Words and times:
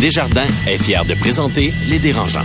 Desjardins 0.00 0.46
est 0.66 0.82
fier 0.82 1.04
de 1.06 1.14
présenter 1.14 1.72
Les 1.88 1.98
Dérangeants, 1.98 2.44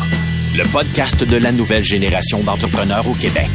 le 0.56 0.64
podcast 0.72 1.22
de 1.22 1.36
la 1.36 1.52
nouvelle 1.52 1.84
génération 1.84 2.40
d'entrepreneurs 2.44 3.06
au 3.10 3.14
Québec. 3.14 3.50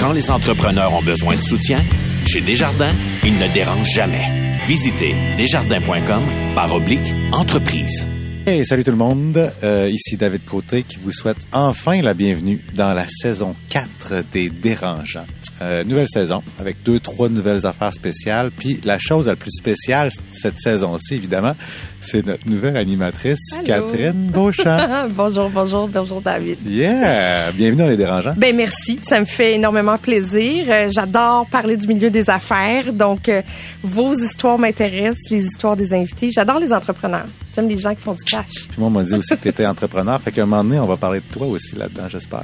Quand 0.00 0.12
les 0.12 0.30
entrepreneurs 0.30 0.94
ont 0.94 1.02
besoin 1.02 1.36
de 1.36 1.42
soutien, 1.42 1.78
chez 2.26 2.40
Desjardins, 2.40 2.92
ils 3.22 3.38
ne 3.38 3.46
dérangent 3.52 3.92
jamais. 3.92 4.64
Visitez 4.66 5.14
desjardins.com 5.36 6.22
par 6.54 6.72
oblique 6.74 7.12
entreprise. 7.32 8.08
Hey, 8.46 8.64
salut 8.64 8.82
tout 8.82 8.90
le 8.90 8.96
monde. 8.96 9.52
Euh, 9.62 9.90
ici 9.90 10.16
David 10.16 10.44
Côté 10.46 10.82
qui 10.82 10.96
vous 10.96 11.12
souhaite 11.12 11.46
enfin 11.52 12.00
la 12.00 12.14
bienvenue 12.14 12.64
dans 12.74 12.94
la 12.94 13.06
saison 13.08 13.54
4 13.68 14.24
des 14.32 14.48
Dérangeants. 14.48 15.26
Euh, 15.62 15.84
nouvelle 15.84 16.08
saison 16.08 16.42
avec 16.58 16.82
deux, 16.84 16.98
trois 16.98 17.28
nouvelles 17.28 17.64
affaires 17.64 17.92
spéciales. 17.94 18.50
Puis 18.50 18.80
la 18.84 18.98
chose 18.98 19.28
la 19.28 19.36
plus 19.36 19.52
spéciale 19.52 20.10
cette 20.32 20.58
saison-ci, 20.58 21.14
évidemment, 21.14 21.54
c'est 22.00 22.26
notre 22.26 22.48
nouvelle 22.48 22.76
animatrice, 22.76 23.38
Allô? 23.54 23.64
Catherine 23.64 24.30
Beauchamp. 24.32 25.08
bonjour, 25.10 25.48
bonjour, 25.50 25.88
bonjour 25.88 26.20
David. 26.20 26.58
Yeah! 26.66 27.52
Bienvenue 27.52 27.82
dans 27.82 27.86
les 27.86 27.96
Dérangeants. 27.96 28.34
Ben 28.36 28.54
merci, 28.56 28.98
ça 29.02 29.20
me 29.20 29.24
fait 29.26 29.54
énormément 29.54 29.96
plaisir. 29.96 30.66
Euh, 30.68 30.88
J'adore 30.92 31.46
parler 31.46 31.76
du 31.76 31.86
milieu 31.86 32.10
des 32.10 32.28
affaires, 32.28 32.92
donc 32.92 33.28
euh, 33.28 33.40
vos 33.82 34.12
histoires 34.12 34.58
m'intéressent, 34.58 35.30
les 35.30 35.46
histoires 35.46 35.76
des 35.76 35.94
invités. 35.94 36.30
J'adore 36.32 36.58
les 36.58 36.72
entrepreneurs. 36.72 37.26
J'aime 37.54 37.68
les 37.68 37.78
gens 37.78 37.94
qui 37.94 38.00
font 38.02 38.14
du 38.14 38.24
cash. 38.24 38.66
Puis 38.68 38.76
moi, 38.78 38.88
on 38.88 38.90
m'a 38.90 39.04
dit 39.04 39.14
aussi 39.14 39.36
que 39.36 39.42
tu 39.42 39.48
étais 39.48 39.66
entrepreneur. 39.66 40.20
Fait 40.20 40.32
qu'à 40.32 40.42
un 40.42 40.46
moment 40.46 40.64
donné, 40.64 40.80
on 40.80 40.86
va 40.86 40.96
parler 40.96 41.20
de 41.20 41.32
toi 41.32 41.46
aussi 41.46 41.76
là-dedans, 41.76 42.08
j'espère. 42.10 42.42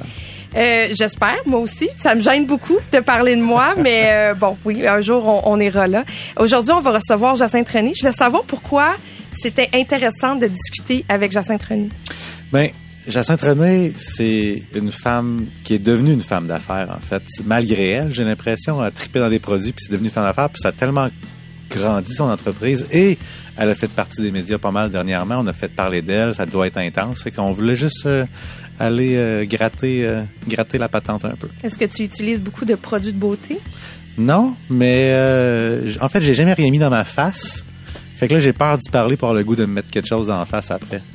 Euh, 0.55 0.89
J'espère, 0.93 1.37
moi 1.45 1.59
aussi. 1.59 1.89
Ça 1.97 2.15
me 2.15 2.21
gêne 2.21 2.45
beaucoup 2.45 2.77
de 2.91 2.99
parler 2.99 3.35
de 3.35 3.41
moi, 3.41 3.73
mais 3.77 4.11
euh, 4.11 4.33
bon, 4.33 4.57
oui, 4.65 4.85
un 4.85 5.01
jour 5.01 5.47
on, 5.47 5.59
ira 5.59 5.87
là. 5.87 6.03
Aujourd'hui, 6.37 6.73
on 6.73 6.81
va 6.81 6.91
recevoir 6.91 7.35
Jacinthe 7.35 7.69
René. 7.69 7.93
Je 7.95 8.01
voulais 8.01 8.13
savoir 8.13 8.43
pourquoi 8.43 8.95
c'était 9.31 9.69
intéressant 9.73 10.35
de 10.35 10.47
discuter 10.47 11.05
avec 11.07 11.31
Jacinthe 11.31 11.63
René. 11.63 11.89
Ben, 12.51 12.69
Jacinthe 13.07 13.41
René, 13.41 13.93
c'est 13.97 14.63
une 14.75 14.91
femme 14.91 15.45
qui 15.63 15.75
est 15.75 15.79
devenue 15.79 16.11
une 16.13 16.21
femme 16.21 16.47
d'affaires, 16.47 16.95
en 16.95 16.99
fait. 16.99 17.23
Malgré 17.45 17.89
elle, 17.89 18.13
j'ai 18.13 18.23
l'impression, 18.23 18.81
elle 18.81 18.87
a 18.87 18.91
trippé 18.91 19.19
dans 19.19 19.29
des 19.29 19.39
produits, 19.39 19.71
puis 19.71 19.85
c'est 19.85 19.91
devenu 19.91 20.09
une 20.09 20.13
femme 20.13 20.25
d'affaires, 20.25 20.49
puis 20.49 20.59
ça 20.61 20.69
a 20.69 20.71
tellement 20.71 21.07
grandi 21.69 22.13
son 22.13 22.25
entreprise, 22.25 22.85
et 22.91 23.17
elle 23.57 23.69
a 23.69 23.75
fait 23.75 23.89
partie 23.89 24.21
des 24.21 24.31
médias 24.31 24.57
pas 24.57 24.71
mal 24.71 24.91
dernièrement. 24.91 25.39
On 25.39 25.47
a 25.47 25.53
fait 25.53 25.69
parler 25.69 26.01
d'elle, 26.01 26.35
ça 26.35 26.45
doit 26.45 26.67
être 26.67 26.77
intense. 26.77 27.21
Fait 27.21 27.31
qu'on 27.31 27.51
voulait 27.51 27.75
juste 27.75 28.05
euh, 28.05 28.25
aller 28.81 29.15
euh, 29.15 29.45
gratter, 29.45 30.05
euh, 30.05 30.21
gratter 30.47 30.77
la 30.77 30.89
patente 30.89 31.25
un 31.25 31.35
peu. 31.35 31.47
Est-ce 31.63 31.77
que 31.77 31.85
tu 31.85 32.03
utilises 32.03 32.41
beaucoup 32.41 32.65
de 32.65 32.75
produits 32.75 33.13
de 33.13 33.17
beauté? 33.17 33.59
Non, 34.17 34.55
mais 34.69 35.07
euh, 35.11 35.89
en 36.01 36.09
fait, 36.09 36.21
j'ai 36.21 36.33
jamais 36.33 36.53
rien 36.53 36.69
mis 36.71 36.79
dans 36.79 36.89
ma 36.89 37.03
face. 37.03 37.63
Fait 38.17 38.27
que 38.27 38.33
là, 38.33 38.39
j'ai 38.39 38.53
peur 38.53 38.77
d'y 38.77 38.89
parler 38.89 39.17
pour 39.17 39.29
avoir 39.29 39.39
le 39.39 39.43
goût 39.45 39.55
de 39.55 39.65
me 39.65 39.73
mettre 39.73 39.89
quelque 39.89 40.07
chose 40.07 40.27
dans 40.27 40.37
la 40.37 40.45
face 40.45 40.71
après. 40.71 41.01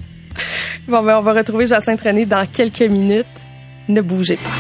Bon, 0.89 1.03
ben 1.03 1.19
on 1.19 1.23
va 1.23 1.33
retrouver 1.33 1.67
Jacinthe 1.67 2.01
René 2.01 2.27
dans 2.27 2.47
quelques 2.47 2.83
minutes. 2.83 3.27
Ne 3.89 4.03
bougez 4.03 4.37
pas. 4.37 4.53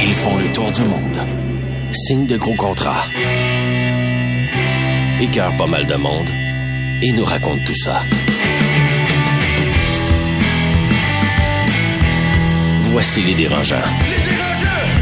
Ils 0.00 0.12
font 0.12 0.36
le 0.36 0.52
tour 0.52 0.70
du 0.70 0.82
monde. 0.82 1.18
Signent 1.92 2.26
de 2.26 2.36
gros 2.36 2.54
contrats. 2.54 3.04
Écœurent 5.20 5.56
pas 5.56 5.66
mal 5.66 5.86
de 5.88 5.96
monde. 5.96 6.28
Et 7.02 7.10
nous 7.10 7.24
racontent 7.24 7.64
tout 7.66 7.74
ça. 7.74 8.02
Voici 12.94 13.22
les 13.22 13.34
dérangeants. 13.34 13.74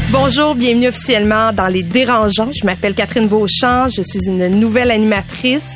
Bonjour, 0.09 0.55
bienvenue 0.55 0.89
officiellement 0.89 1.53
dans 1.53 1.67
Les 1.67 1.83
Dérangeants. 1.83 2.48
Je 2.51 2.65
m'appelle 2.65 2.95
Catherine 2.95 3.29
Beauchamp, 3.29 3.91
je 3.91 4.01
suis 4.01 4.29
une 4.29 4.48
nouvelle 4.48 4.91
animatrice. 4.91 5.69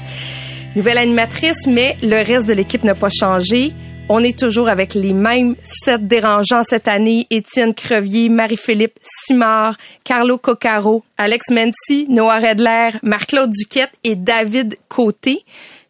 Nouvelle 0.75 0.97
animatrice, 0.97 1.67
mais 1.67 1.98
le 2.03 2.25
reste 2.25 2.48
de 2.48 2.55
l'équipe 2.55 2.84
n'a 2.84 2.94
pas 2.94 3.11
changé. 3.11 3.75
On 4.09 4.25
est 4.25 4.39
toujours 4.39 4.70
avec 4.70 4.94
les 4.94 5.12
mêmes 5.12 5.56
sept 5.62 6.06
dérangeants 6.06 6.62
cette 6.64 6.89
année. 6.89 7.27
Étienne 7.28 7.75
Crevier, 7.75 8.31
Marie-Philippe 8.31 8.98
Simard, 9.03 9.77
Carlo 10.03 10.39
Coccaro, 10.39 11.05
Alex 11.19 11.50
Mency, 11.50 12.06
Noah 12.09 12.38
Redler, 12.38 12.93
Marc-Claude 13.03 13.50
Duquette 13.50 13.93
et 14.04 14.16
David 14.16 14.78
Côté. 14.88 15.44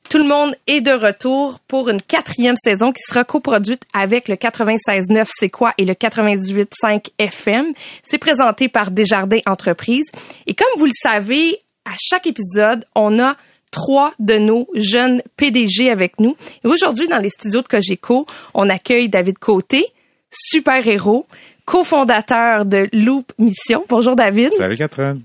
Tout 0.09 0.19
le 0.19 0.25
monde 0.25 0.55
est 0.67 0.81
de 0.81 0.93
retour 0.93 1.59
pour 1.67 1.89
une 1.89 2.01
quatrième 2.01 2.55
saison 2.57 2.93
qui 2.93 3.03
sera 3.03 3.25
coproduite 3.25 3.83
avec 3.93 4.29
le 4.29 4.37
96.9 4.37 5.27
C'est 5.29 5.51
quoi 5.51 5.73
et 5.79 5.85
le 5.85 5.95
98.5 5.95 7.07
FM. 7.19 7.73
C'est 8.05 8.19
présenté 8.19 8.69
par 8.69 8.93
Desjardins 8.93 9.41
Entreprises. 9.47 10.07
Et 10.47 10.55
comme 10.55 10.69
vous 10.77 10.87
le 10.87 10.93
savez, 10.95 11.61
à 11.85 11.93
chaque 11.99 12.27
épisode, 12.27 12.85
on 12.95 13.19
a 13.19 13.37
trois 13.73 14.13
de 14.21 14.39
nos 14.39 14.69
jeunes 14.75 15.23
PDG 15.37 15.91
avec 15.91 16.21
nous. 16.21 16.37
Et 16.65 16.69
aujourd'hui, 16.69 17.09
dans 17.09 17.19
les 17.19 17.29
studios 17.29 17.63
de 17.63 17.69
Cogeco, 17.69 18.27
on 18.55 18.69
accueille 18.69 19.09
David 19.09 19.39
Côté, 19.39 19.87
super-héros, 20.31 21.27
cofondateur 21.65 22.65
de 22.65 22.89
Loop 22.93 23.33
Mission. 23.39 23.85
Bonjour 23.89 24.15
David. 24.15 24.53
Salut 24.55 24.77
Catherine. 24.77 25.23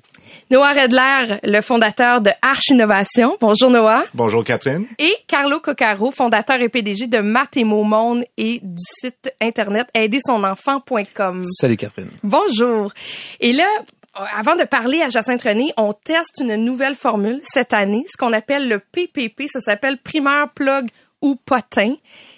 Noah 0.52 0.74
Redler, 0.74 1.40
le 1.46 1.62
fondateur 1.62 2.20
de 2.20 2.30
Arch 2.42 2.68
Innovation. 2.72 3.38
Bonjour 3.40 3.70
Noah. 3.70 4.04
Bonjour 4.14 4.44
Catherine. 4.44 4.86
Et 5.00 5.16
Carlo 5.26 5.62
Coccaro, 5.62 6.12
fondateur 6.12 6.60
et 6.60 6.68
PDG 6.68 7.08
de 7.08 7.20
Math 7.20 7.56
et 7.56 7.64
Mots 7.64 7.86
Monde 7.86 8.26
et 8.36 8.60
du 8.62 8.84
site 9.00 9.34
internet 9.42 9.88
aidersonenfant.com. 9.94 11.46
Salut 11.58 11.78
Catherine. 11.78 12.12
Bonjour. 12.22 12.92
Et 13.40 13.54
là, 13.54 13.66
avant 14.36 14.58
de 14.58 14.66
parler 14.66 15.02
à 15.02 15.08
Jacinthe 15.08 15.42
René, 15.42 15.72
on 15.78 15.94
teste 15.94 16.42
une 16.42 16.58
nouvelle 16.58 16.96
formule 16.96 17.40
cette 17.44 17.72
année, 17.72 18.04
ce 18.12 18.18
qu'on 18.18 18.34
appelle 18.34 18.68
le 18.68 18.80
PPP. 18.80 19.48
Ça 19.48 19.62
s'appelle 19.62 20.00
primeur, 20.00 20.50
plug 20.50 20.90
ou 21.22 21.38
potin. 21.38 21.96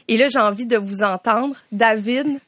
Et 0.07 0.17
là, 0.17 0.27
j'ai 0.29 0.37
envie 0.37 0.67
de 0.67 0.77
vous 0.77 1.01
entendre. 1.01 1.55
David, 1.71 2.39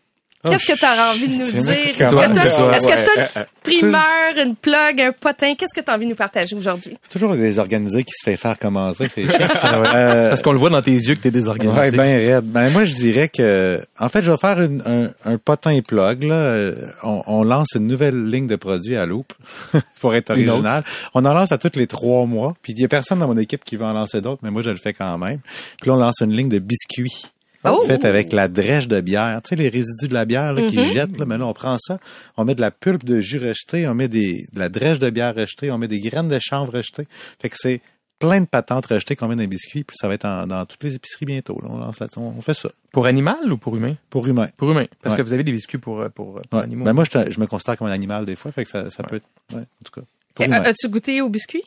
qu'est-ce 0.49 0.65
que 0.73 0.77
tu 0.77 0.85
as 0.85 1.11
envie 1.11 1.27
de 1.27 1.33
nous 1.43 1.51
dire? 1.51 1.71
Est-ce 1.71 2.87
que 2.87 3.03
tu 3.03 3.19
as 3.19 3.39
une 3.41 3.45
primeur, 3.63 4.45
une 4.45 4.55
plug, 4.55 5.01
un 5.01 5.11
potin? 5.11 5.53
Qu'est-ce 5.55 5.73
que 5.79 5.83
tu 5.83 5.91
as 5.91 5.95
envie 5.95 6.05
de 6.05 6.09
nous 6.11 6.15
partager 6.15 6.55
aujourd'hui? 6.55 6.97
C'est 7.01 7.11
toujours 7.11 7.35
des 7.35 7.59
organisés 7.59 8.03
qui 8.03 8.11
se 8.13 8.23
fait 8.23 8.37
faire 8.37 8.57
commencer, 8.59 9.07
c'est 9.13 9.23
chiant. 9.25 9.47
Euh, 9.95 10.29
Parce 10.29 10.41
qu'on 10.41 10.51
le 10.51 10.59
voit 10.59 10.69
dans 10.69 10.81
tes 10.81 10.91
yeux 10.91 11.15
que 11.15 11.21
t'es 11.21 11.31
désorganisé. 11.31 11.77
Ouais, 11.79 11.91
ben 11.91 12.17
raide. 12.17 12.45
Ben 12.45 12.69
moi 12.71 12.83
je 12.85 12.93
dirais 12.95 13.29
que 13.29 13.81
en 13.99 14.09
fait 14.09 14.21
je 14.21 14.31
vais 14.31 14.37
faire 14.37 14.61
une- 14.61 14.81
un, 14.85 15.11
un 15.33 15.37
potin 15.37 15.79
plug 15.81 16.23
là. 16.23 16.35
Euh, 16.35 16.87
On, 17.03 17.21
on 17.27 17.43
lance 17.43 17.69
une 17.75 17.87
nouvelle 17.87 18.25
ligne 18.29 18.47
de 18.47 18.55
produits 18.55 18.97
à 18.97 19.05
Loop 19.05 19.33
pour 19.99 20.15
être 20.15 20.31
original. 20.31 20.83
On 21.13 21.23
en 21.25 21.33
lance 21.33 21.51
à 21.51 21.57
tous 21.57 21.77
les 21.77 21.87
trois 21.87 22.25
mois. 22.25 22.55
Puis 22.61 22.73
il 22.73 22.81
y 22.81 22.85
a 22.85 22.87
personne 22.87 23.19
dans 23.19 23.27
mon 23.27 23.37
équipe 23.37 23.63
qui 23.63 23.75
va 23.75 23.87
en 23.87 23.93
lancer 23.93 24.21
d'autres, 24.21 24.41
mais 24.43 24.49
moi 24.51 24.61
je 24.61 24.69
le 24.69 24.77
fais 24.77 24.93
quand 24.93 25.17
même. 25.17 25.39
Puis 25.81 25.89
là 25.89 25.95
on 25.95 25.99
lance 25.99 26.21
une 26.21 26.33
ligne 26.33 26.49
de 26.49 26.59
biscuits. 26.59 27.25
Oh! 27.73 27.85
Faite 27.85 28.05
avec 28.05 28.31
la 28.33 28.47
drèche 28.47 28.87
de 28.87 28.99
bière, 29.01 29.41
tu 29.43 29.49
sais 29.49 29.55
les 29.55 29.69
résidus 29.69 30.07
de 30.07 30.13
la 30.13 30.25
bière 30.25 30.53
là, 30.53 30.61
Mm-hmm. 30.61 30.69
qu'ils 30.69 30.91
jettent 30.91 31.17
là, 31.17 31.25
mais 31.25 31.37
là 31.37 31.45
on 31.45 31.53
prend 31.53 31.77
ça, 31.79 31.99
on 32.37 32.45
met 32.45 32.55
de 32.55 32.61
la 32.61 32.71
pulpe 32.71 33.03
de 33.05 33.21
jus 33.21 33.39
rejetée, 33.39 33.87
on 33.87 33.93
met 33.95 34.07
des 34.07 34.45
de 34.53 34.59
la 34.59 34.69
drèche 34.69 34.99
de 34.99 35.09
bière 35.09 35.33
rejetée, 35.35 35.71
on 35.71 35.77
met 35.77 35.87
des 35.87 35.99
graines 35.99 36.27
de 36.27 36.39
chanvre 36.39 36.73
rejetées. 36.73 37.07
Fait 37.41 37.49
que 37.49 37.55
c'est 37.57 37.81
plein 38.17 38.39
de 38.39 38.45
patentes 38.45 38.85
rejetées 38.85 39.15
qu'on 39.17 39.27
met 39.27 39.35
dans 39.35 39.41
les 39.41 39.47
biscuits, 39.47 39.83
puis 39.83 39.95
ça 39.99 40.07
va 40.07 40.13
être 40.13 40.23
en- 40.25 40.47
dans 40.47 40.65
toutes 40.65 40.81
les 40.83 40.95
épiceries 40.95 41.25
bientôt. 41.25 41.59
Là. 41.61 41.67
On, 41.69 41.77
lance 41.77 41.99
là- 41.99 42.07
on 42.17 42.39
fait 42.41 42.53
ça 42.53 42.69
Pour 42.93 43.07
animal 43.07 43.51
ou 43.51 43.57
pour 43.57 43.75
humain? 43.75 43.95
pour 44.09 44.25
humains. 44.25 44.49
Pour 44.57 44.71
humain. 44.71 44.85
Parce 45.03 45.13
Ouais. 45.13 45.17
que 45.21 45.27
vous 45.27 45.33
avez 45.33 45.43
des 45.43 45.51
biscuits 45.51 45.77
pour, 45.79 45.99
euh, 45.99 46.07
pour, 46.09 46.37
euh, 46.37 46.41
pour 46.49 46.59
Ouais. 46.59 46.65
animaux. 46.65 46.85
Ben 46.85 46.93
moi, 46.93 47.03
je, 47.03 47.11
te- 47.11 47.29
je 47.31 47.39
me 47.41 47.45
considère 47.45 47.77
comme 47.77 47.87
un 47.87 47.91
animal 47.91 48.23
des 48.25 48.35
fois, 48.37 48.51
fait 48.53 48.63
que 48.63 48.69
ça, 48.69 48.89
ça 48.89 49.03
peut 49.03 49.17
être. 49.17 49.25
Ouais, 49.53 49.61
en 49.61 49.83
tout 49.83 49.99
cas. 49.99 50.05
As-tu 50.63 50.87
goûté 50.87 51.21
au 51.21 51.29
biscuit? 51.29 51.63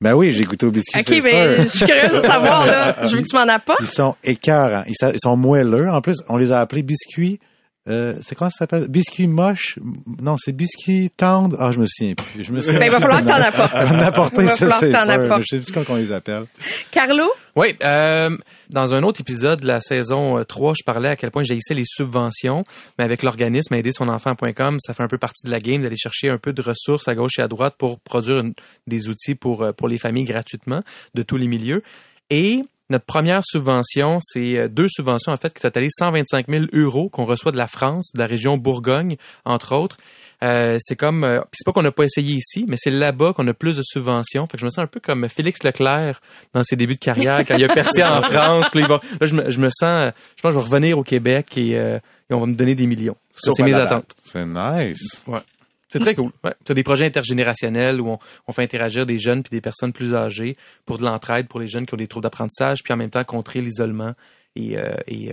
Ben 0.00 0.14
oui, 0.14 0.32
j'ai 0.32 0.44
goûté 0.44 0.64
aux 0.64 0.70
biscuits. 0.70 1.00
OK, 1.00 1.10
mais 1.24 1.56
sûr. 1.56 1.62
je 1.64 1.68
suis 1.68 1.86
curieuse 1.86 2.22
de 2.22 2.26
savoir, 2.26 2.66
là. 2.66 3.06
Je 3.06 3.16
veux 3.16 3.22
que 3.22 3.28
tu 3.28 3.34
m'en 3.34 3.48
apportes. 3.48 3.80
Ils 3.80 3.88
sont 3.88 4.14
écœurants. 4.22 4.84
Ils 4.86 5.18
sont 5.20 5.36
moelleux. 5.36 5.90
En 5.90 6.00
plus, 6.00 6.18
on 6.28 6.36
les 6.36 6.52
a 6.52 6.60
appelés 6.60 6.82
biscuits. 6.82 7.40
Euh, 7.88 8.14
c'est 8.20 8.34
quoi 8.34 8.50
ça 8.50 8.58
s'appelle? 8.58 8.86
Biscuits 8.88 9.26
moches? 9.26 9.78
Non, 10.20 10.36
c'est 10.38 10.52
biscuits 10.52 11.10
tendres. 11.16 11.56
Ah, 11.58 11.72
je 11.72 11.78
me 11.80 11.86
souviens 11.86 12.14
plus. 12.14 12.44
Je 12.44 12.52
me 12.52 12.60
souviens 12.60 12.78
Ben, 12.80 12.86
il 12.86 12.90
va 12.90 13.00
falloir 13.00 13.20
que 13.20 13.26
t'en 13.26 13.32
apportes. 13.32 13.72
On 13.74 13.98
a 13.98 14.06
apporté 14.06 14.42
Il 14.42 14.46
va 14.46 14.50
ça, 14.50 14.56
falloir 14.58 14.78
c'est 14.80 14.88
que 14.90 14.92
t'en 15.28 15.36
sûr. 15.36 15.38
Je 15.40 15.44
sais 15.46 15.58
plus 15.60 15.72
comment 15.72 15.98
on 15.98 16.02
les 16.02 16.12
appelle. 16.12 16.44
Carlo? 16.90 17.24
Oui, 17.56 17.74
euh, 17.82 18.36
dans 18.70 18.94
un 18.94 19.02
autre 19.02 19.20
épisode 19.22 19.60
de 19.62 19.66
la 19.66 19.80
saison 19.80 20.38
euh, 20.38 20.44
3, 20.44 20.74
je 20.78 20.84
parlais 20.84 21.08
à 21.08 21.16
quel 21.16 21.30
point 21.30 21.42
j'haïssais 21.44 21.74
les 21.74 21.84
subventions, 21.86 22.64
mais 22.98 23.04
avec 23.04 23.22
l'organisme 23.22 23.74
aidersonenfant.com, 23.74 24.76
ça 24.80 24.94
fait 24.94 25.02
un 25.02 25.08
peu 25.08 25.18
partie 25.18 25.46
de 25.46 25.50
la 25.50 25.58
game 25.58 25.82
d'aller 25.82 25.96
chercher 25.96 26.28
un 26.28 26.38
peu 26.38 26.52
de 26.52 26.62
ressources 26.62 27.08
à 27.08 27.14
gauche 27.14 27.38
et 27.38 27.42
à 27.42 27.48
droite 27.48 27.74
pour 27.78 27.98
produire 28.00 28.38
une- 28.40 28.54
des 28.86 29.08
outils 29.08 29.34
pour, 29.34 29.62
euh, 29.62 29.72
pour 29.72 29.88
les 29.88 29.98
familles 29.98 30.24
gratuitement 30.24 30.82
de 31.14 31.22
tous 31.22 31.36
les 31.36 31.46
milieux. 31.48 31.82
Et 32.30 32.62
notre 32.90 33.04
première 33.04 33.42
subvention, 33.44 34.18
c'est 34.22 34.58
euh, 34.58 34.68
deux 34.68 34.88
subventions 34.88 35.32
en 35.32 35.36
fait 35.36 35.52
qui 35.52 35.60
totalisent 35.60 35.94
125 35.98 36.46
000 36.48 36.64
euros 36.72 37.08
qu'on 37.08 37.24
reçoit 37.26 37.52
de 37.52 37.56
la 37.58 37.66
France, 37.66 38.10
de 38.14 38.18
la 38.18 38.26
région 38.26 38.56
Bourgogne, 38.56 39.16
entre 39.44 39.74
autres. 39.74 39.96
Euh, 40.44 40.78
c'est 40.80 40.94
comme, 40.94 41.24
euh, 41.24 41.40
c'est 41.52 41.64
pas 41.66 41.72
qu'on 41.72 41.82
n'a 41.82 41.90
pas 41.90 42.04
essayé 42.04 42.34
ici, 42.36 42.64
mais 42.68 42.76
c'est 42.78 42.92
là-bas 42.92 43.32
qu'on 43.32 43.46
a 43.48 43.54
plus 43.54 43.76
de 43.76 43.82
subventions. 43.82 44.46
Fait 44.46 44.52
que 44.56 44.60
je 44.60 44.64
me 44.64 44.70
sens 44.70 44.78
un 44.84 44.86
peu 44.86 45.00
comme 45.00 45.28
Félix 45.28 45.64
Leclerc 45.64 46.20
dans 46.54 46.62
ses 46.62 46.76
débuts 46.76 46.94
de 46.94 47.00
carrière 47.00 47.38
quand 47.46 47.56
il 47.56 47.64
a 47.64 47.74
percé 47.74 48.04
en 48.04 48.22
France. 48.22 48.68
Puis 48.70 48.78
là, 48.80 48.86
il 48.86 48.88
va- 48.88 49.00
là, 49.20 49.26
je, 49.26 49.34
me, 49.34 49.50
je 49.50 49.58
me 49.58 49.68
sens, 49.68 49.82
euh, 49.82 50.10
je 50.36 50.42
pense 50.42 50.50
que 50.54 50.60
je 50.60 50.64
vais 50.64 50.64
revenir 50.70 50.96
au 50.98 51.02
Québec 51.02 51.46
et, 51.56 51.76
euh, 51.76 51.98
et 52.30 52.34
on 52.34 52.40
va 52.40 52.46
me 52.46 52.54
donner 52.54 52.76
des 52.76 52.86
millions. 52.86 53.16
Ça, 53.34 53.50
c'est 53.52 53.62
mes 53.64 53.74
attentes. 53.74 54.12
C'est 54.24 54.46
nice. 54.46 55.22
Ouais. 55.26 55.40
C'est 55.88 55.98
très 55.98 56.14
cool. 56.14 56.32
Ouais. 56.44 56.54
Tu 56.64 56.72
as 56.72 56.74
des 56.74 56.82
projets 56.82 57.06
intergénérationnels 57.06 58.00
où 58.00 58.08
on, 58.10 58.18
on 58.46 58.52
fait 58.52 58.62
interagir 58.62 59.06
des 59.06 59.18
jeunes 59.18 59.42
puis 59.42 59.50
des 59.50 59.60
personnes 59.60 59.92
plus 59.92 60.14
âgées 60.14 60.56
pour 60.84 60.98
de 60.98 61.04
l'entraide 61.04 61.48
pour 61.48 61.60
les 61.60 61.68
jeunes 61.68 61.86
qui 61.86 61.94
ont 61.94 61.98
des 61.98 62.08
troubles 62.08 62.24
d'apprentissage, 62.24 62.82
puis 62.82 62.92
en 62.92 62.96
même 62.96 63.10
temps 63.10 63.24
contrer 63.24 63.60
l'isolement 63.60 64.12
et, 64.54 64.76
et 65.06 65.32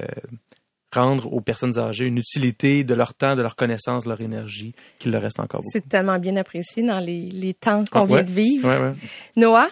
rendre 0.94 1.32
aux 1.34 1.42
personnes 1.42 1.78
âgées 1.78 2.06
une 2.06 2.18
utilité 2.18 2.84
de 2.84 2.94
leur 2.94 3.14
temps, 3.14 3.36
de 3.36 3.42
leur 3.42 3.56
connaissance, 3.56 4.04
de 4.06 4.10
leur 4.10 4.22
énergie, 4.22 4.74
qu'il 5.00 5.12
leur 5.12 5.22
reste 5.22 5.40
encore 5.40 5.60
beaucoup. 5.62 5.72
C'est 5.74 5.90
tellement 5.90 6.18
bien 6.20 6.36
apprécié 6.38 6.84
dans 6.84 7.00
les, 7.00 7.30
les 7.32 7.54
temps 7.54 7.84
qu'on 7.92 8.02
Ah, 8.02 8.06
vient 8.06 8.16
ouais. 8.18 8.24
de 8.24 8.32
vivre. 8.32 8.68
Ouais, 8.70 8.80
ouais. 8.80 8.94
Noah? 9.36 9.68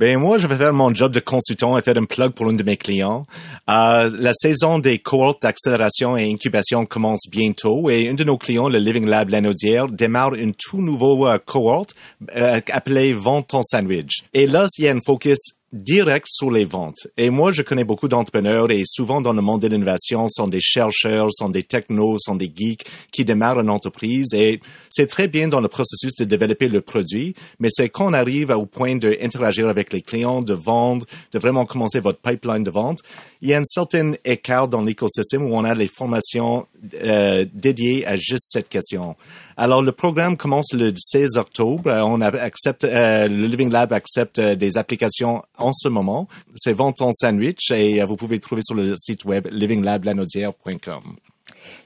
Ben 0.00 0.18
moi, 0.18 0.38
je 0.38 0.48
vais 0.48 0.56
faire 0.56 0.72
mon 0.72 0.92
job 0.92 1.12
de 1.12 1.20
consultant 1.20 1.78
et 1.78 1.82
faire 1.82 1.96
un 1.96 2.04
plug 2.04 2.32
pour 2.32 2.46
l'un 2.46 2.54
de 2.54 2.62
mes 2.64 2.76
clients. 2.76 3.26
Euh, 3.70 4.10
la 4.18 4.32
saison 4.32 4.80
des 4.80 4.98
cohortes 4.98 5.42
d'accélération 5.42 6.16
et 6.16 6.28
incubation 6.32 6.84
commence 6.84 7.28
bientôt 7.30 7.88
et 7.90 8.08
un 8.08 8.14
de 8.14 8.24
nos 8.24 8.36
clients, 8.36 8.68
le 8.68 8.78
Living 8.78 9.06
Lab 9.06 9.28
Lanaudière, 9.28 9.86
démarre 9.88 10.34
une 10.34 10.52
tout 10.54 10.82
nouveau 10.82 11.28
euh, 11.28 11.38
cohorte 11.38 11.94
euh, 12.36 12.60
appelée 12.72 13.12
Vente 13.12 13.48
ton 13.48 13.62
sandwich. 13.62 14.24
Et 14.32 14.46
là, 14.48 14.66
il 14.78 14.84
y 14.84 14.88
a 14.88 14.92
un 14.92 15.00
focus 15.04 15.38
direct 15.74 16.26
sur 16.28 16.52
les 16.52 16.64
ventes. 16.64 17.08
Et 17.16 17.30
moi, 17.30 17.50
je 17.52 17.62
connais 17.62 17.82
beaucoup 17.82 18.06
d'entrepreneurs 18.06 18.70
et 18.70 18.82
souvent 18.86 19.20
dans 19.20 19.32
le 19.32 19.42
monde 19.42 19.60
de 19.60 19.66
l'innovation, 19.66 20.28
sont 20.28 20.46
des 20.46 20.60
chercheurs, 20.60 21.28
sont 21.32 21.48
des 21.48 21.64
technos, 21.64 22.18
sont 22.20 22.36
des 22.36 22.50
geeks 22.54 22.86
qui 23.10 23.24
démarrent 23.24 23.60
une 23.60 23.70
entreprise 23.70 24.32
et 24.34 24.60
c'est 24.88 25.08
très 25.08 25.26
bien 25.26 25.48
dans 25.48 25.60
le 25.60 25.66
processus 25.66 26.14
de 26.14 26.24
développer 26.24 26.68
le 26.68 26.80
produit, 26.80 27.34
mais 27.58 27.68
c'est 27.72 27.88
quand 27.88 28.10
on 28.10 28.12
arrive 28.12 28.50
au 28.50 28.66
point 28.66 28.94
d'interagir 28.94 29.68
avec 29.68 29.92
les 29.92 30.00
clients, 30.00 30.42
de 30.42 30.54
vendre, 30.54 31.06
de 31.32 31.38
vraiment 31.40 31.66
commencer 31.66 31.98
votre 31.98 32.20
pipeline 32.20 32.62
de 32.62 32.70
vente, 32.70 33.00
il 33.42 33.48
y 33.48 33.54
a 33.54 33.58
un 33.58 33.64
certain 33.64 34.12
écart 34.24 34.68
dans 34.68 34.80
l'écosystème 34.80 35.42
où 35.42 35.56
on 35.56 35.64
a 35.64 35.74
les 35.74 35.88
formations 35.88 36.66
euh, 37.02 37.44
dédiées 37.52 38.06
à 38.06 38.16
juste 38.16 38.46
cette 38.50 38.68
question. 38.68 39.16
Alors, 39.56 39.82
le 39.82 39.92
programme 39.92 40.36
commence 40.36 40.72
le 40.72 40.92
16 40.96 41.36
octobre. 41.36 41.90
On 41.90 42.20
accepte, 42.20 42.84
euh, 42.84 43.28
le 43.28 43.46
Living 43.46 43.70
Lab 43.70 43.92
accepte 43.92 44.38
euh, 44.38 44.56
des 44.56 44.76
applications 44.76 45.42
en 45.64 45.72
ce 45.72 45.88
moment. 45.88 46.28
C'est 46.54 46.72
vente 46.72 47.00
en 47.00 47.10
sandwich 47.12 47.70
et 47.70 48.02
euh, 48.02 48.06
vous 48.06 48.16
pouvez 48.16 48.38
trouver 48.38 48.62
sur 48.62 48.74
le 48.74 48.94
site 48.96 49.24
web 49.24 49.48
livinglablanaudière.com. 49.50 51.16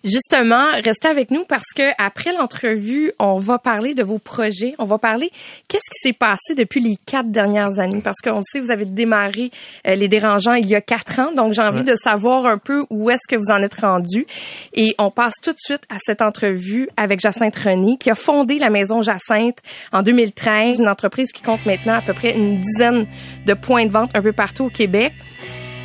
Justement, 0.04 0.64
restez 0.84 1.08
avec 1.08 1.30
nous 1.30 1.44
parce 1.44 1.72
que 1.74 1.82
après 1.98 2.32
l'entrevue, 2.32 3.12
on 3.18 3.38
va 3.38 3.58
parler 3.58 3.94
de 3.94 4.02
vos 4.02 4.18
projets. 4.18 4.74
On 4.78 4.84
va 4.84 4.98
parler 4.98 5.30
qu'est-ce 5.68 5.90
qui 5.90 6.08
s'est 6.08 6.12
passé 6.12 6.54
depuis 6.56 6.80
les 6.80 6.96
quatre 6.96 7.30
dernières 7.30 7.78
années 7.78 8.00
parce 8.02 8.18
qu'on 8.22 8.38
le 8.38 8.42
sait, 8.44 8.60
vous 8.60 8.70
avez 8.70 8.84
démarré 8.84 9.50
euh, 9.86 9.94
les 9.94 10.08
dérangeants 10.08 10.54
il 10.54 10.66
y 10.66 10.74
a 10.74 10.80
quatre 10.80 11.18
ans. 11.18 11.32
Donc, 11.32 11.52
j'ai 11.52 11.62
envie 11.62 11.82
de 11.82 11.94
savoir 11.96 12.46
un 12.46 12.58
peu 12.58 12.84
où 12.90 13.10
est-ce 13.10 13.26
que 13.28 13.36
vous 13.36 13.50
en 13.50 13.62
êtes 13.62 13.80
rendu. 13.80 14.26
Et 14.74 14.94
on 14.98 15.10
passe 15.10 15.34
tout 15.42 15.52
de 15.52 15.58
suite 15.58 15.82
à 15.88 15.96
cette 16.02 16.22
entrevue 16.22 16.88
avec 16.96 17.20
Jacinthe 17.20 17.56
René 17.56 17.96
qui 17.98 18.10
a 18.10 18.14
fondé 18.14 18.58
la 18.58 18.70
maison 18.70 19.02
Jacinthe 19.02 19.58
en 19.92 20.02
2013, 20.02 20.80
une 20.80 20.88
entreprise 20.88 21.32
qui 21.32 21.42
compte 21.42 21.64
maintenant 21.66 21.94
à 21.94 22.02
peu 22.02 22.14
près 22.14 22.34
une 22.34 22.60
dizaine 22.60 23.06
de 23.46 23.54
points 23.54 23.86
de 23.86 23.90
vente 23.90 24.10
un 24.14 24.22
peu 24.22 24.32
partout 24.32 24.66
au 24.66 24.70
Québec. 24.70 25.12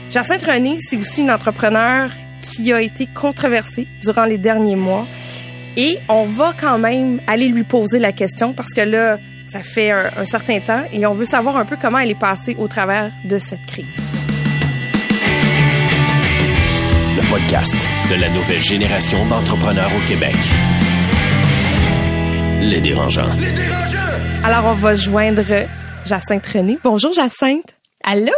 Jacinthe 0.10 0.44
René, 0.44 0.78
c'est 0.80 0.98
aussi 0.98 1.22
une 1.22 1.32
entrepreneur 1.32 2.12
qui 2.44 2.72
a 2.74 2.82
été 2.82 3.08
controversée 3.08 3.88
durant 4.02 4.26
les 4.26 4.38
derniers 4.38 4.76
mois. 4.76 5.08
Et 5.76 5.98
on 6.10 6.26
va 6.26 6.54
quand 6.60 6.78
même 6.78 7.20
aller 7.26 7.48
lui 7.48 7.64
poser 7.64 7.98
la 8.00 8.12
question 8.12 8.54
parce 8.54 8.70
que 8.74 8.82
là, 8.82 9.18
ça 9.46 9.62
fait 9.62 9.92
un, 9.92 10.12
un 10.18 10.26
certain 10.26 10.60
temps 10.60 10.84
et 10.92 11.06
on 11.06 11.14
veut 11.14 11.26
savoir 11.26 11.58
un 11.58 11.66
peu 11.66 11.78
comment 11.82 11.98
elle 11.98 12.12
est 12.12 12.20
passée 12.20 12.56
au 12.60 12.68
travers 12.68 13.12
de 13.26 13.38
cette 13.40 13.66
crise. 13.66 13.98
Le 17.16 17.30
podcast 17.30 17.76
de 18.12 18.16
la 18.22 18.30
nouvelle 18.30 18.62
génération 18.62 19.26
d'entrepreneurs 19.28 19.92
au 19.96 20.08
Québec. 20.08 20.36
Les 22.62 22.82
dérangeants. 22.82 23.30
Alors, 24.44 24.66
on 24.66 24.74
va 24.74 24.96
joindre 24.96 25.44
Jacinthe 26.06 26.46
René. 26.48 26.78
Bonjour, 26.84 27.14
Jacinthe. 27.14 27.76
Allô? 28.04 28.32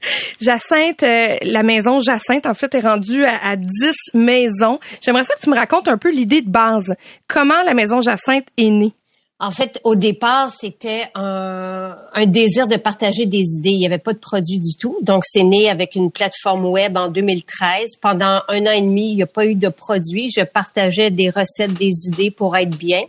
Jacinthe, 0.40 1.02
euh, 1.02 1.36
la 1.42 1.62
maison 1.62 2.00
Jacinthe, 2.00 2.46
en 2.46 2.54
fait, 2.54 2.74
est 2.74 2.80
rendue 2.80 3.24
à, 3.24 3.50
à 3.50 3.56
10 3.56 3.68
maisons. 4.14 4.78
J'aimerais 5.00 5.24
ça 5.24 5.34
que 5.34 5.40
tu 5.40 5.50
me 5.50 5.56
racontes 5.56 5.88
un 5.88 5.98
peu 5.98 6.10
l'idée 6.10 6.42
de 6.42 6.50
base. 6.50 6.94
Comment 7.26 7.62
la 7.64 7.74
maison 7.74 8.00
Jacinthe 8.00 8.46
est 8.56 8.70
née? 8.70 8.92
En 9.40 9.52
fait, 9.52 9.80
au 9.84 9.94
départ, 9.94 10.50
c'était 10.50 11.04
un, 11.14 11.94
désir 12.26 12.66
de 12.66 12.74
partager 12.74 13.24
des 13.24 13.44
idées. 13.58 13.70
Il 13.70 13.78
n'y 13.78 13.86
avait 13.86 13.98
pas 13.98 14.12
de 14.12 14.18
produit 14.18 14.58
du 14.58 14.76
tout. 14.76 14.96
Donc, 15.02 15.22
c'est 15.24 15.44
né 15.44 15.70
avec 15.70 15.94
une 15.94 16.10
plateforme 16.10 16.64
web 16.64 16.96
en 16.96 17.08
2013. 17.08 17.96
Pendant 18.02 18.42
un 18.48 18.66
an 18.66 18.72
et 18.72 18.82
demi, 18.82 19.12
il 19.12 19.16
n'y 19.16 19.22
a 19.22 19.28
pas 19.28 19.46
eu 19.46 19.54
de 19.54 19.68
produit. 19.68 20.28
Je 20.36 20.42
partageais 20.42 21.12
des 21.12 21.30
recettes, 21.30 21.74
des 21.74 22.08
idées 22.08 22.32
pour 22.32 22.56
être 22.56 22.76
bien. 22.76 23.02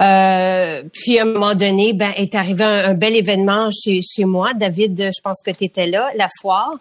Euh, 0.00 0.82
puis 0.92 1.18
à 1.18 1.22
un 1.22 1.26
moment 1.26 1.54
donné, 1.54 1.92
ben 1.92 2.12
est 2.16 2.34
arrivé 2.34 2.64
un, 2.64 2.94
bel 2.94 3.14
événement 3.14 3.68
chez, 3.70 4.00
chez 4.02 4.24
moi. 4.24 4.54
David, 4.54 5.10
je 5.14 5.20
pense 5.22 5.42
que 5.44 5.50
tu 5.50 5.64
étais 5.64 5.86
là, 5.86 6.10
la 6.16 6.28
foire. 6.40 6.74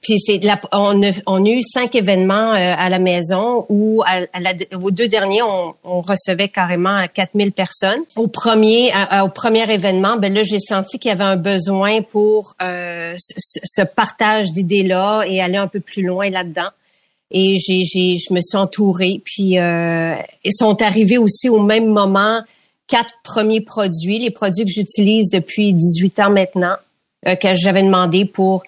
Puis 0.00 0.20
c'est 0.20 0.38
on, 0.72 1.02
a, 1.02 1.10
on 1.26 1.44
a 1.44 1.48
eu 1.48 1.60
cinq 1.60 1.96
événements 1.96 2.52
euh, 2.54 2.74
à 2.78 2.88
la 2.88 3.00
maison 3.00 3.66
où 3.68 4.00
à, 4.06 4.20
la- 4.38 4.54
aux 4.80 4.92
deux 4.92 5.08
derniers 5.08 5.42
on, 5.42 5.74
on 5.82 6.02
recevait 6.02 6.48
carrément 6.48 7.00
4000 7.12 7.50
personnes. 7.50 7.98
Au 8.14 8.28
premier 8.28 8.92
au 9.24 9.28
premier 9.28 9.68
événement, 9.72 10.16
ben 10.16 10.32
là 10.32 10.42
j'ai 10.44 10.60
senti 10.60 11.00
qu'il 11.00 11.08
y 11.08 11.12
avait 11.12 11.24
un 11.24 11.34
besoin 11.36 12.02
pour 12.02 12.54
euh, 12.62 13.14
ce, 13.18 13.34
ce- 13.38 13.60
ce 13.64 13.82
partage 13.82 14.52
d'idées 14.52 14.84
là 14.84 15.24
et 15.26 15.40
aller 15.40 15.56
un 15.56 15.66
peu 15.66 15.80
plus 15.80 16.02
loin 16.02 16.30
là-dedans. 16.30 16.68
Et 17.32 17.56
j'ai, 17.58 17.82
j'ai, 17.84 18.16
je 18.18 18.32
me 18.32 18.40
suis 18.40 18.56
entourée. 18.56 19.20
Puis 19.24 19.58
euh, 19.58 20.14
ils 20.44 20.54
sont 20.54 20.80
arrivés 20.80 21.18
aussi 21.18 21.48
au 21.48 21.58
même 21.60 21.86
moment 21.88 22.42
quatre 22.88 23.14
premiers 23.22 23.60
produits, 23.60 24.18
les 24.18 24.30
produits 24.30 24.64
que 24.64 24.70
j'utilise 24.70 25.30
depuis 25.30 25.72
18 25.72 26.20
ans 26.20 26.30
maintenant, 26.30 26.74
euh, 27.26 27.36
que 27.36 27.54
j'avais 27.54 27.82
demandé 27.82 28.24
pour 28.24 28.62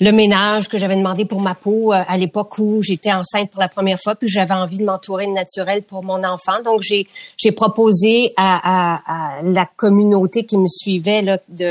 le 0.00 0.12
ménage, 0.12 0.68
que 0.68 0.78
j'avais 0.78 0.96
demandé 0.96 1.24
pour 1.24 1.40
ma 1.40 1.54
peau 1.54 1.92
euh, 1.92 2.00
à 2.06 2.16
l'époque 2.16 2.58
où 2.58 2.82
j'étais 2.82 3.12
enceinte 3.12 3.50
pour 3.50 3.60
la 3.60 3.68
première 3.68 3.98
fois, 4.00 4.14
puis 4.14 4.28
j'avais 4.28 4.54
envie 4.54 4.78
de 4.78 4.84
m'entourer 4.84 5.26
de 5.26 5.32
naturel 5.32 5.82
pour 5.82 6.04
mon 6.04 6.22
enfant. 6.24 6.62
Donc 6.64 6.82
j'ai 6.82 7.52
proposé 7.52 8.30
à, 8.36 8.60
à, 8.62 9.38
à 9.38 9.42
la 9.42 9.66
communauté 9.76 10.44
qui 10.44 10.56
me 10.56 10.68
suivait 10.68 11.20
là, 11.20 11.38
de 11.48 11.70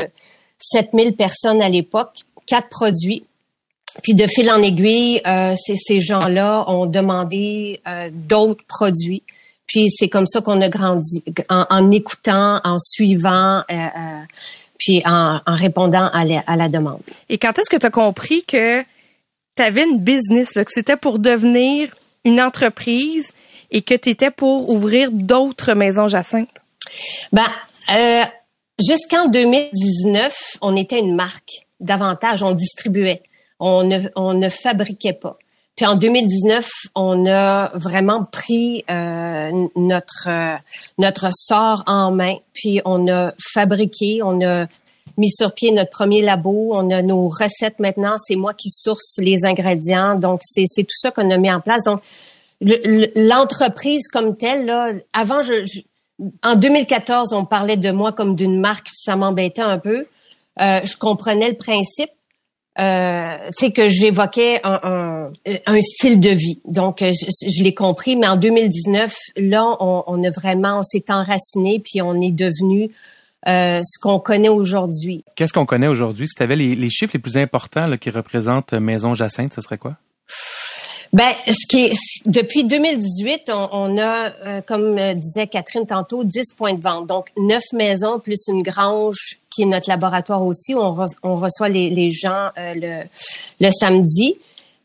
7000 0.59 1.15
personnes 1.15 1.61
à 1.61 1.69
l'époque 1.69 2.25
quatre 2.47 2.69
produits. 2.69 3.23
Puis 4.01 4.13
de 4.13 4.25
fil 4.27 4.49
en 4.49 4.61
aiguille, 4.61 5.21
euh, 5.27 5.53
ces, 5.55 5.75
ces 5.75 6.01
gens-là 6.01 6.65
ont 6.67 6.85
demandé 6.85 7.81
euh, 7.87 8.09
d'autres 8.11 8.63
produits. 8.67 9.23
Puis 9.67 9.89
c'est 9.89 10.07
comme 10.07 10.25
ça 10.25 10.41
qu'on 10.41 10.61
a 10.61 10.69
grandi, 10.69 11.23
en, 11.49 11.65
en 11.69 11.91
écoutant, 11.91 12.61
en 12.63 12.79
suivant, 12.79 13.63
euh, 13.69 13.73
euh, 13.73 14.21
puis 14.79 15.01
en, 15.05 15.41
en 15.45 15.55
répondant 15.55 16.09
à 16.13 16.23
la, 16.23 16.39
à 16.47 16.55
la 16.55 16.69
demande. 16.69 17.01
Et 17.29 17.37
quand 17.37 17.57
est-ce 17.59 17.69
que 17.69 17.77
tu 17.77 17.85
as 17.85 17.91
compris 17.91 18.43
que 18.43 18.81
tu 18.81 19.63
avais 19.63 19.83
une 19.83 19.99
business, 19.99 20.55
là, 20.55 20.63
que 20.63 20.71
c'était 20.71 20.95
pour 20.95 21.19
devenir 21.19 21.89
une 22.23 22.39
entreprise 22.41 23.33
et 23.71 23.81
que 23.81 23.95
tu 23.95 24.09
étais 24.09 24.31
pour 24.31 24.69
ouvrir 24.69 25.11
d'autres 25.11 25.73
maisons 25.73 26.07
Jacinthe? 26.07 26.49
Ben, 27.33 27.47
euh, 27.93 28.23
jusqu'en 28.79 29.27
2019, 29.27 30.33
on 30.61 30.75
était 30.75 30.99
une 30.99 31.15
marque. 31.15 31.65
Davantage, 31.79 32.41
on 32.41 32.53
distribuait. 32.53 33.21
On 33.59 33.83
ne, 33.83 33.99
on 34.15 34.33
ne 34.33 34.49
fabriquait 34.49 35.13
pas. 35.13 35.37
Puis 35.77 35.85
en 35.85 35.95
2019, 35.95 36.67
on 36.95 37.25
a 37.27 37.71
vraiment 37.75 38.25
pris 38.25 38.83
euh, 38.89 39.51
notre 39.77 40.27
euh, 40.27 40.55
notre 40.97 41.29
sort 41.31 41.83
en 41.87 42.11
main. 42.11 42.35
Puis 42.53 42.81
on 42.83 43.07
a 43.07 43.31
fabriqué, 43.53 44.19
on 44.23 44.41
a 44.45 44.65
mis 45.17 45.29
sur 45.31 45.53
pied 45.53 45.71
notre 45.71 45.91
premier 45.91 46.21
labo. 46.21 46.71
On 46.73 46.89
a 46.89 47.01
nos 47.03 47.29
recettes 47.29 47.79
maintenant. 47.79 48.15
C'est 48.17 48.35
moi 48.35 48.53
qui 48.53 48.69
source 48.71 49.17
les 49.19 49.45
ingrédients. 49.45 50.15
Donc 50.15 50.41
c'est 50.43 50.65
c'est 50.67 50.83
tout 50.83 50.97
ça 50.99 51.11
qu'on 51.11 51.29
a 51.31 51.37
mis 51.37 51.51
en 51.51 51.61
place. 51.61 51.83
Donc 51.85 52.01
le- 52.59 52.81
le- 52.83 53.11
l'entreprise 53.27 54.07
comme 54.07 54.35
telle, 54.35 54.65
là, 54.65 54.93
avant, 55.13 55.43
je, 55.43 55.63
je- 55.65 55.81
en 56.41 56.55
2014, 56.55 57.33
on 57.33 57.45
parlait 57.45 57.77
de 57.77 57.91
moi 57.91 58.11
comme 58.13 58.33
d'une 58.33 58.59
marque, 58.59 58.87
ça 58.95 59.15
m'embêtait 59.15 59.61
un 59.61 59.77
peu. 59.77 60.07
Euh, 60.59 60.79
je 60.83 60.97
comprenais 60.97 61.49
le 61.49 61.55
principe, 61.55 62.09
euh, 62.79 63.37
tu 63.57 63.65
sais, 63.65 63.71
que 63.71 63.87
j'évoquais 63.87 64.59
un, 64.63 64.79
un, 64.83 65.31
un 65.65 65.81
style 65.81 66.19
de 66.19 66.29
vie. 66.29 66.59
Donc, 66.65 67.01
euh, 67.01 67.11
je, 67.11 67.49
je 67.49 67.63
l'ai 67.63 67.73
compris, 67.73 68.15
mais 68.15 68.27
en 68.27 68.37
2019, 68.37 69.15
là, 69.37 69.75
on, 69.79 70.03
on 70.05 70.23
a 70.23 70.29
vraiment, 70.29 70.79
on 70.79 70.83
s'est 70.83 71.05
enraciné, 71.09 71.79
puis 71.79 72.01
on 72.01 72.21
est 72.21 72.31
devenu 72.31 72.91
euh, 73.47 73.81
ce 73.83 73.99
qu'on 73.99 74.19
connaît 74.19 74.49
aujourd'hui. 74.49 75.23
Qu'est-ce 75.35 75.53
qu'on 75.53 75.65
connaît 75.65 75.87
aujourd'hui? 75.87 76.27
Si 76.27 76.35
tu 76.35 76.43
avais 76.43 76.55
les, 76.55 76.75
les 76.75 76.89
chiffres 76.89 77.13
les 77.13 77.19
plus 77.19 77.37
importants 77.37 77.87
là, 77.87 77.97
qui 77.97 78.09
représentent 78.09 78.73
euh, 78.73 78.79
Maison 78.79 79.13
Jacinthe, 79.13 79.53
ce 79.53 79.61
serait 79.61 79.77
quoi? 79.77 79.95
Ben, 81.17 81.33
ce 81.47 81.65
qui 81.67 81.85
est 81.85 81.93
depuis 82.27 82.63
2018, 82.63 83.49
on, 83.49 83.69
on 83.71 83.97
a, 83.97 84.29
euh, 84.45 84.61
comme 84.61 84.97
euh, 84.99 85.15
disait 85.15 85.47
Catherine 85.47 85.87
tantôt, 85.87 86.23
10 86.23 86.53
points 86.55 86.73
de 86.75 86.81
vente. 86.81 87.07
Donc, 87.07 87.29
neuf 87.37 87.63
maisons 87.73 88.19
plus 88.19 88.39
une 88.47 88.61
grange 88.61 89.39
qui 89.49 89.63
est 89.63 89.65
notre 89.65 89.89
laboratoire 89.89 90.43
aussi. 90.45 90.75
où 90.75 90.79
On, 90.79 90.91
re- 90.95 91.15
on 91.23 91.37
reçoit 91.37 91.69
les, 91.69 91.89
les 91.89 92.11
gens 92.11 92.49
euh, 92.59 92.73
le, 92.75 93.65
le 93.65 93.71
samedi. 93.71 94.35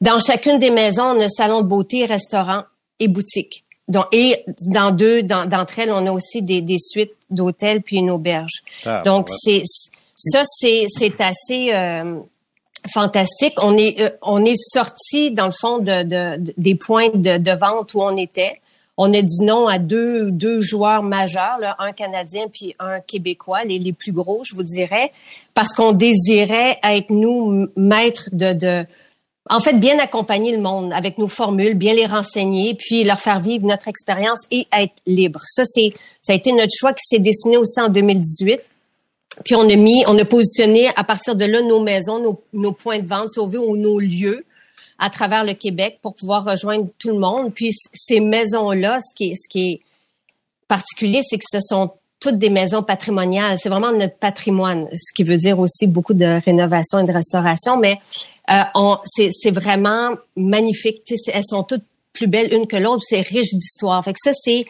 Dans 0.00 0.20
chacune 0.20 0.58
des 0.58 0.70
maisons, 0.70 1.02
on 1.16 1.20
a 1.20 1.28
salon 1.28 1.60
de 1.60 1.66
beauté, 1.66 2.06
restaurant 2.06 2.62
et 2.98 3.08
boutique. 3.08 3.64
Donc, 3.88 4.06
et 4.12 4.42
dans 4.68 4.90
deux 4.90 5.22
d'entre 5.22 5.80
elles, 5.80 5.92
on 5.92 6.06
a 6.06 6.12
aussi 6.12 6.40
des, 6.40 6.62
des 6.62 6.78
suites 6.78 7.12
d'hôtels 7.30 7.82
puis 7.82 7.96
une 7.98 8.10
auberge. 8.10 8.62
Ah, 8.86 9.02
Donc, 9.04 9.28
ouais. 9.28 9.34
c'est 9.38 9.62
ça, 10.16 10.42
c'est 10.46 10.86
c'est 10.88 11.20
assez. 11.20 11.74
euh, 11.74 12.20
fantastique. 12.90 13.54
On 13.62 13.76
est 13.76 14.00
euh, 14.00 14.10
on 14.22 14.44
est 14.44 14.56
sorti 14.56 15.30
dans 15.30 15.46
le 15.46 15.52
fond 15.52 15.78
de, 15.78 16.02
de, 16.02 16.52
des 16.56 16.74
points 16.74 17.10
de, 17.10 17.38
de, 17.38 17.50
vente 17.52 17.94
où 17.94 18.02
on 18.02 18.16
était. 18.16 18.60
On 18.96 19.12
a 19.14 19.22
dit 19.22 19.42
non 19.42 19.68
à 19.68 19.78
deux 19.78 20.30
deux 20.30 20.60
joueurs 20.60 21.02
majeurs, 21.02 21.58
là, 21.60 21.76
un 21.78 21.92
canadien 21.92 22.48
puis 22.52 22.74
un 22.78 23.00
québécois, 23.00 23.64
les, 23.64 23.78
les 23.78 23.92
plus 23.92 24.12
gros, 24.12 24.42
je 24.44 24.54
vous 24.54 24.62
dirais, 24.62 25.12
parce 25.54 25.72
qu'on 25.72 25.92
désirait 25.92 26.78
être 26.82 27.10
nous 27.10 27.68
maîtres 27.76 28.28
de, 28.32 28.52
de 28.52 28.86
en 29.50 29.60
fait, 29.60 29.74
bien 29.74 29.98
accompagner 29.98 30.52
le 30.52 30.62
monde 30.62 30.92
avec 30.92 31.18
nos 31.18 31.28
formules, 31.28 31.74
bien 31.74 31.94
les 31.94 32.06
renseigner, 32.06 32.74
puis 32.74 33.04
leur 33.04 33.18
faire 33.18 33.40
vivre 33.40 33.66
notre 33.66 33.88
expérience 33.88 34.40
et 34.50 34.66
être 34.72 34.94
libre. 35.06 35.40
Ça, 35.46 35.64
c'est, 35.64 35.92
ça 36.20 36.32
a 36.32 36.36
été 36.36 36.52
notre 36.52 36.72
choix 36.74 36.92
qui 36.92 37.04
s'est 37.04 37.18
dessiné 37.18 37.56
aussi 37.56 37.80
en 37.80 37.88
2018. 37.88 38.60
Puis 39.44 39.54
on 39.54 39.68
a 39.68 39.76
mis, 39.76 40.04
on 40.06 40.18
a 40.18 40.24
positionné 40.24 40.90
à 40.94 41.04
partir 41.04 41.34
de 41.36 41.44
là 41.44 41.62
nos 41.62 41.80
maisons, 41.80 42.38
nos, 42.52 42.72
points 42.72 42.98
de 42.98 43.06
vente, 43.06 43.30
si 43.30 43.38
on 43.38 43.46
veut, 43.46 43.60
ou 43.60 43.76
nos 43.76 43.98
lieux 43.98 44.44
à 44.98 45.10
travers 45.10 45.44
le 45.44 45.54
Québec 45.54 45.98
pour 46.02 46.14
pouvoir 46.14 46.44
rejoindre 46.44 46.86
tout 46.98 47.08
le 47.08 47.18
monde. 47.18 47.52
Puis 47.54 47.72
ces 47.92 48.20
maisons-là, 48.20 49.00
ce 49.00 49.14
qui 49.16 49.30
est, 49.30 49.34
ce 49.34 49.48
qui 49.48 49.72
est 49.72 49.80
particulier, 50.68 51.20
c'est 51.22 51.38
que 51.38 51.44
ce 51.50 51.60
sont 51.60 51.92
toutes 52.20 52.38
des 52.38 52.50
maisons 52.50 52.82
patrimoniales. 52.82 53.58
C'est 53.58 53.68
vraiment 53.68 53.90
notre 53.90 54.16
patrimoine, 54.16 54.86
ce 54.92 55.12
qui 55.14 55.24
veut 55.24 55.38
dire 55.38 55.58
aussi 55.58 55.86
beaucoup 55.86 56.14
de 56.14 56.40
rénovation 56.44 57.00
et 57.00 57.04
de 57.04 57.12
restauration. 57.12 57.78
Mais 57.78 57.98
euh, 58.50 58.94
c'est 59.06 59.50
vraiment 59.50 60.14
magnifique. 60.36 61.02
elles 61.32 61.42
sont 61.44 61.64
toutes 61.64 61.84
plus 62.12 62.26
belles 62.26 62.52
une 62.52 62.66
que 62.66 62.76
l'autre. 62.76 63.02
C'est 63.04 63.22
riche 63.22 63.54
d'histoire. 63.54 64.04
Fait 64.04 64.12
que 64.12 64.18
ça, 64.22 64.32
c'est 64.34 64.66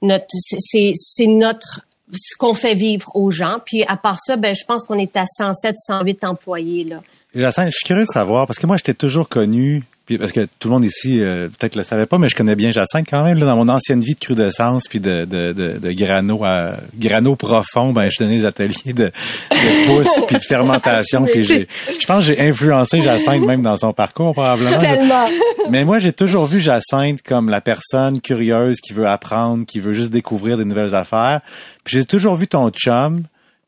notre, 0.00 0.26
c'est 0.38 1.26
notre 1.26 1.80
ce 2.12 2.36
qu'on 2.36 2.54
fait 2.54 2.74
vivre 2.74 3.10
aux 3.14 3.30
gens. 3.30 3.58
Puis 3.64 3.84
à 3.86 3.96
part 3.96 4.18
ça, 4.20 4.36
ben 4.36 4.54
je 4.54 4.64
pense 4.64 4.84
qu'on 4.84 4.98
est 4.98 5.16
à 5.16 5.24
107, 5.26 5.76
108 5.78 6.24
employés 6.24 6.84
là. 6.84 7.02
Jacinthe, 7.34 7.66
je 7.66 7.76
suis 7.76 7.84
curieux 7.84 8.04
de 8.04 8.10
savoir 8.10 8.46
parce 8.46 8.58
que 8.58 8.66
moi, 8.66 8.76
j'étais 8.76 8.94
toujours 8.94 9.28
connu 9.28 9.82
puis 10.06 10.18
parce 10.18 10.32
que 10.32 10.46
tout 10.58 10.68
le 10.68 10.74
monde 10.74 10.84
ici 10.84 11.20
euh, 11.20 11.48
peut-être 11.48 11.76
le 11.76 11.82
savait 11.82 12.04
pas, 12.04 12.18
mais 12.18 12.28
je 12.28 12.36
connais 12.36 12.56
bien 12.56 12.70
Jacinthe 12.70 13.06
quand 13.08 13.24
même. 13.24 13.38
Là, 13.38 13.46
dans 13.46 13.56
mon 13.56 13.68
ancienne 13.70 14.02
vie 14.02 14.14
de 14.14 14.20
crudescence 14.20 14.84
puis 14.88 15.00
de, 15.00 15.24
de, 15.24 15.52
de, 15.52 15.78
de 15.78 15.92
grano 15.92 16.44
à 16.44 16.76
grano 16.98 17.36
profond, 17.36 17.92
ben 17.92 18.10
je 18.10 18.18
donnais 18.18 18.38
des 18.38 18.44
ateliers 18.44 18.92
de, 18.92 19.06
de 19.06 19.86
pousse 19.86 20.20
puis 20.26 20.36
de 20.36 20.42
fermentation. 20.42 21.24
puis 21.32 21.42
j'ai, 21.42 21.68
je 21.98 22.06
pense 22.06 22.26
que 22.26 22.34
j'ai 22.34 22.40
influencé 22.40 23.00
Jacinthe 23.00 23.46
même 23.46 23.62
dans 23.62 23.78
son 23.78 23.94
parcours 23.94 24.32
probablement. 24.32 24.78
Tellement. 24.78 25.26
Mais 25.70 25.84
moi 25.84 25.98
j'ai 25.98 26.12
toujours 26.12 26.44
vu 26.44 26.60
Jacinthe 26.60 27.22
comme 27.22 27.48
la 27.48 27.62
personne 27.62 28.20
curieuse 28.20 28.80
qui 28.80 28.92
veut 28.92 29.08
apprendre, 29.08 29.64
qui 29.64 29.80
veut 29.80 29.94
juste 29.94 30.10
découvrir 30.10 30.58
des 30.58 30.66
nouvelles 30.66 30.94
affaires. 30.94 31.40
Puis 31.82 31.96
j'ai 31.96 32.04
toujours 32.04 32.36
vu 32.36 32.46
ton 32.46 32.68
chum 32.70 33.22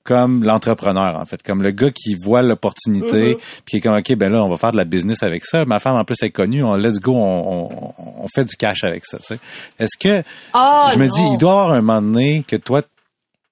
comme 0.07 0.45
l'entrepreneur, 0.45 1.19
en 1.21 1.25
fait, 1.27 1.43
comme 1.43 1.63
le 1.63 1.73
gars 1.73 1.91
qui 1.91 2.15
voit 2.15 2.43
l'opportunité, 2.43 3.35
mm-hmm. 3.35 3.61
puis 3.65 3.65
qui 3.67 3.77
est 3.77 3.81
comme, 3.81 3.97
OK, 3.97 4.15
ben 4.15 4.33
là, 4.33 4.43
on 4.43 4.49
va 4.49 4.57
faire 4.57 4.73
de 4.73 4.77
la 4.77 4.85
business 4.85 5.23
avec 5.23 5.45
ça. 5.45 5.65
Ma 5.65 5.79
femme, 5.79 5.97
en 5.97 6.05
plus, 6.05 6.23
est 6.23 6.31
connue, 6.31 6.65
on 6.65 6.77
let's 6.77 7.01
go, 7.01 7.15
on, 7.15 7.93
on, 7.99 8.29
fait 8.35 8.45
du 8.45 8.57
cash 8.57 8.85
avec 8.85 9.05
ça, 9.05 9.19
tu 9.19 9.25
sais. 9.25 9.39
Est-ce 9.79 9.97
que, 9.99 10.23
oh, 10.55 10.89
je 10.93 10.99
me 10.99 11.09
dis, 11.09 11.23
il 11.33 11.39
doit 11.39 11.51
y 11.51 11.53
avoir 11.53 11.73
un 11.73 11.83
moment 11.83 12.01
donné 12.01 12.45
que 12.47 12.57
toi, 12.57 12.83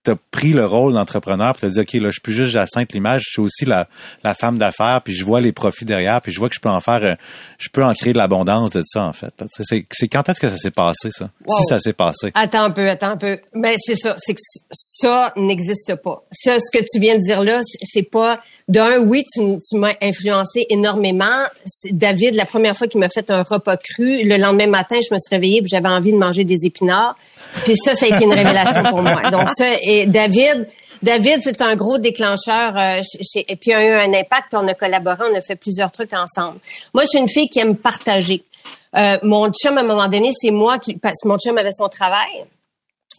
t'as 0.04 0.14
pris 0.30 0.52
le 0.52 0.66
rôle 0.66 0.92
d'entrepreneur 0.92 1.52
puis 1.52 1.62
t'as 1.62 1.70
dit 1.70 1.80
ok 1.80 1.92
là 1.94 2.08
je 2.08 2.12
suis 2.12 2.20
plus 2.20 2.34
juste 2.34 2.50
Jacinthe 2.50 2.92
l'image 2.92 3.22
je 3.24 3.30
suis 3.30 3.42
aussi 3.42 3.64
la, 3.64 3.88
la 4.22 4.34
femme 4.34 4.58
d'affaires 4.58 5.00
puis 5.02 5.14
je 5.14 5.24
vois 5.24 5.40
les 5.40 5.52
profits 5.52 5.86
derrière 5.86 6.20
puis 6.20 6.30
je 6.30 6.38
vois 6.38 6.50
que 6.50 6.54
je 6.54 6.60
peux 6.60 6.68
en 6.68 6.80
faire 6.80 7.02
euh, 7.02 7.14
je 7.58 7.68
peux 7.70 7.82
en 7.82 7.94
créer 7.94 8.12
de 8.12 8.18
l'abondance 8.18 8.70
de 8.70 8.82
ça 8.86 9.02
en 9.02 9.12
fait. 9.12 9.32
C'est 9.50 9.86
c'est 9.90 10.08
quand 10.08 10.28
est-ce 10.28 10.40
que 10.40 10.50
ça 10.50 10.56
s'est 10.56 10.70
passé 10.70 11.10
ça? 11.10 11.30
Si 11.48 11.64
ça 11.64 11.78
s'est 11.80 11.94
passé. 11.94 12.30
Attends 12.34 12.64
un 12.64 12.70
peu 12.70 12.88
attends 12.88 13.12
un 13.12 13.16
peu. 13.16 13.38
Mais 13.54 13.74
c'est 13.78 13.96
ça 13.96 14.14
c'est 14.18 14.34
que 14.34 14.40
ça 14.70 15.32
n'existe 15.36 15.94
pas. 15.96 16.22
Ça 16.32 16.58
ce 16.60 16.70
que 16.70 16.84
tu 16.84 17.00
viens 17.00 17.16
de 17.16 17.20
dire 17.20 17.42
là 17.42 17.60
c'est 17.62 18.08
pas 18.10 18.40
d'un 18.68 18.98
oui 19.00 19.24
tu, 19.32 19.40
tu 19.58 19.78
m'as 19.78 19.94
influencé 20.02 20.66
énormément. 20.68 21.46
David 21.90 22.34
la 22.34 22.44
première 22.44 22.76
fois 22.76 22.88
qu'il 22.88 23.00
m'a 23.00 23.08
fait 23.08 23.30
un 23.30 23.42
repas 23.42 23.78
cru 23.78 24.22
le 24.22 24.36
lendemain 24.36 24.66
matin 24.66 24.98
je 25.00 25.14
me 25.14 25.18
suis 25.18 25.34
réveillée 25.34 25.60
puis 25.60 25.70
j'avais 25.70 25.88
envie 25.88 26.12
de 26.12 26.18
manger 26.18 26.44
des 26.44 26.66
épinards 26.66 27.16
puis 27.64 27.76
ça, 27.76 27.94
ça 27.94 28.06
a 28.06 28.08
été 28.16 28.24
une 28.24 28.32
révélation 28.32 28.82
pour 28.84 29.02
moi. 29.02 29.30
Donc 29.30 29.48
ça, 29.50 29.66
et 29.82 30.06
David, 30.06 30.68
David, 31.02 31.40
c'est 31.42 31.60
un 31.60 31.76
gros 31.76 31.98
déclencheur. 31.98 32.76
Euh, 32.76 33.00
et 33.36 33.56
puis 33.56 33.72
a 33.72 33.86
eu 33.86 33.92
un 33.92 34.12
impact. 34.14 34.48
Puis 34.50 34.60
on 34.60 34.66
a 34.66 34.74
collaboré, 34.74 35.24
on 35.30 35.36
a 35.36 35.40
fait 35.40 35.56
plusieurs 35.56 35.90
trucs 35.90 36.12
ensemble. 36.14 36.58
Moi, 36.94 37.04
je 37.04 37.08
suis 37.08 37.18
une 37.18 37.28
fille 37.28 37.48
qui 37.48 37.58
aime 37.60 37.76
partager. 37.76 38.42
Euh, 38.96 39.18
mon 39.22 39.50
chum, 39.52 39.76
à 39.76 39.82
un 39.82 39.84
moment 39.84 40.08
donné, 40.08 40.30
c'est 40.32 40.50
moi 40.50 40.78
qui, 40.78 40.96
parce 40.96 41.20
que 41.22 41.28
mon 41.28 41.36
chum 41.36 41.58
avait 41.58 41.72
son 41.72 41.88
travail. 41.88 42.46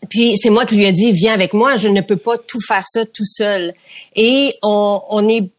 Puis 0.09 0.35
c'est 0.37 0.49
moi 0.49 0.65
qui 0.65 0.75
lui 0.75 0.85
ai 0.85 0.91
dit, 0.91 1.11
viens 1.11 1.33
avec 1.33 1.53
moi, 1.53 1.75
je 1.75 1.87
ne 1.87 2.01
peux 2.01 2.17
pas 2.17 2.37
tout 2.37 2.59
faire 2.65 2.83
ça 2.87 3.05
tout 3.05 3.25
seul. 3.25 3.73
Et 4.15 4.55
on, 4.63 5.01
on 5.09 5.27
est 5.27 5.49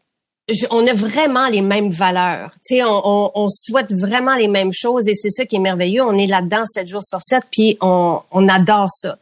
on 0.69 0.87
a 0.87 0.93
vraiment 0.93 1.47
les 1.47 1.61
mêmes 1.61 1.89
valeurs. 1.89 2.51
Tu 2.65 2.75
sais, 2.75 2.83
on, 2.83 3.31
on, 3.35 3.49
souhaite 3.49 3.91
vraiment 3.91 4.35
les 4.35 4.47
mêmes 4.47 4.71
choses 4.73 5.07
et 5.07 5.15
c'est 5.15 5.29
ça 5.29 5.45
qui 5.45 5.57
est 5.57 5.59
merveilleux. 5.59 6.01
On 6.01 6.17
est 6.17 6.27
là-dedans 6.27 6.65
sept 6.65 6.87
jours 6.87 7.03
sur 7.03 7.21
sept, 7.21 7.43
puis 7.51 7.77
on, 7.81 8.19
on 8.31 8.47
adore 8.47 8.89
ça. 8.89 9.17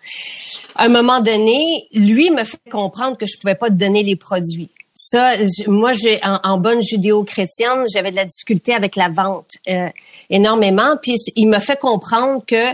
À 0.76 0.86
un 0.86 0.90
moment 0.90 1.22
donné, 1.22 1.88
lui 1.94 2.30
me 2.30 2.44
fait 2.44 2.60
comprendre 2.72 3.18
que 3.18 3.26
je 3.26 3.38
pouvais 3.40 3.56
pas 3.56 3.70
te 3.70 3.76
donner 3.76 4.04
les 4.04 4.16
produits. 4.16 4.70
Ça, 4.94 5.34
moi, 5.68 5.92
j'ai 5.92 6.20
en, 6.24 6.58
bonne 6.58 6.82
judéo-chrétienne, 6.82 7.86
j'avais 7.94 8.12
de 8.12 8.16
la 8.16 8.26
difficulté 8.26 8.74
avec 8.74 8.96
la 8.96 9.10
vente 9.10 9.50
euh, 9.68 9.90
énormément. 10.30 10.96
Puis 11.02 11.16
il 11.36 11.48
me 11.50 11.60
fait 11.60 11.78
comprendre 11.78 12.44
que 12.48 12.72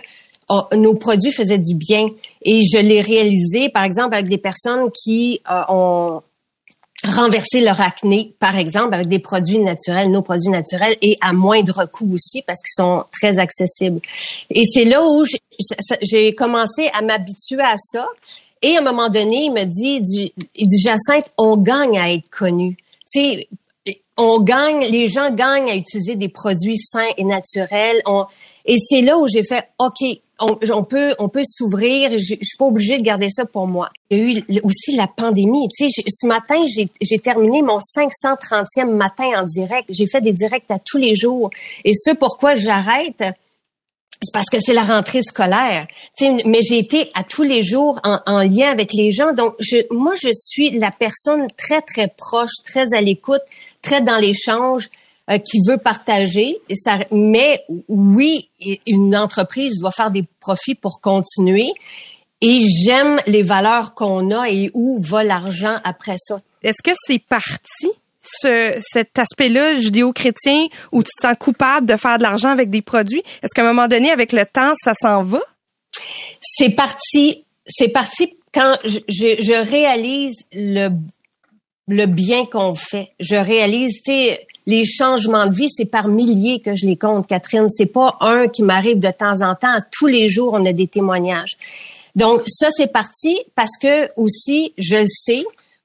oh, 0.50 0.64
nos 0.76 0.94
produits 0.94 1.32
faisaient 1.32 1.58
du 1.58 1.74
bien 1.76 2.10
et 2.44 2.62
je 2.62 2.78
l'ai 2.78 3.02
réalisé, 3.02 3.70
par 3.70 3.86
exemple, 3.86 4.14
avec 4.14 4.28
des 4.28 4.38
personnes 4.38 4.90
qui 4.92 5.42
euh, 5.50 5.64
ont 5.70 6.22
renverser 7.04 7.62
leur 7.62 7.82
acné, 7.82 8.34
par 8.40 8.58
exemple, 8.58 8.94
avec 8.94 9.08
des 9.08 9.20
produits 9.20 9.60
naturels, 9.60 10.12
nos 10.12 10.22
produits 10.22 10.50
naturels, 10.50 10.98
et 11.02 11.18
à 11.22 11.34
moindre 11.34 11.86
coût 11.86 12.14
aussi, 12.14 12.42
parce 12.44 12.60
qu'ils 12.62 12.84
sont 12.84 13.06
très 13.12 13.40
accessibles. 13.40 14.02
Et 14.50 14.64
c'est 14.66 14.86
là 14.86 15.04
où 15.04 15.26
j'ai 16.02 16.36
commencé 16.36 16.90
à 16.94 17.02
m'habituer 17.02 17.62
à 17.62 17.76
ça. 17.78 18.08
Et 18.62 18.76
à 18.76 18.80
un 18.80 18.84
moment 18.84 19.10
donné, 19.10 19.46
il 19.46 19.52
me 19.52 19.64
dit, 19.64 20.34
il 20.56 20.68
dit, 20.68 20.80
Jacinthe, 20.80 21.32
on 21.38 21.58
gagne 21.58 21.98
à 21.98 22.12
être 22.12 22.30
connu. 22.30 22.78
Tu 23.12 23.20
sais, 23.20 23.48
on 24.18 24.40
gagne, 24.40 24.86
les 24.86 25.08
gens 25.08 25.32
gagnent 25.32 25.72
à 25.72 25.76
utiliser 25.76 26.16
des 26.16 26.30
produits 26.30 26.78
sains 26.78 27.10
et 27.18 27.24
naturels. 27.24 28.02
On, 28.06 28.26
et 28.66 28.78
c'est 28.78 29.02
là 29.02 29.18
où 29.18 29.28
j'ai 29.28 29.44
fait, 29.44 29.66
OK, 29.80 30.20
on, 30.40 30.84
peut, 30.84 31.16
on 31.20 31.30
peut 31.30 31.44
s'ouvrir. 31.46 32.12
Je, 32.12 32.36
je 32.40 32.46
suis 32.46 32.58
pas 32.58 32.66
obligée 32.66 32.98
de 32.98 33.04
garder 33.04 33.30
ça 33.30 33.46
pour 33.46 33.68
moi. 33.68 33.90
Il 34.10 34.18
y 34.18 34.22
a 34.22 34.58
eu 34.58 34.62
aussi 34.64 34.96
la 34.96 35.08
pandémie. 35.08 35.68
Tu 35.78 35.90
sais, 35.90 36.04
ce 36.08 36.28
matin, 36.28 36.64
j'ai 36.68 37.20
terminé 37.20 37.62
mon 37.62 37.78
530e 37.78 38.90
matin 38.90 39.30
en 39.38 39.44
direct. 39.44 39.88
J'ai 39.90 40.08
fait 40.08 40.22
des 40.22 40.34
directs 40.34 40.70
à 40.70 40.80
tous 40.80 40.98
les 40.98 41.16
jours. 41.16 41.50
Et 41.86 41.94
ce 41.94 42.12
pourquoi 42.12 42.56
j'arrête, 42.56 43.24
c'est 44.24 44.34
parce 44.34 44.50
que 44.50 44.60
c'est 44.60 44.74
la 44.74 44.84
rentrée 44.84 45.24
scolaire. 45.24 45.88
Tu 46.18 46.26
sais, 46.26 46.38
mais 46.46 46.62
j'ai 46.62 46.78
été 46.78 47.12
à 47.14 47.24
tous 47.24 47.44
les 47.44 47.64
jours 47.64 48.00
en, 48.04 48.20
en, 48.26 48.40
lien 48.40 48.70
avec 48.70 48.94
les 48.94 49.12
gens. 49.12 49.34
Donc, 49.34 49.56
je, 49.60 49.78
moi, 49.92 50.14
je 50.22 50.30
suis 50.34 50.72
la 50.72 50.92
personne 50.92 51.48
très, 51.58 51.82
très 51.82 52.08
proche, 52.08 52.52
très 52.66 52.94
à 52.94 53.02
l'écoute, 53.02 53.42
très 53.82 54.02
dans 54.02 54.18
l'échange. 54.18 54.90
Euh, 55.30 55.38
qui 55.38 55.60
veut 55.68 55.78
partager. 55.78 56.58
Et 56.68 56.76
ça, 56.76 56.98
mais 57.12 57.62
oui, 57.88 58.50
une 58.88 59.16
entreprise 59.16 59.78
doit 59.80 59.92
faire 59.92 60.10
des 60.10 60.26
profits 60.40 60.74
pour 60.74 61.00
continuer. 61.00 61.70
Et 62.42 62.62
j'aime 62.84 63.22
les 63.28 63.44
valeurs 63.44 63.94
qu'on 63.94 64.32
a 64.32 64.50
et 64.50 64.72
où 64.74 65.00
va 65.00 65.24
l'argent 65.24 65.78
après 65.84 66.16
ça. 66.18 66.40
Est-ce 66.64 66.82
que 66.84 66.96
c'est 67.06 67.20
parti? 67.20 67.88
Ce, 68.24 68.74
cet 68.82 69.18
aspect-là 69.18 69.80
judéo-chrétien 69.80 70.68
où 70.92 71.04
tu 71.04 71.10
te 71.16 71.28
sens 71.28 71.36
coupable 71.40 71.86
de 71.88 71.96
faire 71.96 72.18
de 72.18 72.24
l'argent 72.24 72.50
avec 72.50 72.72
des 72.72 72.82
produits? 72.82 73.24
Est-ce 73.44 73.54
qu'à 73.56 73.62
un 73.62 73.74
moment 73.74 73.88
donné, 73.88 74.10
avec 74.12 74.32
le 74.32 74.46
temps, 74.46 74.74
ça 74.84 74.94
s'en 75.00 75.22
va? 75.22 75.42
C'est 76.42 76.72
parti, 76.72 77.46
c'est 77.68 77.90
parti 77.90 78.36
quand 78.54 78.76
je, 78.84 79.00
je, 79.08 79.42
je 79.42 79.70
réalise 79.70 80.36
le, 80.52 80.90
le 81.88 82.06
bien 82.06 82.46
qu'on 82.46 82.74
fait. 82.74 83.12
Je 83.20 83.36
réalise, 83.36 84.02
tu 84.04 84.12
sais, 84.12 84.48
les 84.72 84.86
changements 84.86 85.48
de 85.48 85.54
vie, 85.54 85.70
c'est 85.70 85.86
par 85.86 86.08
milliers 86.08 86.62
que 86.62 86.76
je 86.76 86.86
les 86.86 86.96
compte, 86.96 87.28
Catherine. 87.28 87.70
C'est 87.70 87.92
pas 87.92 88.16
un 88.22 88.48
qui 88.48 88.64
m'arrive 88.64 89.00
de 89.00 89.12
temps 89.12 89.42
en 89.42 89.54
temps. 89.54 89.76
Tous 89.92 90.08
les 90.08 90.30
jours, 90.30 90.54
on 90.54 90.66
a 90.66 90.72
des 90.72 90.88
témoignages. 90.88 91.58
Donc, 92.16 92.44
ça, 92.48 92.70
c'est 92.72 92.92
parti 92.92 93.38
parce 93.56 93.78
que 93.82 94.10
aussi, 94.16 94.74
je 94.78 94.96
le 94.96 95.08
sais, 95.08 95.44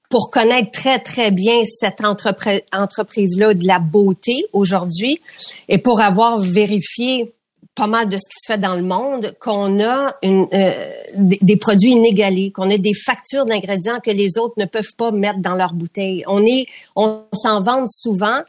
pour 0.09 0.31
connaître 0.31 0.71
très, 0.71 1.01
très 1.01 1.33
bien 1.33 1.63
cette 1.65 2.01
entreprise-là 2.05 3.55
de 3.55 3.67
la 3.67 3.81
beauté 3.81 4.47
aujourd'hui 4.53 5.21
et 5.69 5.79
pour 5.79 6.01
avoir 6.01 6.39
vérifié 6.39 7.33
pas 7.75 7.89
mal 7.89 8.09
de 8.09 8.17
ce 8.17 8.29
qui 8.29 8.39
se 8.41 8.53
fait 8.53 8.59
dans 8.59 8.75
le 8.75 8.83
monde, 8.83 9.35
qu'on 9.39 9.81
a 9.81 10.15
euh, 10.25 10.91
des, 11.15 11.57
produits 11.57 11.91
inégalés, 11.91 12.51
qu'on 12.51 12.71
a 12.71 12.79
des 12.79 12.95
factures 12.95 13.45
d'ingrédients 13.45 14.01
que 14.03 14.13
les 14.13 14.39
autres 14.39 14.55
ne 14.57 14.65
peuvent 14.65 14.95
pas 14.97 15.11
mettre 15.11 15.41
dans 15.41 15.57
leur 15.57 15.75
bouteille. 15.75 16.25
On 16.27 16.45
est, 16.47 16.67
on 16.95 17.25
s'en 17.35 17.61
vante 17.61 17.89
souvent, 17.91 18.41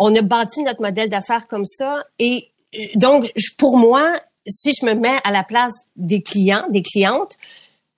on 0.00 0.14
a 0.16 0.22
bâti 0.22 0.62
notre 0.62 0.80
modèle 0.80 1.08
d'affaires 1.08 1.46
comme 1.46 1.66
ça. 1.66 2.02
Et 2.18 2.48
euh, 2.74 2.86
donc, 2.96 3.30
pour 3.58 3.76
moi, 3.76 4.20
si 4.48 4.72
je 4.80 4.86
me 4.86 4.94
mets 4.94 5.18
à 5.22 5.30
la 5.30 5.44
place 5.44 5.74
des 5.94 6.22
clients, 6.22 6.64
des 6.70 6.82
clientes, 6.82 7.36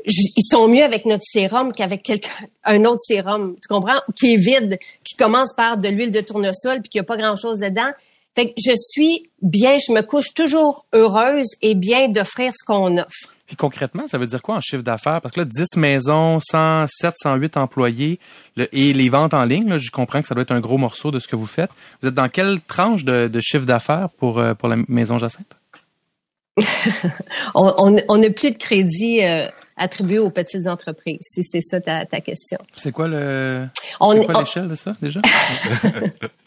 ils 0.04 0.42
sont 0.42 0.66
mieux 0.66 0.82
avec 0.82 1.06
notre 1.06 1.22
sérum 1.24 1.70
qu'avec 1.70 2.10
un 2.64 2.84
autre 2.84 3.00
sérum, 3.00 3.54
tu 3.62 3.68
comprends, 3.68 4.00
qui 4.18 4.34
est 4.34 4.36
vide, 4.36 4.78
qui 5.04 5.14
commence 5.14 5.54
par 5.54 5.78
de 5.78 5.88
l'huile 5.88 6.10
de 6.10 6.20
tournesol 6.20 6.80
puis 6.80 6.88
qui 6.90 6.98
a 6.98 7.04
pas 7.04 7.16
grand 7.16 7.36
chose 7.36 7.60
dedans. 7.60 7.92
Fait 8.34 8.46
que 8.46 8.54
je 8.58 8.72
suis 8.76 9.30
bien, 9.40 9.76
je 9.78 9.92
me 9.92 10.00
couche 10.00 10.34
toujours 10.34 10.86
heureuse 10.92 11.50
et 11.60 11.76
bien 11.76 12.08
d'offrir 12.08 12.50
ce 12.52 12.64
qu'on 12.64 12.98
offre. 12.98 13.36
Puis 13.52 13.58
concrètement, 13.58 14.08
ça 14.08 14.16
veut 14.16 14.24
dire 14.24 14.40
quoi 14.40 14.56
en 14.56 14.60
chiffre 14.62 14.82
d'affaires? 14.82 15.20
Parce 15.20 15.34
que 15.34 15.40
là, 15.40 15.44
10 15.44 15.76
maisons, 15.76 16.40
107, 16.40 17.12
108 17.22 17.58
employés 17.58 18.18
et 18.56 18.94
les 18.94 19.10
ventes 19.10 19.34
en 19.34 19.44
ligne, 19.44 19.68
là, 19.68 19.76
je 19.76 19.90
comprends 19.90 20.22
que 20.22 20.26
ça 20.26 20.34
doit 20.34 20.40
être 20.40 20.52
un 20.52 20.60
gros 20.60 20.78
morceau 20.78 21.10
de 21.10 21.18
ce 21.18 21.28
que 21.28 21.36
vous 21.36 21.44
faites. 21.44 21.68
Vous 22.00 22.08
êtes 22.08 22.14
dans 22.14 22.30
quelle 22.30 22.62
tranche 22.62 23.04
de, 23.04 23.28
de 23.28 23.40
chiffre 23.42 23.66
d'affaires 23.66 24.08
pour, 24.16 24.38
euh, 24.38 24.54
pour 24.54 24.70
la 24.70 24.76
maison 24.88 25.18
Jacinthe? 25.18 25.54
on 27.54 27.90
n'a 27.90 28.30
plus 28.30 28.52
de 28.52 28.56
crédit 28.56 29.22
euh, 29.22 29.48
attribué 29.76 30.18
aux 30.18 30.30
petites 30.30 30.66
entreprises, 30.66 31.18
si 31.20 31.42
c'est 31.44 31.60
ça 31.60 31.78
ta, 31.78 32.06
ta 32.06 32.22
question. 32.22 32.56
C'est 32.74 32.90
quoi 32.90 33.06
le 33.06 33.66
c'est 33.74 34.24
quoi 34.24 34.40
l'échelle 34.40 34.68
de 34.68 34.76
ça 34.76 34.92
déjà? 35.02 35.20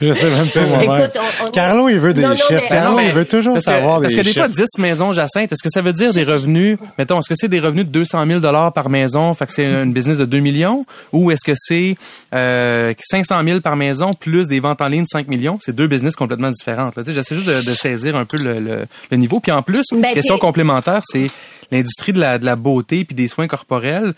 Je 0.00 0.12
sais 0.12 0.30
même 0.30 0.48
pas 0.48 0.64
moi-même. 0.66 1.10
Carlo, 1.52 1.88
il 1.88 1.98
veut 1.98 2.14
des 2.14 2.26
chiffres. 2.36 2.68
Carlo, 2.68 2.98
il 3.00 3.12
veut 3.12 3.24
toujours 3.24 3.58
savoir 3.58 4.00
des 4.00 4.08
chiffres. 4.08 4.22
Parce 4.22 4.34
que 4.34 4.34
des 4.34 4.40
fois, 4.40 4.48
10 4.48 4.78
maisons 4.78 5.12
Jacinthe, 5.12 5.52
est-ce 5.52 5.62
que 5.62 5.70
ça 5.70 5.82
veut 5.82 5.92
dire 5.92 6.12
des 6.12 6.24
revenus, 6.24 6.78
mettons, 6.98 7.18
est-ce 7.18 7.28
que 7.28 7.34
c'est 7.36 7.48
des 7.48 7.60
revenus 7.60 7.86
de 7.86 7.90
200 7.90 8.26
000 8.26 8.40
par 8.72 8.88
maison, 8.88 9.34
fait 9.34 9.46
que 9.46 9.52
c'est 9.52 9.66
une 9.66 9.92
business 9.92 10.18
de 10.18 10.24
2 10.24 10.38
millions, 10.40 10.86
ou 11.12 11.30
est-ce 11.30 11.44
que 11.44 11.52
c'est 11.56 11.96
euh, 12.34 12.94
500 12.98 13.42
000 13.44 13.60
par 13.60 13.76
maison 13.76 14.10
plus 14.18 14.48
des 14.48 14.60
ventes 14.60 14.80
en 14.80 14.88
ligne 14.88 15.02
de 15.02 15.08
5 15.10 15.28
millions? 15.28 15.58
C'est 15.62 15.74
deux 15.74 15.88
business 15.88 16.16
complètement 16.16 16.50
différentes. 16.50 16.94
J'essaie 17.06 17.34
juste 17.34 17.48
de, 17.48 17.62
de, 17.62 17.74
saisir 17.74 18.16
un 18.16 18.24
peu 18.24 18.38
le, 18.38 18.86
le, 19.10 19.16
niveau. 19.16 19.40
Puis 19.40 19.52
en 19.52 19.62
plus, 19.62 19.84
ben, 19.92 20.12
question 20.14 20.38
complémentaire, 20.38 21.00
c'est 21.04 21.26
l'industrie 21.70 22.12
de 22.12 22.20
la, 22.20 22.38
de 22.38 22.44
la 22.44 22.56
beauté 22.56 23.04
puis 23.04 23.14
des 23.14 23.28
soins 23.28 23.48
corporels 23.48 24.14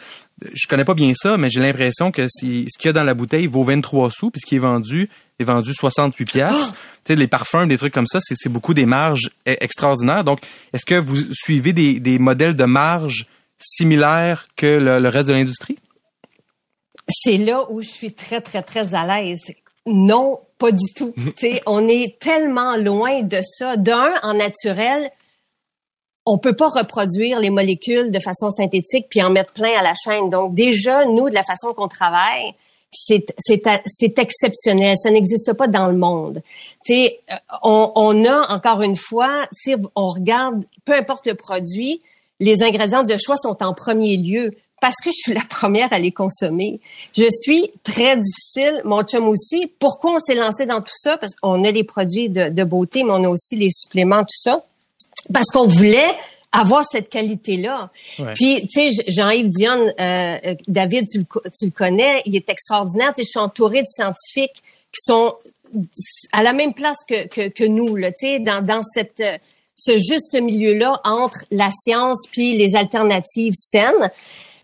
je 0.52 0.66
connais 0.68 0.84
pas 0.84 0.94
bien 0.94 1.12
ça, 1.14 1.36
mais 1.36 1.50
j'ai 1.50 1.60
l'impression 1.60 2.10
que 2.10 2.26
si, 2.28 2.66
ce 2.70 2.78
qu'il 2.78 2.88
y 2.88 2.90
a 2.90 2.92
dans 2.92 3.04
la 3.04 3.14
bouteille 3.14 3.46
vaut 3.46 3.64
23 3.64 4.10
sous, 4.10 4.30
puis 4.30 4.40
ce 4.40 4.46
qui 4.46 4.56
est 4.56 4.60
vendu 4.60 5.08
est 5.38 5.44
vendu 5.44 5.72
68 5.72 6.24
pièces. 6.24 6.66
Tu 7.04 7.12
sais, 7.12 7.16
les 7.16 7.28
parfums, 7.28 7.66
des 7.66 7.78
trucs 7.78 7.94
comme 7.94 8.06
ça, 8.06 8.18
c'est 8.20 8.48
beaucoup 8.48 8.74
des 8.74 8.86
marges 8.86 9.30
e, 9.46 9.56
extraordinaires. 9.60 10.24
Donc, 10.24 10.40
est-ce 10.72 10.84
que 10.84 10.96
vous 10.96 11.16
suivez 11.32 11.72
des, 11.72 12.00
des 12.00 12.18
modèles 12.18 12.56
de 12.56 12.64
marge 12.64 13.26
similaires 13.58 14.48
que 14.56 14.66
le, 14.66 15.08
reste 15.08 15.28
de 15.28 15.34
l'industrie? 15.34 15.78
C'est 17.08 17.36
là 17.36 17.70
où 17.70 17.82
je 17.82 17.88
suis 17.88 18.12
très, 18.12 18.40
très, 18.40 18.62
très 18.62 18.94
à 18.94 19.06
l'aise. 19.06 19.52
Non, 19.86 20.40
pas 20.58 20.72
du 20.72 20.92
tout. 20.94 21.14
sais, 21.36 21.62
on 21.66 21.86
est 21.88 22.18
tellement 22.18 22.76
loin 22.76 23.22
de 23.22 23.40
ça. 23.42 23.76
D'un, 23.76 24.10
en 24.22 24.34
naturel, 24.34 25.08
on 26.30 26.36
peut 26.36 26.52
pas 26.52 26.68
reproduire 26.68 27.40
les 27.40 27.48
molécules 27.48 28.10
de 28.10 28.20
façon 28.20 28.50
synthétique 28.50 29.06
puis 29.08 29.22
en 29.22 29.30
mettre 29.30 29.52
plein 29.52 29.72
à 29.78 29.82
la 29.82 29.94
chaîne. 29.94 30.28
Donc 30.28 30.54
déjà, 30.54 31.06
nous, 31.06 31.30
de 31.30 31.34
la 31.34 31.42
façon 31.42 31.72
qu'on 31.72 31.88
travaille, 31.88 32.52
c'est 32.90 34.18
exceptionnel. 34.18 34.94
Ça 34.98 35.10
n'existe 35.10 35.54
pas 35.54 35.66
dans 35.66 35.86
le 35.86 35.96
monde. 35.96 36.42
sais, 36.84 37.20
on, 37.62 37.92
on 37.94 38.24
a 38.24 38.52
encore 38.52 38.82
une 38.82 38.96
fois, 38.96 39.46
si 39.52 39.74
on 39.96 40.10
regarde, 40.10 40.64
peu 40.84 40.92
importe 40.92 41.26
le 41.26 41.34
produit, 41.34 42.02
les 42.40 42.62
ingrédients 42.62 43.02
de 43.02 43.16
choix 43.18 43.36
sont 43.36 43.62
en 43.62 43.72
premier 43.72 44.16
lieu 44.18 44.52
parce 44.80 44.96
que 44.96 45.10
je 45.10 45.16
suis 45.16 45.34
la 45.34 45.44
première 45.48 45.92
à 45.92 45.98
les 45.98 46.12
consommer. 46.12 46.80
Je 47.16 47.26
suis 47.42 47.70
très 47.82 48.16
difficile, 48.16 48.82
mon 48.84 49.02
chum 49.02 49.28
aussi. 49.28 49.66
Pourquoi 49.78 50.14
on 50.14 50.18
s'est 50.18 50.34
lancé 50.34 50.66
dans 50.66 50.80
tout 50.80 50.94
ça? 50.94 51.16
Parce 51.16 51.34
qu'on 51.34 51.64
a 51.64 51.70
les 51.70 51.84
produits 51.84 52.28
de, 52.28 52.50
de, 52.50 52.64
beauté, 52.64 53.02
mais 53.02 53.12
on 53.12 53.24
a 53.24 53.28
aussi 53.28 53.56
les 53.56 53.70
suppléments, 53.70 54.20
tout 54.20 54.40
ça. 54.42 54.62
Parce 55.32 55.46
qu'on 55.50 55.66
voulait 55.66 56.14
avoir 56.52 56.84
cette 56.84 57.10
qualité-là. 57.10 57.90
Puis, 58.34 58.66
tu 58.72 58.92
sais, 58.92 59.04
Jean-Yves 59.06 59.50
Dionne, 59.50 59.92
euh, 60.00 60.54
David, 60.66 61.06
tu 61.06 61.18
le, 61.18 61.24
tu 61.58 61.66
le, 61.66 61.70
connais, 61.70 62.22
il 62.24 62.34
est 62.36 62.48
extraordinaire. 62.48 63.12
Tu 63.14 63.22
sais, 63.22 63.24
je 63.24 63.30
suis 63.30 63.38
entourée 63.38 63.82
de 63.82 63.88
scientifiques 63.88 64.62
qui 64.92 65.00
sont 65.02 65.34
à 66.32 66.42
la 66.42 66.54
même 66.54 66.72
place 66.72 66.98
que, 67.06 67.26
que, 67.26 67.48
que 67.48 67.64
nous, 67.64 67.96
là, 67.96 68.10
tu 68.10 68.26
sais, 68.26 68.38
dans, 68.38 68.64
dans 68.64 68.82
cette, 68.82 69.22
ce 69.76 69.92
juste 69.98 70.40
milieu-là 70.40 71.00
entre 71.04 71.44
la 71.50 71.70
science 71.70 72.26
puis 72.30 72.56
les 72.56 72.74
alternatives 72.76 73.54
saines. 73.54 74.10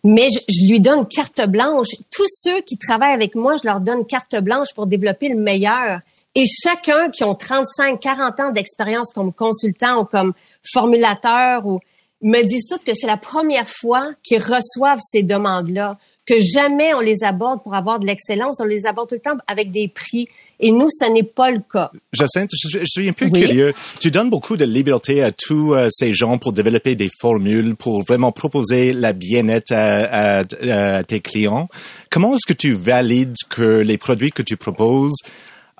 Mais 0.03 0.29
je, 0.31 0.39
je, 0.49 0.71
lui 0.71 0.81
donne 0.81 1.07
carte 1.07 1.47
blanche. 1.49 1.89
Tous 2.11 2.29
ceux 2.29 2.61
qui 2.61 2.77
travaillent 2.77 3.15
avec 3.15 3.35
moi, 3.35 3.57
je 3.63 3.67
leur 3.67 3.81
donne 3.81 4.05
carte 4.05 4.37
blanche 4.37 4.69
pour 4.75 4.87
développer 4.87 5.29
le 5.29 5.37
meilleur. 5.37 6.01
Et 6.35 6.47
chacun 6.47 7.11
qui 7.11 7.23
ont 7.23 7.35
35, 7.35 8.01
40 8.01 8.41
ans 8.41 8.51
d'expérience 8.51 9.11
comme 9.13 9.33
consultant 9.33 10.01
ou 10.01 10.05
comme 10.05 10.33
formulateur 10.73 11.65
ou 11.67 11.81
me 12.23 12.43
disent 12.43 12.67
tous 12.67 12.79
que 12.79 12.95
c'est 12.95 13.07
la 13.07 13.17
première 13.17 13.69
fois 13.69 14.11
qu'ils 14.23 14.43
reçoivent 14.43 15.01
ces 15.01 15.23
demandes-là, 15.23 15.99
que 16.27 16.35
jamais 16.41 16.95
on 16.95 17.01
les 17.01 17.23
aborde 17.23 17.63
pour 17.63 17.75
avoir 17.75 18.01
de 18.01 18.07
l'excellence, 18.07 18.59
on 18.61 18.65
les 18.65 18.87
aborde 18.87 19.11
tout 19.11 19.15
le 19.15 19.21
temps 19.21 19.37
avec 19.47 19.71
des 19.71 19.89
prix. 19.89 20.27
Et 20.59 20.73
nous, 20.73 20.89
ce 20.91 21.11
n'est 21.13 21.23
pas 21.23 21.51
le 21.51 21.61
cas. 21.61 21.91
Jacinthe, 22.13 22.51
je, 22.53 22.79
suis 22.85 23.09
un 23.09 23.13
peu 23.13 23.29
curieux. 23.29 23.75
Tu 24.01 24.11
donnes 24.11 24.31
beaucoup 24.31 24.57
de 24.57 24.65
liberté 24.65 25.23
à 25.23 25.33
tous 25.33 25.75
euh, 25.75 25.89
ces 25.91 26.13
gens 26.15 26.39
pour 26.39 26.53
développer 26.53 26.97
des 26.97 27.11
formules, 27.21 27.77
pour 27.77 28.03
vraiment 28.03 28.33
proposer 28.33 28.93
la 28.93 29.13
bien-être 29.13 29.73
à, 29.73 30.39
à, 30.39 31.05
tes 31.05 31.21
clients. 31.21 31.69
Comment 32.11 32.35
est-ce 32.35 32.47
que 32.47 32.57
tu 32.57 32.73
valides 32.73 33.37
que 33.51 33.81
les 33.81 33.99
produits 33.99 34.31
que 34.31 34.43
tu 34.43 34.57
proposes 34.57 35.19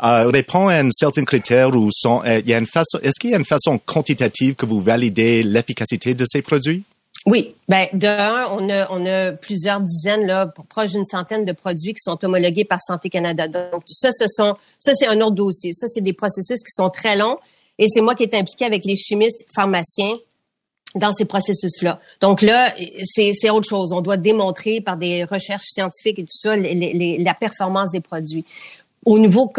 euh, 0.03 0.29
répond 0.29 0.69
à 0.69 0.77
un 0.77 0.91
certain 0.91 1.25
critère 1.25 1.75
ou 1.75 1.91
sont, 1.93 2.23
euh, 2.25 2.41
y 2.45 2.55
a 2.55 2.59
une 2.59 2.67
façon, 2.67 2.99
est-ce 3.03 3.21
qu'il 3.21 3.31
y 3.31 3.35
a 3.35 3.39
une 3.39 3.45
façon 3.45 3.79
quantitative 3.79 4.55
que 4.55 4.67
vous 4.67 4.81
validez 4.81 5.43
l'efficacité 5.43 6.15
de 6.15 6.25
ces 6.29 6.43
produits? 6.43 6.85
Oui, 7.27 7.55
ben 7.69 7.87
de 7.95 8.07
un, 8.07 8.49
on 8.51 8.69
a 8.69 8.87
on 8.91 9.07
a 9.07 9.33
plusieurs 9.33 9.81
dizaines 9.81 10.27
là, 10.27 10.53
proche 10.69 10.91
d'une 10.91 11.07
centaine 11.07 11.47
de 11.47 11.53
produits 11.53 11.95
qui 11.95 12.01
sont 12.01 12.23
homologués 12.23 12.65
par 12.65 12.81
Santé 12.83 13.09
Canada. 13.09 13.49
Donc 13.49 13.83
ça, 13.87 14.11
ce 14.13 14.27
sont 14.29 14.57
ça 14.79 14.93
c'est 14.95 15.07
un 15.07 15.19
autre 15.23 15.37
dossier. 15.37 15.73
Ça 15.73 15.87
c'est 15.87 16.03
des 16.03 16.13
processus 16.13 16.61
qui 16.61 16.73
sont 16.73 16.91
très 16.91 17.17
longs 17.17 17.39
et 17.79 17.89
c'est 17.89 18.03
moi 18.03 18.15
qui 18.15 18.25
est 18.25 18.35
impliqué 18.35 18.67
avec 18.67 18.85
les 18.85 18.97
chimistes, 18.97 19.47
pharmaciens 19.55 20.15
dans 20.95 21.13
ces 21.13 21.25
processus-là. 21.25 22.01
Donc 22.21 22.41
là, 22.43 22.73
c'est 23.05 23.51
autre 23.51 23.69
chose. 23.69 23.93
On 23.93 24.01
doit 24.01 24.17
démontrer 24.17 24.81
par 24.81 24.97
des 24.97 25.25
recherches 25.25 25.67
scientifiques 25.67 26.21
et 26.21 26.23
tout 26.23 26.39
ça 26.39 26.57
la 26.57 27.35
performance 27.35 27.91
des 27.91 28.01
produits. 28.01 28.45
Au 29.05 29.19
niveau 29.19 29.53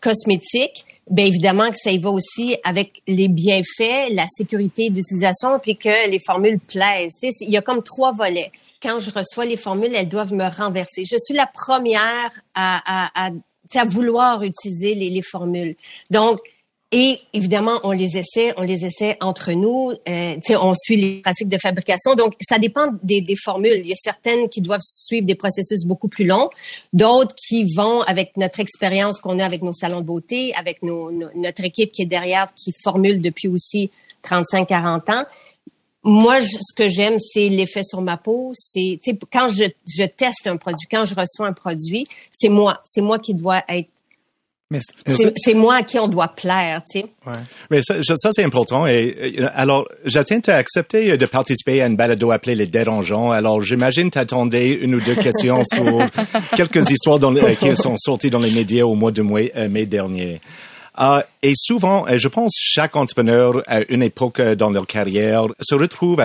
cosmétique, 0.00 0.84
bien 1.08 1.26
évidemment 1.26 1.70
que 1.70 1.76
ça 1.76 1.90
y 1.90 1.98
va 1.98 2.10
aussi 2.10 2.56
avec 2.64 3.02
les 3.06 3.28
bienfaits, 3.28 4.10
la 4.12 4.26
sécurité 4.26 4.90
d'utilisation, 4.90 5.58
puis 5.58 5.76
que 5.76 6.10
les 6.10 6.20
formules 6.24 6.60
plaisent. 6.60 7.16
il 7.22 7.50
y 7.50 7.56
a 7.56 7.62
comme 7.62 7.82
trois 7.82 8.12
volets. 8.12 8.52
Quand 8.82 9.00
je 9.00 9.10
reçois 9.10 9.44
les 9.44 9.56
formules, 9.56 9.94
elles 9.94 10.08
doivent 10.08 10.32
me 10.32 10.48
renverser. 10.48 11.04
Je 11.04 11.16
suis 11.18 11.34
la 11.34 11.46
première 11.46 12.30
à, 12.54 12.80
à, 12.86 13.28
à, 13.28 13.30
à 13.74 13.84
vouloir 13.84 14.42
utiliser 14.42 14.94
les, 14.94 15.10
les 15.10 15.22
formules. 15.22 15.76
Donc, 16.10 16.38
et 16.92 17.20
évidemment, 17.32 17.78
on 17.84 17.92
les 17.92 18.18
essaie, 18.18 18.52
on 18.56 18.62
les 18.62 18.84
essaie 18.84 19.16
entre 19.20 19.52
nous. 19.52 19.92
Euh, 20.08 20.36
on 20.60 20.74
suit 20.74 20.96
les 20.96 21.20
pratiques 21.20 21.48
de 21.48 21.58
fabrication. 21.58 22.16
Donc, 22.16 22.34
ça 22.40 22.58
dépend 22.58 22.88
des, 23.04 23.20
des, 23.20 23.36
formules. 23.36 23.76
Il 23.76 23.86
y 23.86 23.92
a 23.92 23.96
certaines 23.96 24.48
qui 24.48 24.60
doivent 24.60 24.80
suivre 24.82 25.24
des 25.24 25.36
processus 25.36 25.84
beaucoup 25.84 26.08
plus 26.08 26.24
longs, 26.24 26.50
d'autres 26.92 27.34
qui 27.36 27.64
vont 27.76 28.00
avec 28.02 28.36
notre 28.36 28.58
expérience 28.58 29.20
qu'on 29.20 29.38
a 29.38 29.44
avec 29.44 29.62
nos 29.62 29.72
salons 29.72 30.00
de 30.00 30.06
beauté, 30.06 30.52
avec 30.54 30.82
nos, 30.82 31.12
notre 31.12 31.62
équipe 31.62 31.92
qui 31.92 32.02
est 32.02 32.06
derrière, 32.06 32.52
qui 32.54 32.72
formule 32.82 33.20
depuis 33.20 33.46
aussi 33.46 33.92
35-40 34.24 35.12
ans. 35.12 35.24
Moi, 36.02 36.40
ce 36.40 36.74
que 36.74 36.88
j'aime, 36.88 37.18
c'est 37.18 37.50
l'effet 37.50 37.84
sur 37.84 38.00
ma 38.00 38.16
peau. 38.16 38.50
C'est 38.54 38.98
quand 39.30 39.46
je, 39.46 39.64
je 39.86 40.04
teste 40.06 40.46
un 40.46 40.56
produit, 40.56 40.88
quand 40.90 41.04
je 41.04 41.14
reçois 41.14 41.46
un 41.46 41.52
produit, 41.52 42.04
c'est 42.32 42.48
moi, 42.48 42.80
c'est 42.84 43.02
moi 43.02 43.20
qui 43.20 43.34
dois 43.34 43.62
être 43.68 43.90
c'est 44.78 45.54
moi 45.54 45.76
à 45.76 45.82
qui 45.82 45.98
on 45.98 46.06
doit 46.06 46.28
plaire, 46.28 46.82
tu 46.88 47.00
sais. 47.00 47.06
Ouais. 47.26 47.32
Mais 47.70 47.82
ça, 47.82 47.96
ça 48.02 48.30
c'est 48.32 48.44
important. 48.44 48.86
Et, 48.86 49.36
alors, 49.54 49.88
j'attends 50.04 50.40
à 50.46 50.54
accepter 50.54 51.16
de 51.16 51.26
participer 51.26 51.82
à 51.82 51.86
une 51.86 51.96
balado 51.96 52.30
appelée 52.30 52.54
Les 52.54 52.66
Dérangeants. 52.66 53.32
Alors, 53.32 53.62
j'imagine 53.62 54.10
t'attendais 54.10 54.72
une 54.74 54.94
ou 54.94 55.00
deux 55.00 55.16
questions 55.16 55.62
sur 55.74 56.08
quelques 56.56 56.88
histoires 56.88 57.18
dans 57.18 57.34
qui 57.34 57.74
sont 57.74 57.96
sorties 57.96 58.30
dans 58.30 58.38
les 58.38 58.52
médias 58.52 58.84
au 58.84 58.94
mois 58.94 59.10
de 59.10 59.22
mai, 59.22 59.50
euh, 59.56 59.68
mai 59.68 59.86
dernier. 59.86 60.40
Et 61.42 61.52
souvent, 61.56 62.06
euh, 62.06 62.18
je 62.18 62.28
pense 62.28 62.52
chaque 62.58 62.96
entrepreneur 62.96 63.62
à 63.66 63.80
une 63.88 64.02
époque 64.02 64.40
euh, 64.40 64.54
dans 64.54 64.70
leur 64.70 64.86
carrière 64.86 65.46
se 65.60 65.74
retrouve 65.74 66.16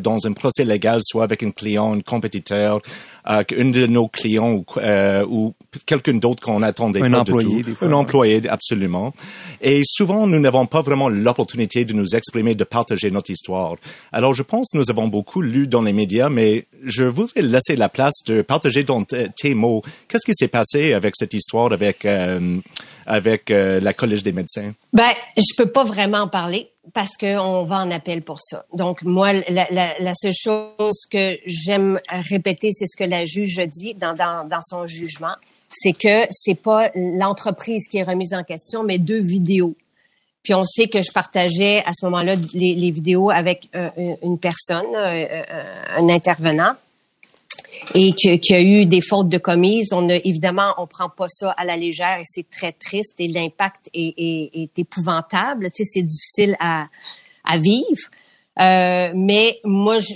dans 0.00 0.18
un 0.26 0.32
procès 0.32 0.64
légal, 0.64 1.00
soit 1.02 1.24
avec 1.24 1.42
un 1.42 1.50
client, 1.50 1.94
un 1.94 2.00
compétiteur, 2.00 2.80
euh, 3.26 3.42
qu'un 3.42 3.70
de 3.70 3.86
nos 3.86 4.06
clients 4.08 4.52
ou, 4.52 4.64
euh, 4.76 5.24
ou 5.26 5.54
quelqu'un 5.86 6.14
d'autre 6.14 6.42
qu'on 6.42 6.62
attendait 6.62 7.00
un 7.00 7.10
pas 7.10 7.20
employé, 7.20 7.62
du 7.62 7.74
tout. 7.74 7.84
un 7.84 7.92
employé, 7.92 8.42
absolument. 8.50 9.14
Et 9.62 9.80
souvent, 9.84 10.26
nous 10.26 10.38
n'avons 10.38 10.66
pas 10.66 10.82
vraiment 10.82 11.08
l'opportunité 11.08 11.86
de 11.86 11.94
nous 11.94 12.14
exprimer, 12.14 12.54
de 12.54 12.64
partager 12.64 13.10
notre 13.10 13.30
histoire. 13.30 13.76
Alors, 14.12 14.34
je 14.34 14.42
pense 14.42 14.66
que 14.72 14.78
nous 14.78 14.90
avons 14.90 15.08
beaucoup 15.08 15.40
lu 15.40 15.66
dans 15.66 15.80
les 15.80 15.94
médias, 15.94 16.28
mais 16.28 16.66
je 16.84 17.04
voudrais 17.04 17.40
laisser 17.40 17.76
la 17.76 17.88
place 17.88 18.22
de 18.26 18.42
partager 18.42 18.82
dans 18.82 19.02
tes 19.04 19.54
mots. 19.54 19.82
Qu'est-ce 20.08 20.26
qui 20.26 20.34
s'est 20.34 20.48
passé 20.48 20.92
avec 20.92 21.14
cette 21.16 21.32
histoire 21.32 21.72
avec 21.72 22.04
euh, 22.04 22.58
avec 23.06 23.50
euh, 23.50 23.80
la 23.80 23.94
Collège 23.94 24.22
des 24.22 24.32
médecins? 24.32 24.63
Ben, 24.92 25.10
je 25.36 25.54
peux 25.56 25.70
pas 25.70 25.84
vraiment 25.84 26.18
en 26.18 26.28
parler 26.28 26.70
parce 26.92 27.16
qu'on 27.16 27.64
va 27.64 27.76
en 27.78 27.90
appel 27.90 28.22
pour 28.22 28.40
ça. 28.40 28.64
Donc, 28.72 29.02
moi, 29.02 29.32
la, 29.48 29.66
la, 29.70 29.98
la 29.98 30.14
seule 30.14 30.34
chose 30.34 31.00
que 31.10 31.38
j'aime 31.46 32.00
répéter, 32.08 32.70
c'est 32.72 32.86
ce 32.86 32.96
que 32.96 33.08
la 33.08 33.24
juge 33.24 33.58
dit 33.66 33.94
dans, 33.94 34.14
dans, 34.14 34.46
dans 34.46 34.60
son 34.60 34.86
jugement, 34.86 35.34
c'est 35.68 35.92
que 35.92 36.26
c'est 36.30 36.54
pas 36.54 36.90
l'entreprise 36.94 37.88
qui 37.88 37.98
est 37.98 38.04
remise 38.04 38.34
en 38.34 38.44
question, 38.44 38.84
mais 38.84 38.98
deux 38.98 39.20
vidéos. 39.20 39.76
Puis 40.42 40.54
on 40.54 40.64
sait 40.64 40.88
que 40.88 41.02
je 41.02 41.10
partageais 41.10 41.82
à 41.86 41.92
ce 41.94 42.04
moment-là 42.04 42.34
les, 42.52 42.74
les 42.74 42.90
vidéos 42.90 43.30
avec 43.30 43.70
euh, 43.74 43.88
une 44.22 44.38
personne, 44.38 44.94
euh, 44.94 45.26
euh, 45.30 45.72
un 45.98 46.08
intervenant, 46.10 46.74
et 47.94 48.12
qu'il 48.12 48.40
y 48.48 48.54
a 48.54 48.62
eu 48.62 48.86
des 48.86 49.00
fautes 49.00 49.28
de 49.28 49.38
commises. 49.38 49.92
On 49.92 50.08
a, 50.08 50.16
évidemment, 50.16 50.74
on 50.78 50.86
prend 50.86 51.08
pas 51.08 51.28
ça 51.28 51.50
à 51.52 51.64
la 51.64 51.76
légère 51.76 52.18
et 52.18 52.24
c'est 52.24 52.48
très 52.48 52.72
triste 52.72 53.20
et 53.20 53.28
l'impact 53.28 53.90
est, 53.94 54.14
est, 54.16 54.50
est, 54.54 54.78
épouvantable. 54.78 55.70
Tu 55.74 55.84
sais, 55.84 55.90
c'est 55.94 56.02
difficile 56.02 56.56
à, 56.60 56.88
à 57.44 57.58
vivre. 57.58 58.08
Euh, 58.60 59.12
mais 59.14 59.58
moi, 59.64 59.98
je, 59.98 60.14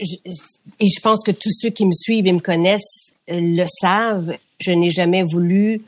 et 0.81 0.87
je 0.87 1.01
pense 1.01 1.25
que 1.25 1.33
tous 1.33 1.53
ceux 1.53 1.71
qui 1.71 1.85
me 1.87 1.93
suivent 1.93 2.27
et 2.27 2.33
me 2.33 2.41
connaissent 2.41 3.13
le 3.27 3.65
savent, 3.67 4.37
je 4.61 4.71
n'ai 4.71 4.91
jamais 4.91 5.23
voulu 5.23 5.83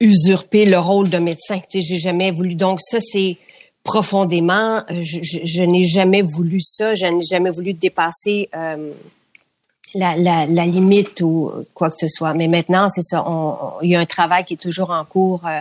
usurper 0.00 0.64
le 0.64 0.78
rôle 0.78 1.08
de 1.08 1.18
médecin. 1.18 1.60
Tu 1.70 1.80
sais, 1.80 1.86
j'ai 1.88 2.00
jamais 2.00 2.30
voulu. 2.30 2.54
Donc 2.54 2.80
ça, 2.80 2.98
c'est 3.00 3.36
profondément. 3.84 4.82
Je, 4.90 5.18
je, 5.22 5.38
je 5.44 5.62
n'ai 5.62 5.84
jamais 5.84 6.22
voulu 6.22 6.60
ça. 6.60 6.94
Je 6.94 7.06
n'ai 7.06 7.24
jamais 7.30 7.50
voulu 7.50 7.74
dépasser. 7.74 8.48
Euh, 8.56 8.92
la, 9.94 10.16
la, 10.16 10.46
la, 10.46 10.66
limite 10.66 11.20
ou 11.20 11.52
quoi 11.74 11.90
que 11.90 11.96
ce 11.98 12.08
soit. 12.08 12.34
Mais 12.34 12.48
maintenant, 12.48 12.88
c'est 12.88 13.02
ça. 13.02 13.24
Il 13.82 13.90
y 13.90 13.96
a 13.96 14.00
un 14.00 14.06
travail 14.06 14.44
qui 14.44 14.54
est 14.54 14.58
toujours 14.58 14.90
en 14.90 15.04
cours. 15.04 15.46
Euh, 15.46 15.60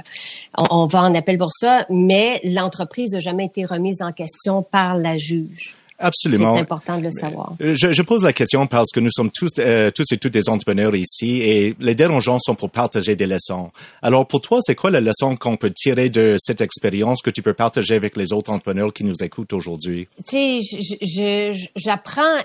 on, 0.57 0.65
on, 0.71 0.85
va 0.87 1.03
en 1.03 1.13
appel 1.13 1.37
pour 1.37 1.51
ça, 1.51 1.85
mais 1.89 2.41
l'entreprise 2.43 3.13
n'a 3.13 3.19
jamais 3.19 3.45
été 3.45 3.65
remise 3.65 4.01
en 4.01 4.11
question 4.11 4.63
par 4.63 4.95
la 4.95 5.17
juge. 5.17 5.75
Absolument. 6.03 6.55
C'est 6.55 6.61
important 6.61 6.97
de 6.97 7.03
le 7.03 7.11
savoir. 7.11 7.53
Je, 7.59 7.91
je, 7.91 8.01
pose 8.01 8.23
la 8.23 8.33
question 8.33 8.67
parce 8.67 8.91
que 8.91 8.99
nous 8.99 9.11
sommes 9.11 9.31
tous, 9.31 9.49
euh, 9.59 9.89
tous 9.89 10.11
et 10.11 10.17
toutes 10.17 10.33
des 10.33 10.49
entrepreneurs 10.49 10.95
ici 10.95 11.41
et 11.41 11.75
les 11.79 11.95
dérangeants 11.95 12.39
sont 12.39 12.55
pour 12.55 12.69
partager 12.69 13.15
des 13.15 13.25
leçons. 13.25 13.71
Alors 14.01 14.27
pour 14.27 14.41
toi, 14.41 14.59
c'est 14.61 14.75
quoi 14.75 14.91
la 14.91 15.01
leçon 15.01 15.35
qu'on 15.35 15.55
peut 15.55 15.71
tirer 15.73 16.09
de 16.09 16.35
cette 16.39 16.61
expérience 16.61 17.21
que 17.21 17.29
tu 17.29 17.41
peux 17.41 17.53
partager 17.53 17.95
avec 17.95 18.17
les 18.17 18.33
autres 18.33 18.51
entrepreneurs 18.51 18.91
qui 18.93 19.05
nous 19.05 19.23
écoutent 19.23 19.53
aujourd'hui? 19.53 20.07
Tu 20.27 20.61
sais, 20.61 21.53
j'apprends 21.75 22.37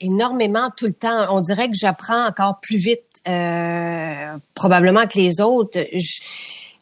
énormément 0.00 0.70
tout 0.76 0.86
le 0.86 0.92
temps. 0.92 1.34
On 1.34 1.40
dirait 1.40 1.66
que 1.66 1.76
j'apprends 1.76 2.26
encore 2.26 2.60
plus 2.60 2.78
vite 2.78 3.02
euh, 3.26 4.36
probablement 4.54 5.06
que 5.06 5.18
les 5.18 5.40
autres. 5.40 5.80
Je, 5.92 6.20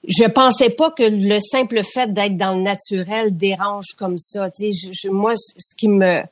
je 0.06 0.24
pensais 0.28 0.70
pas 0.70 0.90
que 0.90 1.02
le 1.02 1.38
simple 1.40 1.82
fait 1.82 2.12
d'être 2.12 2.36
dans 2.36 2.54
le 2.54 2.62
naturel 2.62 3.36
dérange 3.36 3.94
comme 3.96 4.18
ça. 4.18 4.50
Tu 4.50 4.72
je, 4.72 5.08
moi, 5.08 5.34
ce 5.36 5.74
qui 5.76 5.88
me, 5.88 6.22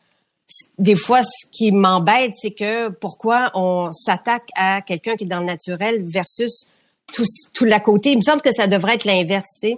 des 0.79 0.97
fois, 0.97 1.23
ce 1.23 1.47
qui 1.51 1.73
m'embête, 1.73 2.33
c'est 2.37 2.53
que 2.53 2.89
pourquoi 2.89 3.51
on 3.55 3.91
s'attaque 3.93 4.49
à 4.57 4.81
quelqu'un 4.81 5.17
qui 5.17 5.25
est 5.25 5.29
dans 5.29 5.41
le 5.41 5.47
naturel 5.47 6.05
versus 6.05 6.67
tout, 7.13 7.25
tout 7.53 7.67
côté. 7.85 8.11
Il 8.13 8.17
me 8.17 8.23
semble 8.23 8.43
que 8.43 8.53
ça 8.53 8.67
devrait 8.67 8.95
être 8.95 9.05
l'inverse. 9.05 9.49
Tu. 9.61 9.77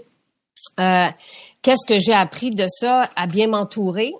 Euh, 0.80 1.06
Qu'est-ce 1.66 1.84
que 1.84 1.98
j'ai 1.98 2.12
appris 2.12 2.50
de 2.50 2.66
ça? 2.68 3.10
À 3.16 3.26
bien 3.26 3.48
m'entourer? 3.48 4.12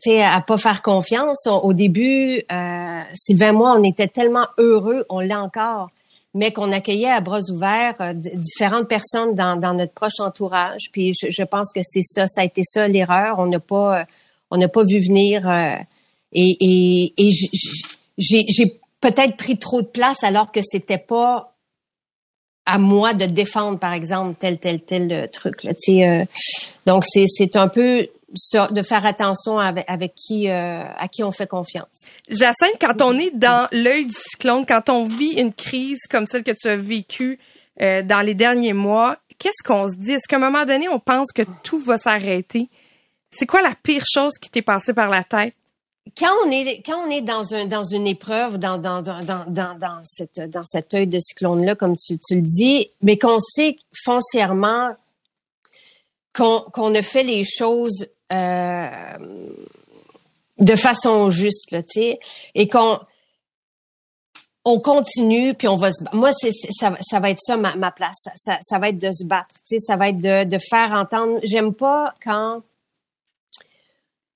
Sais, 0.00 0.20
à 0.20 0.40
pas 0.40 0.58
faire 0.58 0.82
confiance. 0.82 1.46
Au 1.46 1.72
début, 1.72 2.42
euh, 2.50 3.00
Sylvain 3.14 3.50
et 3.50 3.52
moi, 3.52 3.76
on 3.78 3.84
était 3.84 4.08
tellement 4.08 4.48
heureux, 4.58 5.06
on 5.08 5.20
l'est 5.20 5.36
encore, 5.36 5.90
mais 6.36 6.52
qu'on 6.52 6.70
accueillait 6.70 7.10
à 7.10 7.20
bras 7.20 7.40
ouverts 7.50 7.96
euh, 8.00 8.12
différentes 8.14 8.88
personnes 8.88 9.34
dans, 9.34 9.56
dans, 9.56 9.74
notre 9.74 9.92
proche 9.92 10.20
entourage. 10.20 10.90
Puis 10.92 11.14
je, 11.20 11.28
je 11.30 11.42
pense 11.42 11.72
que 11.72 11.80
c'est 11.82 12.02
ça, 12.02 12.26
ça 12.26 12.42
a 12.42 12.44
été 12.44 12.62
ça 12.62 12.86
l'erreur. 12.86 13.38
On 13.38 13.46
n'a 13.46 13.58
pas, 13.58 14.00
euh, 14.00 14.04
on 14.50 14.58
n'a 14.58 14.68
pas 14.68 14.84
vu 14.84 14.98
venir. 14.98 15.48
Euh, 15.48 15.76
et, 16.32 16.56
et, 16.60 17.14
et 17.16 17.30
j'ai 18.18 18.80
peut-être 19.00 19.36
pris 19.36 19.56
trop 19.56 19.80
de 19.80 19.86
place 19.86 20.22
alors 20.22 20.52
que 20.52 20.60
c'était 20.62 20.98
pas 20.98 21.54
à 22.66 22.78
moi 22.78 23.14
de 23.14 23.26
défendre, 23.26 23.78
par 23.78 23.94
exemple, 23.94 24.36
tel, 24.38 24.58
tel, 24.58 24.82
tel 24.82 25.30
truc. 25.30 25.62
Là, 25.62 25.72
euh, 25.88 26.24
donc, 26.84 27.04
c'est 27.06 27.56
un 27.56 27.68
peu 27.68 28.08
de 28.70 28.82
faire 28.82 29.04
attention 29.06 29.58
avec, 29.58 29.84
avec 29.88 30.14
qui, 30.14 30.48
euh, 30.48 30.84
à 30.96 31.08
qui 31.08 31.22
on 31.22 31.30
fait 31.30 31.46
confiance. 31.46 32.06
Jacinthe, 32.28 32.76
quand 32.80 33.02
on 33.02 33.18
est 33.18 33.34
dans 33.34 33.68
l'œil 33.72 34.06
du 34.06 34.14
cyclone, 34.14 34.64
quand 34.66 34.88
on 34.88 35.04
vit 35.04 35.32
une 35.32 35.52
crise 35.52 36.00
comme 36.10 36.26
celle 36.26 36.44
que 36.44 36.52
tu 36.52 36.68
as 36.68 36.76
vécue 36.76 37.38
euh, 37.82 38.02
dans 38.02 38.20
les 38.20 38.34
derniers 38.34 38.72
mois, 38.72 39.16
qu'est-ce 39.38 39.62
qu'on 39.66 39.88
se 39.88 39.96
dit? 39.96 40.12
Est-ce 40.12 40.28
qu'à 40.28 40.36
un 40.36 40.40
moment 40.40 40.64
donné, 40.64 40.88
on 40.88 40.98
pense 40.98 41.32
que 41.32 41.42
tout 41.62 41.78
va 41.78 41.96
s'arrêter? 41.96 42.68
C'est 43.30 43.46
quoi 43.46 43.62
la 43.62 43.74
pire 43.82 44.04
chose 44.06 44.32
qui 44.40 44.50
t'est 44.50 44.62
passée 44.62 44.94
par 44.94 45.08
la 45.08 45.24
tête? 45.24 45.54
Quand 46.16 46.32
on 46.44 46.50
est 46.50 46.82
quand 46.86 47.04
on 47.04 47.10
est 47.10 47.20
dans 47.20 47.52
un 47.52 47.66
dans 47.66 47.82
une 47.82 48.06
épreuve 48.06 48.58
dans 48.58 48.78
dans 48.78 49.02
dans 49.02 49.24
dans 49.24 49.44
dans 49.48 50.00
cette 50.04 50.38
dans 50.38 50.64
cet 50.64 50.94
œil 50.94 51.08
de 51.08 51.18
cyclone 51.18 51.64
là 51.64 51.74
comme 51.74 51.96
tu, 51.96 52.16
tu 52.16 52.36
le 52.36 52.42
dis 52.42 52.88
mais 53.02 53.18
qu'on 53.18 53.40
sait 53.40 53.76
foncièrement 54.04 54.94
qu'on 56.32 56.60
qu'on 56.72 56.94
a 56.94 57.02
fait 57.02 57.24
les 57.24 57.42
choses 57.42 58.06
de 60.58 60.76
façon 60.76 61.30
juste, 61.30 61.68
tu 61.70 61.82
sais, 61.88 62.20
et 62.54 62.68
qu'on 62.68 62.98
on 64.66 64.80
continue 64.80 65.54
puis 65.54 65.68
on 65.68 65.76
va 65.76 65.92
se 65.92 66.02
moi 66.12 66.32
c'est 66.32 66.50
ça, 66.50 67.20
va 67.20 67.30
être 67.30 67.40
ça 67.40 67.56
ma, 67.56 67.92
place 67.92 68.28
ça, 68.34 68.58
ça, 68.60 68.78
va 68.78 68.88
être 68.88 68.98
de 68.98 69.12
se 69.12 69.24
battre 69.24 69.54
tu 69.66 69.76
sais 69.76 69.78
ça 69.78 69.96
va 69.96 70.08
être 70.08 70.18
de, 70.18 70.44
de 70.44 70.58
faire 70.58 70.92
entendre 70.92 71.38
j'aime 71.44 71.72
pas 71.72 72.14
quand 72.22 72.62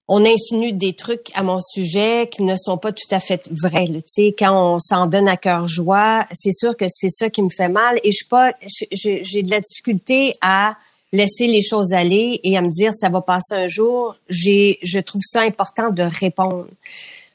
on 0.06 0.24
insinue 0.24 0.72
des 0.72 0.94
trucs 0.94 1.32
à 1.34 1.42
mon 1.42 1.58
sujet 1.60 2.28
qui 2.30 2.44
ne 2.44 2.54
sont 2.56 2.78
pas 2.78 2.92
tout 2.92 3.12
à 3.12 3.18
fait 3.18 3.48
vrais 3.50 3.86
tu 3.86 4.02
sais 4.06 4.34
quand 4.38 4.74
on 4.74 4.78
s'en 4.78 5.08
donne 5.08 5.28
à 5.28 5.36
cœur 5.36 5.66
joie 5.66 6.26
c'est 6.30 6.52
sûr 6.52 6.76
que 6.76 6.86
c'est 6.88 7.10
ça 7.10 7.28
qui 7.28 7.42
me 7.42 7.50
fait 7.50 7.68
mal 7.68 7.98
et 8.04 8.12
je 8.12 8.18
suis 8.18 8.28
pas 8.28 8.54
j'ai 8.92 9.42
de 9.42 9.50
la 9.50 9.60
difficulté 9.60 10.30
à 10.40 10.76
laisser 11.12 11.46
les 11.46 11.62
choses 11.62 11.92
aller 11.92 12.40
et 12.44 12.56
à 12.56 12.62
me 12.62 12.68
dire 12.68 12.92
ça 12.94 13.08
va 13.08 13.20
passer 13.20 13.54
un 13.54 13.66
jour, 13.66 14.16
j'ai, 14.28 14.78
je 14.82 15.00
trouve 15.00 15.22
ça 15.24 15.42
important 15.42 15.90
de 15.90 16.02
répondre, 16.02 16.66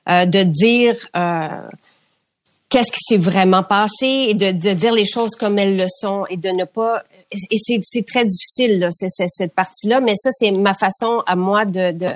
euh, 0.09 0.25
de 0.25 0.43
dire 0.43 0.95
euh, 1.15 1.47
qu'est-ce 2.69 2.91
qui 2.91 3.01
s'est 3.01 3.17
vraiment 3.17 3.63
passé 3.63 4.27
et 4.29 4.33
de, 4.33 4.51
de, 4.51 4.73
dire 4.73 4.93
les 4.93 5.05
choses 5.05 5.35
comme 5.35 5.59
elles 5.59 5.75
le 5.75 5.87
sont 5.89 6.25
et 6.29 6.37
de 6.37 6.49
ne 6.49 6.63
pas. 6.63 7.03
Et 7.31 7.57
c'est, 7.57 7.79
c'est 7.81 8.05
très 8.05 8.23
difficile 8.23 8.79
là, 8.79 8.89
c'est, 8.91 9.09
c'est, 9.09 9.27
cette 9.27 9.53
partie-là, 9.53 9.99
mais 9.99 10.15
ça 10.15 10.29
c'est 10.31 10.51
ma 10.51 10.73
façon 10.73 11.21
à 11.25 11.35
moi 11.35 11.65
de, 11.65 11.91
de 11.91 12.09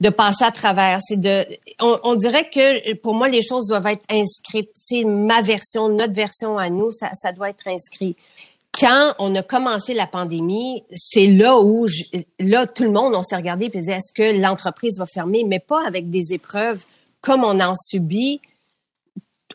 de 0.00 0.08
passer 0.08 0.44
à 0.44 0.50
travers. 0.50 0.98
C'est 1.02 1.20
de, 1.20 1.46
on, 1.78 1.98
on, 2.04 2.14
dirait 2.14 2.48
que 2.48 2.94
pour 2.94 3.14
moi 3.14 3.28
les 3.28 3.42
choses 3.42 3.66
doivent 3.66 3.86
être 3.86 4.04
inscrites. 4.10 4.70
C'est 4.74 5.04
ma 5.04 5.42
version, 5.42 5.88
notre 5.88 6.14
version 6.14 6.56
à 6.56 6.70
nous, 6.70 6.90
ça, 6.90 7.10
ça 7.12 7.32
doit 7.32 7.50
être 7.50 7.68
inscrit 7.68 8.16
quand 8.78 9.14
on 9.18 9.34
a 9.34 9.42
commencé 9.42 9.94
la 9.94 10.06
pandémie, 10.06 10.84
c'est 10.94 11.26
là 11.26 11.58
où 11.58 11.86
là 12.38 12.66
tout 12.66 12.84
le 12.84 12.90
monde 12.90 13.14
on 13.14 13.22
s'est 13.22 13.36
regardé 13.36 13.70
et 13.72 13.80
dit 13.80 13.90
est-ce 13.90 14.12
que 14.14 14.40
l'entreprise 14.40 14.98
va 14.98 15.06
fermer, 15.06 15.44
mais 15.44 15.58
pas 15.58 15.86
avec 15.86 16.08
des 16.08 16.32
épreuves 16.32 16.84
comme 17.20 17.44
on 17.44 17.60
en 17.60 17.74
subit, 17.74 18.40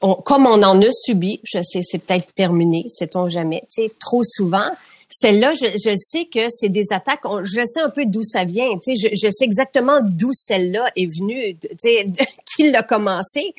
comme 0.02 0.46
on 0.46 0.62
en 0.64 0.82
a 0.82 0.92
subi. 0.92 1.40
Je 1.44 1.60
sais, 1.62 1.82
c'est 1.82 2.00
peut-être 2.00 2.34
terminé, 2.34 2.86
sait-on 2.88 3.30
jamais. 3.30 3.62
Tu 3.72 3.84
sais, 3.84 3.92
trop 4.00 4.24
souvent. 4.24 4.72
Celle-là, 5.08 5.54
je, 5.54 5.68
je, 5.68 5.96
sais 5.96 6.26
que 6.26 6.50
c'est 6.50 6.70
des 6.70 6.92
attaques. 6.92 7.22
je 7.44 7.66
sais 7.66 7.80
un 7.80 7.90
peu 7.90 8.06
d'où 8.06 8.24
ça 8.24 8.44
vient. 8.44 8.70
Tu 8.84 8.96
sais, 8.96 9.10
je, 9.10 9.16
je 9.16 9.32
sais 9.32 9.46
exactement 9.46 10.00
d'où 10.02 10.32
celle-là 10.34 10.92
est 10.96 11.06
venue. 11.06 11.56
Tu 11.56 11.68
sais, 11.78 12.08
qui 12.56 12.70
l'a 12.70 12.84
commencé. 12.84 13.54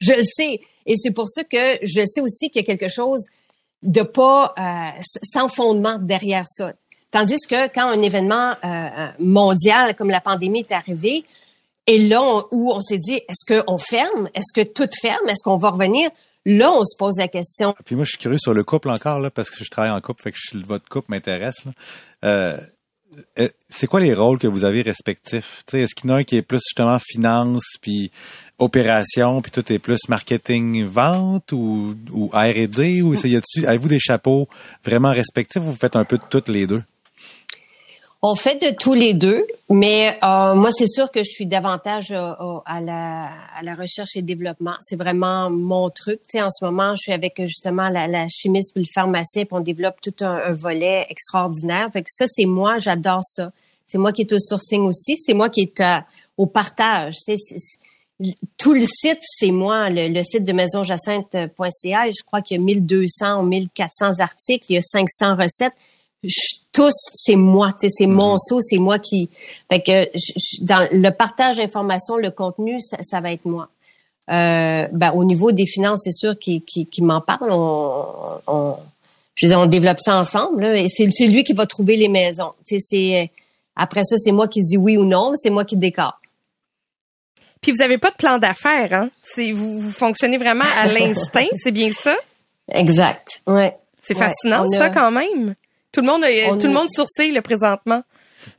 Je 0.00 0.12
le 0.12 0.22
sais. 0.22 0.60
Et 0.86 0.96
c'est 0.96 1.12
pour 1.12 1.28
ça 1.28 1.44
que 1.44 1.78
je 1.82 2.04
sais 2.06 2.20
aussi 2.20 2.50
qu'il 2.50 2.62
y 2.62 2.64
a 2.64 2.66
quelque 2.66 2.88
chose 2.88 3.26
de 3.82 4.02
pas 4.02 4.54
euh, 4.58 5.00
sans 5.22 5.48
fondement 5.48 5.98
derrière 5.98 6.46
ça. 6.46 6.72
Tandis 7.10 7.38
que 7.48 7.68
quand 7.68 7.88
un 7.88 8.02
événement 8.02 8.52
euh, 8.52 8.54
euh, 8.64 9.08
mondial 9.18 9.96
comme 9.96 10.10
la 10.10 10.20
pandémie 10.20 10.60
est 10.60 10.72
arrivé, 10.72 11.24
et 11.86 11.98
là 11.98 12.42
où 12.50 12.72
on 12.72 12.80
s'est 12.80 12.98
dit 12.98 13.14
est-ce 13.28 13.62
qu'on 13.62 13.78
ferme, 13.78 14.28
est-ce 14.34 14.52
que 14.52 14.66
tout 14.66 14.88
ferme, 15.00 15.28
est-ce 15.28 15.42
qu'on 15.42 15.56
va 15.56 15.70
revenir, 15.70 16.10
là 16.44 16.70
on 16.72 16.84
se 16.84 16.96
pose 16.96 17.16
la 17.18 17.26
question. 17.26 17.74
Puis 17.84 17.96
moi 17.96 18.04
je 18.04 18.10
suis 18.10 18.18
curieux 18.18 18.38
sur 18.38 18.54
le 18.54 18.62
couple 18.62 18.90
encore 18.90 19.18
là 19.18 19.30
parce 19.30 19.50
que 19.50 19.64
je 19.64 19.70
travaille 19.70 19.90
en 19.90 20.00
couple, 20.00 20.22
fait 20.22 20.32
que 20.32 20.66
votre 20.66 20.88
couple 20.88 21.10
m'intéresse. 21.10 21.62
Euh, 22.24 22.58
c'est 23.68 23.86
quoi 23.86 24.00
les 24.00 24.14
rôles 24.14 24.38
que 24.38 24.46
vous 24.46 24.64
avez 24.64 24.82
respectifs? 24.82 25.64
Est-ce 25.72 25.94
qu'il 25.94 26.10
y 26.10 26.12
en 26.12 26.16
a 26.16 26.18
un 26.18 26.24
qui 26.24 26.36
est 26.36 26.42
plus 26.42 26.58
justement 26.58 26.98
finance, 26.98 27.64
puis 27.80 28.10
opération, 28.58 29.42
puis 29.42 29.50
tout 29.50 29.72
est 29.72 29.78
plus 29.78 30.08
marketing, 30.08 30.84
vente 30.84 31.52
ou, 31.52 31.96
ou 32.12 32.28
R&D? 32.28 33.02
Ou 33.02 33.14
avez-vous 33.66 33.88
des 33.88 33.98
chapeaux 33.98 34.48
vraiment 34.84 35.10
respectifs 35.10 35.62
ou 35.62 35.66
vous 35.66 35.76
faites 35.76 35.96
un 35.96 36.04
peu 36.04 36.18
de 36.18 36.24
toutes 36.28 36.48
les 36.48 36.66
deux? 36.66 36.82
On 38.22 38.34
fait 38.34 38.60
de 38.60 38.76
tous 38.76 38.92
les 38.92 39.14
deux, 39.14 39.46
mais 39.70 40.18
euh, 40.22 40.54
moi, 40.54 40.70
c'est 40.72 40.86
sûr 40.86 41.10
que 41.10 41.20
je 41.20 41.30
suis 41.30 41.46
davantage 41.46 42.12
euh, 42.12 42.34
à, 42.66 42.80
la, 42.82 43.74
recherche 43.74 44.14
et 44.14 44.20
développement. 44.20 44.74
C'est 44.82 44.96
vraiment 44.96 45.48
mon 45.48 45.88
truc. 45.88 46.20
Tu 46.28 46.38
en 46.38 46.50
ce 46.50 46.62
moment, 46.62 46.94
je 46.96 47.00
suis 47.00 47.12
avec 47.12 47.40
justement 47.40 47.88
la, 47.88 48.06
la 48.08 48.28
chimiste 48.28 48.76
et 48.76 48.80
le 48.80 48.86
pharmacien, 48.94 49.46
puis 49.46 49.56
on 49.56 49.60
développe 49.60 50.02
tout 50.02 50.14
un, 50.22 50.52
volet 50.52 51.06
extraordinaire. 51.08 51.88
Fait 51.94 52.02
que 52.02 52.10
ça, 52.10 52.26
c'est 52.28 52.44
moi, 52.44 52.76
j'adore 52.76 53.24
ça. 53.24 53.52
C'est 53.86 53.96
moi 53.96 54.12
qui 54.12 54.20
est 54.20 54.32
au 54.34 54.38
sourcing 54.38 54.82
aussi. 54.82 55.16
C'est 55.16 55.34
moi 55.34 55.48
qui 55.48 55.62
est 55.62 55.82
au 56.36 56.44
partage. 56.44 57.14
Tout 58.58 58.74
le 58.74 58.82
site, 58.82 59.20
c'est 59.22 59.50
moi. 59.50 59.88
Le, 59.90 60.22
site 60.22 60.44
de 60.44 60.52
maisonjacinthe.ca, 60.52 62.10
je 62.10 62.22
crois 62.26 62.42
qu'il 62.42 62.58
y 62.58 62.60
a 62.60 62.62
1200 62.62 63.40
ou 63.40 63.46
1400 63.46 64.20
articles, 64.20 64.66
il 64.68 64.74
y 64.74 64.76
a 64.76 64.82
500 64.82 65.36
recettes. 65.36 65.72
Tous, 66.72 66.94
c'est 67.14 67.36
moi, 67.36 67.70
c'est 67.78 68.06
mon 68.06 68.32
mhm. 68.32 68.38
saut, 68.38 68.60
c'est 68.60 68.78
moi 68.78 68.98
qui. 68.98 69.28
Fait 69.70 69.80
que 69.80 70.64
dans 70.64 70.88
le 70.92 71.10
partage 71.10 71.56
d'informations, 71.56 72.16
le 72.16 72.30
contenu, 72.30 72.78
ça, 72.80 73.20
va 73.20 73.32
être 73.32 73.44
moi. 73.44 73.68
Euh, 74.30 74.86
ben, 74.92 75.12
au 75.12 75.24
niveau 75.24 75.50
des 75.52 75.66
finances, 75.66 76.02
c'est 76.04 76.12
sûr 76.12 76.38
qu'il 76.38 76.62
m'en 77.00 77.20
parle. 77.20 77.50
On, 77.50 78.76
je 79.34 79.46
veux 79.48 79.56
on 79.56 79.66
développe 79.66 80.00
ça 80.00 80.16
ensemble. 80.18 80.64
et 80.76 80.88
c'est 80.88 81.26
lui 81.26 81.44
qui 81.44 81.54
va 81.54 81.66
trouver 81.66 81.96
les 81.96 82.08
maisons. 82.08 82.52
C'est 82.64 83.30
après 83.74 84.04
ça, 84.04 84.16
c'est 84.18 84.32
moi 84.32 84.46
qui 84.46 84.62
dis 84.62 84.76
oui 84.76 84.96
ou 84.96 85.04
non, 85.04 85.32
c'est 85.34 85.50
moi 85.50 85.64
qui 85.64 85.76
décore. 85.76 86.20
Puis 87.60 87.72
vous 87.72 87.82
avez 87.82 87.98
pas 87.98 88.10
de 88.10 88.16
plan 88.16 88.38
d'affaires, 88.38 88.92
hein? 88.92 89.10
C'est 89.22 89.52
vous, 89.52 89.80
fonctionnez 89.90 90.38
vraiment 90.38 90.64
à 90.78 90.86
l'instinct, 90.92 91.48
c'est 91.56 91.72
bien 91.72 91.90
ça? 91.90 92.16
Exact. 92.72 93.42
Ouais. 93.46 93.76
C'est 94.02 94.16
fascinant 94.16 94.66
ça 94.68 94.88
quand 94.90 95.10
même. 95.10 95.54
Tout 95.92 96.00
le 96.00 96.06
monde 96.06 96.22
tout 96.60 96.66
le 96.66 96.72
monde 96.72 96.88
sourcille 96.90 97.32
le 97.32 97.42
présentement. 97.42 98.02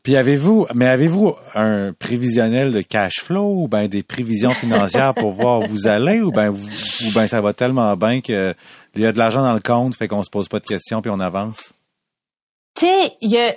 Puis 0.04 0.16
avez-vous 0.16 0.68
mais 0.76 0.88
avez-vous 0.88 1.36
un 1.56 1.94
prévisionnel 1.94 2.72
de 2.72 2.82
cash 2.82 3.22
flow 3.22 3.64
ou 3.64 3.68
ben 3.68 3.88
des 3.88 4.04
prévisions 4.04 4.52
financières 4.52 5.16
pour 5.16 5.32
voir 5.32 5.62
où 5.62 5.68
vous 5.68 5.88
allez 5.88 6.22
ou 6.22 6.32
ben 6.32 6.50
ou 6.52 7.12
ben 7.16 7.26
ça 7.26 7.42
va 7.42 7.54
tellement 7.54 7.96
bien 7.96 8.22
que 8.22 8.54
il 8.96 9.02
y 9.02 9.06
a 9.06 9.12
de 9.12 9.18
l'argent 9.18 9.42
dans 9.42 9.54
le 9.54 9.60
compte 9.60 9.96
fait 9.96 10.08
qu'on 10.08 10.24
se 10.24 10.30
pose 10.30 10.48
pas 10.50 10.60
de 10.60 10.66
questions 10.66 11.02
puis 11.02 11.12
on 11.12 11.20
avance? 11.20 11.74
Tu 12.76 12.86
sais, 12.86 13.38
a 13.38 13.56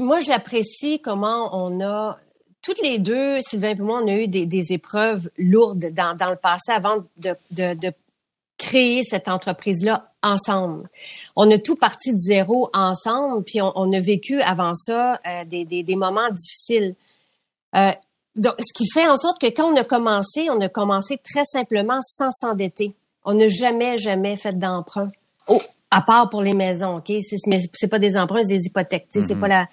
moi 0.00 0.20
j'apprécie 0.20 1.00
comment 1.00 1.50
on 1.52 1.84
a 1.84 2.18
toutes 2.66 2.82
les 2.82 2.98
deux, 2.98 3.40
Sylvain 3.42 3.70
et 3.70 3.74
moi, 3.76 4.00
on 4.02 4.08
a 4.08 4.14
eu 4.14 4.26
des, 4.26 4.72
épreuves 4.72 5.30
lourdes 5.38 5.92
dans, 5.92 6.30
le 6.30 6.36
passé 6.36 6.72
avant 6.72 7.04
de, 7.16 7.92
créer 8.58 9.02
cette 9.02 9.28
entreprise-là 9.28 10.10
ensemble. 10.22 10.88
On 11.36 11.50
a 11.50 11.58
tout 11.58 11.76
parti 11.76 12.12
de 12.12 12.18
zéro 12.18 12.70
ensemble, 12.72 13.44
puis 13.44 13.60
on, 13.60 13.92
a 13.92 14.00
vécu 14.00 14.40
avant 14.40 14.74
ça 14.74 15.20
euh, 15.26 15.44
des, 15.44 15.96
moments 15.96 16.30
difficiles. 16.30 16.94
Euh, 17.74 17.92
donc, 18.36 18.54
ce 18.58 18.72
qui 18.74 18.88
fait 18.88 19.06
en 19.06 19.16
sorte 19.16 19.40
que 19.40 19.46
quand 19.46 19.72
on 19.72 19.76
a 19.76 19.84
commencé, 19.84 20.48
on 20.50 20.60
a 20.60 20.68
commencé 20.68 21.18
très 21.18 21.44
simplement 21.44 21.98
sans 22.02 22.30
s'endetter. 22.30 22.94
On 23.24 23.34
n'a 23.34 23.48
jamais, 23.48 23.98
jamais 23.98 24.36
fait 24.36 24.58
d'emprunt. 24.58 25.10
Oh, 25.48 25.60
à 25.90 26.02
part 26.02 26.28
pour 26.28 26.42
les 26.42 26.54
maisons, 26.54 26.96
OK? 26.98 27.12
Mais 27.46 27.58
c'est 27.72 27.88
pas 27.88 27.98
des 27.98 28.16
emprunts, 28.16 28.42
c'est 28.42 28.56
des 28.56 28.66
hypothèques. 28.66 29.06
C'est 29.10 29.20
mm-hmm. 29.20 29.40
pas 29.40 29.48
la. 29.48 29.68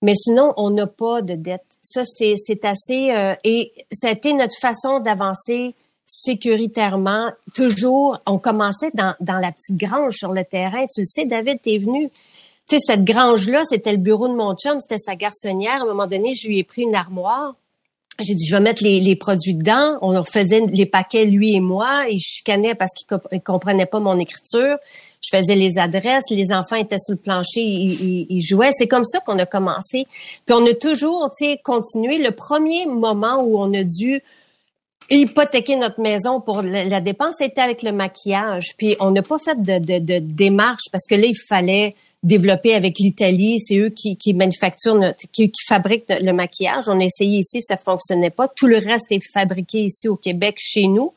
Mais 0.00 0.14
sinon, 0.14 0.54
on 0.56 0.70
n'a 0.70 0.86
pas 0.86 1.22
de 1.22 1.34
dette. 1.34 1.64
Ça, 1.82 2.02
c'est 2.04 2.64
assez... 2.64 3.10
Euh, 3.10 3.34
et 3.42 3.72
ça 3.90 4.08
a 4.08 4.12
été 4.12 4.32
notre 4.32 4.56
façon 4.60 5.00
d'avancer 5.00 5.74
sécuritairement. 6.08 7.30
Toujours, 7.54 8.18
on 8.26 8.38
commençait 8.38 8.90
dans, 8.94 9.14
dans 9.20 9.36
la 9.36 9.52
petite 9.52 9.76
grange 9.76 10.14
sur 10.14 10.32
le 10.32 10.42
terrain. 10.42 10.84
Tu 10.92 11.02
le 11.02 11.06
sais, 11.06 11.26
David, 11.26 11.60
t'es 11.62 11.78
venu. 11.78 12.08
Tu 12.68 12.76
sais, 12.76 12.78
cette 12.80 13.04
grange-là, 13.04 13.62
c'était 13.64 13.92
le 13.92 13.98
bureau 13.98 14.26
de 14.26 14.34
mon 14.34 14.54
chum, 14.56 14.80
c'était 14.80 14.98
sa 14.98 15.14
garçonnière. 15.14 15.80
À 15.80 15.82
un 15.82 15.86
moment 15.86 16.06
donné, 16.06 16.34
je 16.34 16.48
lui 16.48 16.58
ai 16.58 16.64
pris 16.64 16.82
une 16.82 16.94
armoire. 16.94 17.54
J'ai 18.20 18.34
dit, 18.34 18.46
je 18.48 18.56
vais 18.56 18.60
mettre 18.60 18.82
les, 18.82 18.98
les, 18.98 19.14
produits 19.14 19.54
dedans. 19.54 19.96
On 20.02 20.24
faisait 20.24 20.64
les 20.66 20.86
paquets, 20.86 21.24
lui 21.24 21.54
et 21.54 21.60
moi. 21.60 22.06
Il 22.10 22.18
chicanait 22.18 22.74
parce 22.74 22.90
qu'il 22.94 23.42
comprenait 23.42 23.86
pas 23.86 24.00
mon 24.00 24.18
écriture 24.18 24.78
je 25.20 25.36
faisais 25.36 25.56
les 25.56 25.78
adresses, 25.78 26.24
les 26.30 26.52
enfants 26.52 26.76
étaient 26.76 26.98
sur 26.98 27.14
le 27.14 27.18
plancher, 27.18 27.60
ils, 27.60 28.40
jouaient. 28.40 28.70
C'est 28.72 28.86
comme 28.86 29.04
ça 29.04 29.20
qu'on 29.20 29.38
a 29.38 29.46
commencé. 29.46 30.06
Puis 30.46 30.54
on 30.56 30.64
a 30.66 30.74
toujours, 30.74 31.30
tu 31.36 31.46
sais, 31.46 31.60
continué. 31.62 32.18
Le 32.18 32.30
premier 32.30 32.86
moment 32.86 33.42
où 33.42 33.58
on 33.58 33.72
a 33.72 33.82
dû 33.82 34.22
hypothéquer 35.10 35.76
notre 35.76 36.00
maison 36.00 36.40
pour 36.40 36.62
la, 36.62 37.00
dépense, 37.00 37.36
c'était 37.38 37.60
avec 37.60 37.82
le 37.82 37.92
maquillage. 37.92 38.74
Puis 38.76 38.96
on 39.00 39.10
n'a 39.10 39.22
pas 39.22 39.38
fait 39.38 39.60
de, 39.60 39.98
de, 39.98 40.18
démarche 40.18 40.84
parce 40.92 41.06
que 41.06 41.14
là, 41.14 41.26
il 41.26 41.38
fallait 41.48 41.94
développer 42.22 42.74
avec 42.74 42.98
l'Italie. 42.98 43.58
C'est 43.58 43.78
eux 43.78 43.90
qui, 43.90 44.16
qui 44.16 44.34
manufacturent, 44.34 44.96
notre, 44.96 45.26
qui, 45.32 45.50
fabriquent 45.66 46.12
le 46.20 46.32
maquillage. 46.32 46.84
On 46.88 47.00
a 47.00 47.04
essayé 47.04 47.38
ici, 47.38 47.62
ça 47.62 47.76
fonctionnait 47.76 48.30
pas. 48.30 48.48
Tout 48.48 48.66
le 48.66 48.78
reste 48.78 49.10
est 49.10 49.22
fabriqué 49.32 49.84
ici 49.84 50.08
au 50.08 50.16
Québec, 50.16 50.56
chez 50.58 50.88
nous. 50.88 51.12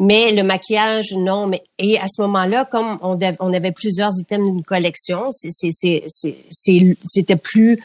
Mais 0.00 0.32
le 0.32 0.44
maquillage, 0.44 1.12
non. 1.12 1.48
Mais 1.48 1.60
et 1.78 1.98
à 1.98 2.06
ce 2.06 2.22
moment-là, 2.22 2.64
comme 2.64 2.98
on, 3.02 3.18
on 3.40 3.52
avait 3.52 3.72
plusieurs 3.72 4.12
items 4.20 4.46
d'une 4.46 4.62
collection, 4.62 5.30
c'était 5.32 7.36
plus 7.36 7.80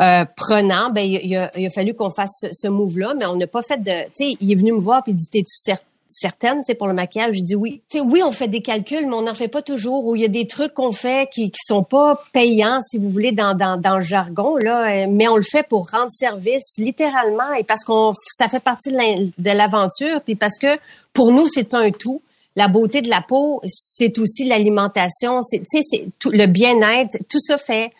euh, 0.00 0.24
prenant. 0.36 0.90
Ben 0.90 1.02
il, 1.02 1.36
a, 1.36 1.50
il 1.56 1.66
a 1.66 1.70
fallu 1.70 1.94
qu'on 1.94 2.10
fasse 2.10 2.38
ce, 2.40 2.46
ce 2.52 2.68
move-là, 2.68 3.14
mais 3.18 3.26
on 3.26 3.36
n'a 3.36 3.46
pas 3.46 3.62
fait 3.62 3.82
de. 3.82 4.04
Tu 4.06 4.24
sais, 4.24 4.36
il 4.40 4.52
est 4.52 4.56
venu 4.56 4.72
me 4.72 4.80
voir 4.80 5.02
puis 5.02 5.12
il 5.12 5.16
dit 5.16 5.28
t'es-tu 5.28 5.54
certain 5.54 5.86
certaines, 6.12 6.58
tu 6.58 6.66
sais, 6.66 6.74
pour 6.74 6.86
le 6.86 6.94
maquillage, 6.94 7.36
je 7.36 7.42
dis 7.42 7.56
oui. 7.56 7.80
Tu 7.88 7.98
sais, 7.98 8.04
oui, 8.04 8.22
on 8.22 8.30
fait 8.30 8.48
des 8.48 8.60
calculs, 8.60 9.06
mais 9.06 9.14
on 9.14 9.22
n'en 9.22 9.34
fait 9.34 9.48
pas 9.48 9.62
toujours. 9.62 10.06
Ou 10.06 10.16
il 10.16 10.22
y 10.22 10.24
a 10.24 10.28
des 10.28 10.46
trucs 10.46 10.74
qu'on 10.74 10.92
fait 10.92 11.28
qui, 11.32 11.50
qui 11.50 11.60
sont 11.64 11.82
pas 11.82 12.22
payants, 12.32 12.80
si 12.82 12.98
vous 12.98 13.10
voulez, 13.10 13.32
dans, 13.32 13.54
dans, 13.54 13.80
dans 13.80 13.96
le 13.96 14.02
jargon, 14.02 14.56
là, 14.56 14.90
euh, 14.90 15.06
mais 15.08 15.28
on 15.28 15.36
le 15.36 15.42
fait 15.42 15.66
pour 15.66 15.90
rendre 15.90 16.10
service, 16.10 16.74
littéralement, 16.78 17.52
et 17.58 17.64
parce 17.64 17.84
qu'on, 17.84 18.12
ça 18.36 18.48
fait 18.48 18.62
partie 18.62 18.92
de 18.92 19.50
l'aventure, 19.50 20.20
puis 20.22 20.34
parce 20.34 20.58
que 20.58 20.78
pour 21.12 21.32
nous, 21.32 21.46
c'est 21.48 21.74
un 21.74 21.90
tout. 21.90 22.22
La 22.54 22.68
beauté 22.68 23.00
de 23.00 23.08
la 23.08 23.22
peau, 23.22 23.62
c'est 23.66 24.18
aussi 24.18 24.44
l'alimentation, 24.44 25.42
c'est, 25.42 25.60
tu 25.60 25.80
sais, 25.80 25.80
c'est 25.82 26.28
le 26.30 26.46
bien-être, 26.46 27.16
tout 27.30 27.40
ça 27.40 27.56
fait 27.56 27.92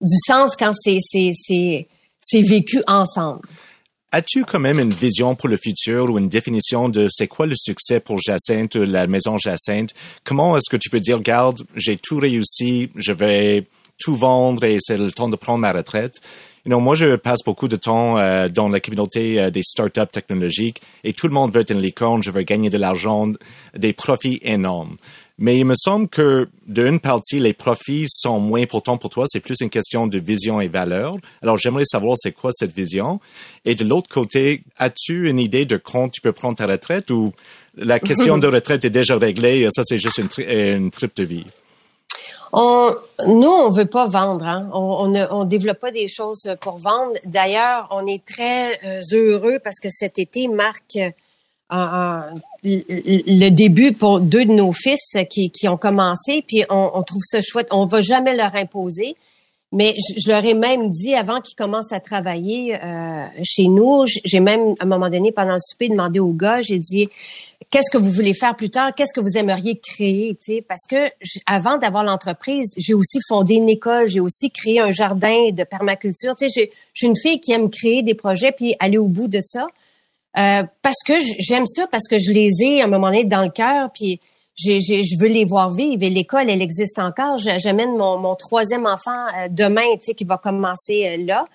du 0.00 0.16
sens 0.26 0.56
quand 0.56 0.72
c'est, 0.72 2.42
vécu 2.42 2.82
ensemble. 2.86 3.40
As-tu 4.12 4.44
quand 4.44 4.58
même 4.58 4.80
une 4.80 4.92
vision 4.92 5.36
pour 5.36 5.48
le 5.48 5.56
futur 5.56 6.10
ou 6.10 6.18
une 6.18 6.28
définition 6.28 6.88
de 6.88 7.06
c'est 7.08 7.28
quoi 7.28 7.46
le 7.46 7.54
succès 7.56 8.00
pour 8.00 8.18
Jacinthe, 8.18 8.74
la 8.74 9.06
maison 9.06 9.38
Jacinthe? 9.38 9.94
Comment 10.24 10.56
est-ce 10.56 10.68
que 10.68 10.76
tu 10.76 10.90
peux 10.90 10.98
dire, 10.98 11.18
regarde, 11.18 11.60
j'ai 11.76 11.96
tout 11.96 12.18
réussi, 12.18 12.90
je 12.96 13.12
vais 13.12 13.68
tout 13.98 14.16
vendre 14.16 14.64
et 14.64 14.78
c'est 14.80 14.96
le 14.96 15.12
temps 15.12 15.28
de 15.28 15.36
prendre 15.36 15.60
ma 15.60 15.72
retraite? 15.72 16.14
You 16.66 16.70
know, 16.70 16.80
moi, 16.80 16.94
je 16.94 17.16
passe 17.16 17.38
beaucoup 17.44 17.68
de 17.68 17.76
temps 17.76 18.18
euh, 18.18 18.48
dans 18.48 18.68
la 18.68 18.80
communauté 18.80 19.40
euh, 19.40 19.50
des 19.50 19.62
startups 19.62 20.10
technologiques 20.12 20.82
et 21.04 21.14
tout 21.14 21.26
le 21.26 21.32
monde 21.32 21.54
veut 21.54 21.60
être 21.60 21.70
une 21.70 21.80
licorne, 21.80 22.22
je 22.22 22.30
veux 22.30 22.42
gagner 22.42 22.68
de 22.68 22.76
l'argent, 22.76 23.32
des 23.74 23.92
profits 23.94 24.40
énormes. 24.42 24.96
Mais 25.40 25.58
il 25.58 25.64
me 25.64 25.74
semble 25.74 26.06
que 26.06 26.48
d'une 26.66 27.00
partie, 27.00 27.38
les 27.38 27.54
profits 27.54 28.04
sont 28.08 28.38
moins 28.38 28.60
importants 28.60 28.98
pour 28.98 29.08
toi. 29.08 29.24
C'est 29.26 29.40
plus 29.40 29.56
une 29.62 29.70
question 29.70 30.06
de 30.06 30.18
vision 30.18 30.60
et 30.60 30.68
valeur. 30.68 31.14
Alors, 31.40 31.56
j'aimerais 31.56 31.86
savoir 31.86 32.16
c'est 32.18 32.32
quoi 32.32 32.50
cette 32.52 32.72
vision. 32.72 33.20
Et 33.64 33.74
de 33.74 33.84
l'autre 33.84 34.10
côté, 34.10 34.62
as-tu 34.78 35.30
une 35.30 35.38
idée 35.38 35.64
de 35.64 35.78
quand 35.78 36.10
tu 36.10 36.20
peux 36.20 36.32
prendre 36.32 36.58
ta 36.58 36.66
retraite 36.66 37.10
ou 37.10 37.32
la 37.74 37.98
question 37.98 38.36
de 38.36 38.46
retraite 38.54 38.84
est 38.84 38.90
déjà 38.90 39.16
réglée 39.16 39.66
ça, 39.74 39.82
c'est 39.82 39.96
juste 39.96 40.18
une, 40.18 40.28
une 40.46 40.90
trip 40.90 41.16
de 41.16 41.24
vie? 41.24 41.46
On, 42.52 42.94
nous, 43.26 43.48
on 43.48 43.70
veut 43.70 43.86
pas 43.86 44.08
vendre. 44.08 44.46
Hein? 44.46 44.68
On, 44.74 45.08
ne 45.08 45.24
on 45.30 45.44
développe 45.44 45.80
pas 45.80 45.92
des 45.92 46.08
choses 46.08 46.54
pour 46.60 46.78
vendre. 46.78 47.14
D'ailleurs, 47.24 47.88
on 47.90 48.06
est 48.06 48.24
très 48.24 48.78
euh, 48.84 49.00
heureux 49.12 49.58
parce 49.62 49.80
que 49.80 49.88
cet 49.90 50.18
été 50.18 50.48
marque 50.48 50.98
le 51.70 53.48
début 53.50 53.92
pour 53.92 54.20
deux 54.20 54.44
de 54.44 54.52
nos 54.52 54.72
fils 54.72 55.16
qui, 55.30 55.50
qui 55.50 55.68
ont 55.68 55.76
commencé, 55.76 56.42
puis 56.46 56.64
on, 56.68 56.90
on, 56.94 57.02
trouve 57.02 57.22
ça 57.24 57.40
chouette. 57.42 57.68
On 57.70 57.86
va 57.86 58.00
jamais 58.00 58.36
leur 58.36 58.54
imposer, 58.54 59.16
mais 59.72 59.94
je, 60.16 60.28
leur 60.28 60.44
ai 60.44 60.54
même 60.54 60.90
dit 60.90 61.14
avant 61.14 61.40
qu'ils 61.40 61.54
commencent 61.54 61.92
à 61.92 62.00
travailler 62.00 62.76
euh, 62.82 63.26
chez 63.44 63.68
nous, 63.68 64.04
j'ai 64.24 64.40
même 64.40 64.74
à 64.80 64.84
un 64.84 64.86
moment 64.86 65.08
donné 65.08 65.30
pendant 65.30 65.54
le 65.54 65.60
souper 65.60 65.88
demandé 65.88 66.18
aux 66.18 66.32
gars, 66.32 66.60
j'ai 66.60 66.80
dit 66.80 67.08
qu'est-ce 67.70 67.88
que 67.88 67.98
vous 67.98 68.10
voulez 68.10 68.34
faire 68.34 68.56
plus 68.56 68.70
tard, 68.70 68.92
qu'est-ce 68.96 69.14
que 69.14 69.20
vous 69.20 69.38
aimeriez 69.38 69.78
créer, 69.78 70.34
tu 70.34 70.54
sais, 70.54 70.64
parce 70.66 70.86
que 70.88 70.96
avant 71.46 71.78
d'avoir 71.78 72.02
l'entreprise, 72.02 72.74
j'ai 72.78 72.94
aussi 72.94 73.18
fondé 73.28 73.54
une 73.54 73.68
école, 73.68 74.08
j'ai 74.08 74.18
aussi 74.18 74.50
créé 74.50 74.80
un 74.80 74.90
jardin 74.90 75.50
de 75.52 75.62
permaculture, 75.62 76.34
tu 76.34 76.50
sais, 76.50 76.72
je 76.92 76.98
suis 76.98 77.06
une 77.06 77.16
fille 77.16 77.40
qui 77.40 77.52
aime 77.52 77.70
créer 77.70 78.02
des 78.02 78.14
projets 78.14 78.50
puis 78.50 78.74
aller 78.80 78.98
au 78.98 79.06
bout 79.06 79.28
de 79.28 79.40
ça. 79.40 79.68
Euh, 80.38 80.62
parce 80.82 81.02
que 81.04 81.14
j'aime 81.38 81.66
ça, 81.66 81.86
parce 81.88 82.06
que 82.06 82.18
je 82.18 82.30
les 82.30 82.62
ai 82.62 82.82
à 82.82 82.84
un 82.84 82.88
moment 82.88 83.08
donné 83.08 83.24
dans 83.24 83.42
le 83.42 83.50
cœur, 83.50 83.90
puis 83.92 84.20
je 84.56 85.18
veux 85.20 85.28
les 85.28 85.44
voir 85.44 85.72
vivre. 85.72 86.02
Et 86.02 86.10
l'école, 86.10 86.48
elle 86.48 86.62
existe 86.62 86.98
encore. 86.98 87.36
J'amène 87.38 87.96
mon, 87.96 88.34
troisième 88.36 88.86
enfant 88.86 89.26
euh, 89.36 89.48
demain, 89.50 89.94
tu 89.94 90.04
sais, 90.04 90.14
qui 90.14 90.24
va 90.24 90.38
commencer 90.38 91.06
euh, 91.06 91.24
là. 91.24 91.46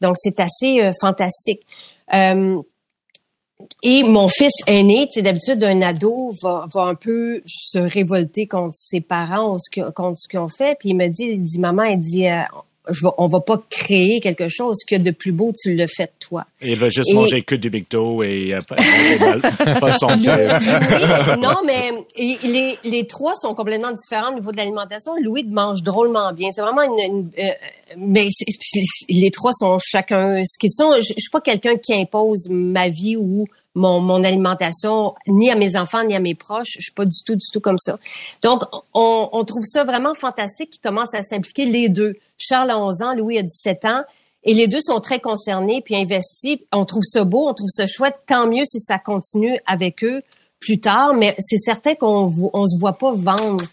Donc, 0.00 0.16
c'est 0.18 0.40
assez 0.40 0.90
fantastique. 1.00 1.60
et 2.12 4.02
mon 4.02 4.28
fils 4.28 4.52
aîné, 4.66 5.06
tu 5.06 5.14
sais, 5.14 5.22
d'habitude, 5.22 5.62
un 5.62 5.80
ado 5.82 6.34
va, 6.42 6.66
va 6.74 6.82
un 6.82 6.94
peu 6.94 7.40
se 7.46 7.78
révolter 7.78 8.46
contre 8.46 8.74
ses 8.74 9.00
parents 9.00 9.56
contre 9.94 10.18
ce 10.18 10.28
qu'ils 10.28 10.40
ont 10.40 10.48
fait. 10.48 10.76
Puis 10.78 10.90
il 10.90 10.96
me 10.96 11.06
dit, 11.06 11.26
il 11.26 11.44
dit, 11.44 11.60
maman, 11.60 11.84
il 11.84 12.00
dit, 12.00 12.26
je 12.90 13.02
vais, 13.06 13.12
on 13.18 13.28
va 13.28 13.40
pas 13.40 13.60
créer 13.70 14.20
quelque 14.20 14.48
chose 14.48 14.78
que 14.86 14.96
de 14.96 15.10
plus 15.10 15.32
beau, 15.32 15.52
tu 15.58 15.74
le 15.74 15.86
fais 15.86 16.10
toi. 16.20 16.44
Il 16.60 16.78
va 16.78 16.88
juste 16.88 17.10
Et- 17.10 17.14
manger 17.14 17.42
que 17.42 17.54
du 17.54 17.68
Victo 17.70 18.22
et 18.22 18.54
euh, 18.54 18.58
pas, 19.80 19.96
son. 19.98 20.08
Oui, 20.08 21.36
non, 21.38 21.56
mais 21.64 21.90
les, 22.16 22.78
les 22.84 23.06
trois 23.06 23.34
sont 23.34 23.54
complètement 23.54 23.92
différents 23.92 24.30
au 24.32 24.34
niveau 24.34 24.52
de 24.52 24.56
l'alimentation. 24.56 25.12
Louis 25.22 25.44
mange 25.44 25.82
drôlement 25.82 26.32
bien. 26.32 26.50
C'est 26.52 26.62
vraiment 26.62 26.82
une, 26.82 26.98
une- 26.98 27.30
euh, 27.38 27.50
mais 27.96 28.28
les 29.08 29.30
trois 29.30 29.52
sont 29.52 29.78
chacun 29.78 30.42
ce 30.44 30.58
qu'ils 30.58 30.72
sont. 30.72 30.92
Je, 30.96 31.00
je 31.16 31.20
suis 31.20 31.30
pas 31.32 31.40
quelqu'un 31.40 31.76
qui 31.76 31.94
impose 31.94 32.48
ma 32.50 32.88
vie 32.88 33.16
ou 33.16 33.46
mon, 33.76 34.00
mon 34.00 34.22
alimentation 34.22 35.14
ni 35.26 35.50
à 35.50 35.56
mes 35.56 35.76
enfants 35.76 36.04
ni 36.04 36.14
à 36.14 36.20
mes 36.20 36.34
proches. 36.34 36.72
Je 36.76 36.82
suis 36.82 36.92
pas 36.92 37.04
du 37.04 37.16
tout 37.26 37.34
du 37.34 37.46
tout 37.52 37.60
comme 37.60 37.78
ça. 37.78 37.98
Donc 38.42 38.62
on, 38.94 39.28
on 39.32 39.44
trouve 39.44 39.64
ça 39.64 39.84
vraiment 39.84 40.14
fantastique 40.14 40.70
qu'ils 40.70 40.80
commencent 40.80 41.14
à 41.14 41.22
s'impliquer 41.22 41.66
les 41.66 41.88
deux. 41.88 42.14
Charles 42.38 42.70
a 42.70 42.78
11 42.78 43.02
ans, 43.02 43.14
Louis 43.14 43.38
a 43.38 43.42
17 43.42 43.84
ans. 43.84 44.02
Et 44.44 44.52
les 44.52 44.68
deux 44.68 44.80
sont 44.80 45.00
très 45.00 45.20
concernés 45.20 45.80
puis 45.82 45.96
investis. 45.96 46.58
On 46.72 46.84
trouve 46.84 47.02
ça 47.02 47.24
beau, 47.24 47.48
on 47.48 47.54
trouve 47.54 47.70
ça 47.70 47.86
chouette. 47.86 48.16
Tant 48.26 48.46
mieux 48.46 48.64
si 48.66 48.78
ça 48.78 48.98
continue 48.98 49.58
avec 49.66 50.04
eux 50.04 50.22
plus 50.60 50.80
tard. 50.80 51.14
Mais 51.14 51.34
c'est 51.38 51.58
certain 51.58 51.94
qu'on 51.94 52.30
on 52.52 52.66
se 52.66 52.78
voit 52.78 52.98
pas 52.98 53.12
vendre. 53.14 53.64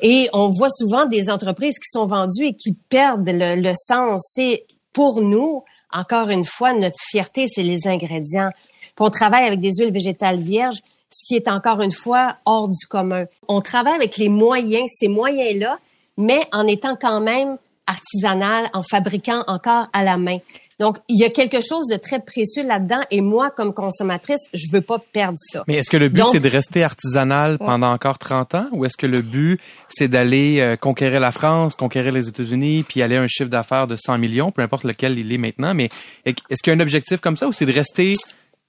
Et 0.00 0.28
on 0.32 0.50
voit 0.50 0.70
souvent 0.70 1.06
des 1.06 1.30
entreprises 1.30 1.78
qui 1.78 1.88
sont 1.90 2.06
vendues 2.06 2.46
et 2.46 2.54
qui 2.54 2.72
perdent 2.72 3.28
le, 3.28 3.56
le 3.56 3.72
sens. 3.74 4.30
C'est 4.34 4.64
pour 4.92 5.22
nous, 5.22 5.62
encore 5.92 6.28
une 6.28 6.44
fois, 6.44 6.72
notre 6.72 6.98
fierté, 7.10 7.46
c'est 7.48 7.62
les 7.62 7.86
ingrédients. 7.86 8.50
Puis 8.80 9.06
on 9.06 9.10
travaille 9.10 9.44
avec 9.44 9.60
des 9.60 9.72
huiles 9.78 9.92
végétales 9.92 10.40
vierges, 10.40 10.80
ce 11.10 11.26
qui 11.26 11.34
est 11.34 11.48
encore 11.48 11.80
une 11.80 11.92
fois 11.92 12.36
hors 12.44 12.68
du 12.68 12.86
commun. 12.86 13.24
On 13.48 13.60
travaille 13.60 13.94
avec 13.94 14.16
les 14.16 14.28
moyens, 14.28 14.88
ces 14.94 15.08
moyens-là, 15.08 15.78
mais 16.16 16.46
en 16.52 16.66
étant 16.66 16.96
quand 16.96 17.20
même 17.20 17.56
artisanal, 17.90 18.70
en 18.72 18.82
fabriquant 18.82 19.44
encore 19.46 19.88
à 19.92 20.04
la 20.04 20.16
main. 20.16 20.38
Donc, 20.78 20.96
il 21.08 21.20
y 21.20 21.24
a 21.24 21.28
quelque 21.28 21.60
chose 21.60 21.88
de 21.88 21.96
très 21.98 22.20
précieux 22.20 22.66
là-dedans 22.66 23.02
et 23.10 23.20
moi, 23.20 23.50
comme 23.50 23.74
consommatrice, 23.74 24.40
je 24.54 24.64
veux 24.72 24.80
pas 24.80 24.98
perdre 24.98 25.36
ça. 25.36 25.62
Mais 25.68 25.74
est-ce 25.74 25.90
que 25.90 25.98
le 25.98 26.08
but, 26.08 26.24
c'est 26.32 26.40
de 26.40 26.48
rester 26.48 26.82
artisanal 26.82 27.58
pendant 27.58 27.92
encore 27.92 28.16
30 28.18 28.54
ans 28.54 28.66
ou 28.72 28.86
est-ce 28.86 28.96
que 28.96 29.06
le 29.06 29.20
but, 29.20 29.60
c'est 29.90 30.08
d'aller 30.08 30.58
euh, 30.60 30.76
conquérir 30.76 31.20
la 31.20 31.32
France, 31.32 31.74
conquérir 31.74 32.12
les 32.12 32.28
États-Unis, 32.28 32.82
puis 32.88 33.02
aller 33.02 33.16
à 33.16 33.20
un 33.20 33.28
chiffre 33.28 33.50
d'affaires 33.50 33.88
de 33.88 33.96
100 33.96 34.16
millions, 34.16 34.52
peu 34.52 34.62
importe 34.62 34.84
lequel 34.84 35.18
il 35.18 35.30
est 35.30 35.38
maintenant, 35.38 35.74
mais 35.74 35.90
est-ce 36.24 36.62
qu'il 36.62 36.72
y 36.72 36.74
a 36.74 36.78
un 36.78 36.80
objectif 36.80 37.20
comme 37.20 37.36
ça 37.36 37.46
ou 37.46 37.52
c'est 37.52 37.66
de 37.66 37.72
rester 37.74 38.14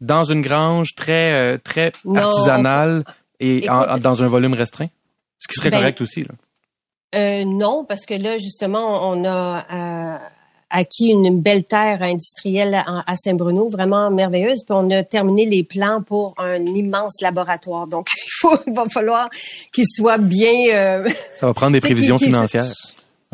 dans 0.01 0.25
une 0.25 0.41
grange 0.41 0.89
très, 0.97 1.31
euh, 1.31 1.57
très 1.63 1.93
Non, 2.03 2.15
artisanale 2.19 3.05
et 3.39 3.69
en- 3.69 3.97
dans 3.99 4.21
un 4.21 4.27
volume 4.27 4.53
restreint? 4.53 4.89
Ce 5.39 5.47
qui 5.47 5.53
serait 5.55 5.69
Ben, 5.69 5.77
correct 5.77 6.01
aussi, 6.01 6.23
là. 6.23 6.33
Euh, 7.13 7.43
non, 7.45 7.85
parce 7.87 8.05
que 8.05 8.13
là, 8.13 8.37
justement, 8.37 9.09
on 9.09 9.25
a 9.25 9.65
euh, 9.71 10.17
acquis 10.69 11.07
une 11.07 11.41
belle 11.41 11.65
terre 11.65 12.01
industrielle 12.01 12.73
à, 12.73 13.03
à 13.05 13.15
Saint-Bruno, 13.15 13.67
vraiment 13.69 14.09
merveilleuse. 14.09 14.63
Puis 14.65 14.73
on 14.77 14.89
a 14.91 15.03
terminé 15.03 15.45
les 15.45 15.63
plans 15.63 16.01
pour 16.01 16.33
un 16.37 16.63
immense 16.65 17.21
laboratoire. 17.21 17.87
Donc, 17.87 18.07
il, 18.17 18.29
faut, 18.39 18.57
il 18.65 18.73
va 18.73 18.85
falloir 18.85 19.29
qu'il 19.73 19.85
soit 19.87 20.17
bien... 20.17 20.53
euh, 20.73 21.09
Ça 21.35 21.47
va 21.47 21.53
prendre 21.53 21.73
des 21.73 21.81
prévisions 21.81 22.17
financières. 22.17 22.71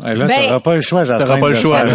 Ouais, 0.02 0.14
là, 0.14 0.26
Ben- 0.26 0.36
t'auras 0.42 0.60
pas 0.60 0.74
le 0.76 0.80
choix, 0.80 1.04
Jacinthe. 1.04 1.26
T'auras 1.26 1.40
pas 1.40 1.48
le 1.48 1.54
choix, 1.56 1.80
une 1.84 1.90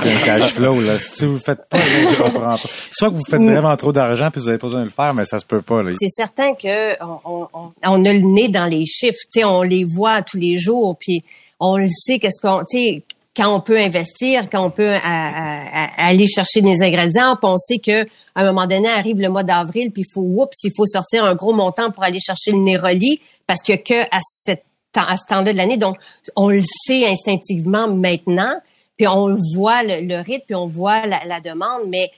puis 0.00 0.10
un 0.10 0.24
cash 0.24 0.52
flow, 0.52 0.80
là. 0.80 0.98
Si 0.98 1.26
vous 1.26 1.38
faites 1.38 1.68
pas, 1.68 1.76
là, 1.76 1.84
je 2.10 2.22
comprends 2.22 2.56
pas. 2.56 2.68
Soit 2.90 3.10
que 3.10 3.14
vous 3.14 3.24
faites 3.28 3.42
vraiment 3.42 3.76
trop 3.76 3.92
d'argent 3.92 4.30
puis 4.30 4.40
vous 4.40 4.48
avez 4.48 4.56
pas 4.58 4.68
besoin 4.68 4.80
de 4.80 4.86
le 4.86 4.90
faire, 4.90 5.12
mais 5.12 5.26
ça 5.26 5.38
se 5.38 5.44
peut 5.44 5.60
pas, 5.60 5.82
là. 5.82 5.90
c'est 5.98 6.08
certain 6.08 6.54
que 6.54 6.94
on, 7.04 7.18
on, 7.24 7.48
on- 7.52 7.72
on 7.84 8.04
a 8.06 8.12
le 8.14 8.20
nez 8.20 8.48
dans 8.48 8.64
les 8.64 8.86
chiffres. 8.86 9.18
Tu 9.30 9.40
sais, 9.40 9.44
on 9.44 9.62
les 9.62 9.84
voit 9.84 10.22
tous 10.22 10.38
les 10.38 10.56
jours, 10.56 10.96
puis 10.98 11.24
on 11.60 11.76
le 11.76 11.88
sait. 11.90 12.18
Qu'est-ce 12.18 12.40
qu'on, 12.40 12.60
tu 12.60 12.78
sais, 12.78 13.02
quand 13.36 13.54
on 13.54 13.60
peut 13.60 13.78
investir, 13.78 14.48
quand 14.50 14.64
on 14.64 14.70
peut 14.70 14.92
à- 14.92 14.98
à- 15.02 15.84
à- 16.04 16.08
aller 16.08 16.26
chercher 16.26 16.62
des 16.62 16.80
ingrédients, 16.82 17.36
puis 17.36 17.50
on 17.52 17.58
sait 17.58 17.76
que 17.84 18.04
à 18.34 18.42
un 18.42 18.46
moment 18.46 18.66
donné 18.66 18.88
arrive 18.88 19.20
le 19.20 19.28
mois 19.28 19.42
d'avril, 19.42 19.90
puis 19.92 20.04
il 20.06 20.10
faut, 20.10 20.22
oups, 20.22 20.56
il 20.64 20.70
faut 20.74 20.86
sortir 20.86 21.22
un 21.24 21.34
gros 21.34 21.52
montant 21.52 21.90
pour 21.90 22.02
aller 22.02 22.18
chercher 22.18 22.52
le 22.52 22.58
Néroli, 22.60 23.20
parce 23.46 23.60
que 23.62 23.74
que 23.74 24.02
à 24.04 24.18
cette 24.22 24.64
à 24.96 25.16
ce 25.16 25.26
temps-là 25.28 25.52
de 25.52 25.56
l'année, 25.56 25.76
donc 25.76 25.96
on 26.34 26.48
le 26.48 26.62
sait 26.62 27.06
instinctivement 27.06 27.88
maintenant, 27.88 28.60
puis 28.96 29.06
on 29.06 29.36
voit 29.54 29.82
le, 29.82 30.20
rythme, 30.22 30.44
puis 30.46 30.54
on 30.54 30.66
voit 30.66 31.06
la, 31.06 31.40
demande, 31.40 31.82
mais 31.88 32.08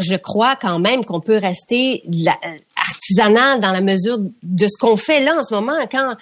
je 0.00 0.16
crois 0.16 0.56
quand 0.60 0.78
même 0.78 1.04
qu'on 1.04 1.20
peut 1.20 1.38
rester 1.38 2.02
la- 2.08 2.38
artisanal 2.76 3.60
dans 3.60 3.72
la 3.72 3.80
mesure 3.80 4.18
de 4.42 4.66
ce 4.66 4.78
qu'on 4.78 4.96
fait 4.96 5.20
là 5.20 5.38
en 5.38 5.42
ce 5.42 5.54
moment. 5.54 5.76
Quand 5.90 6.14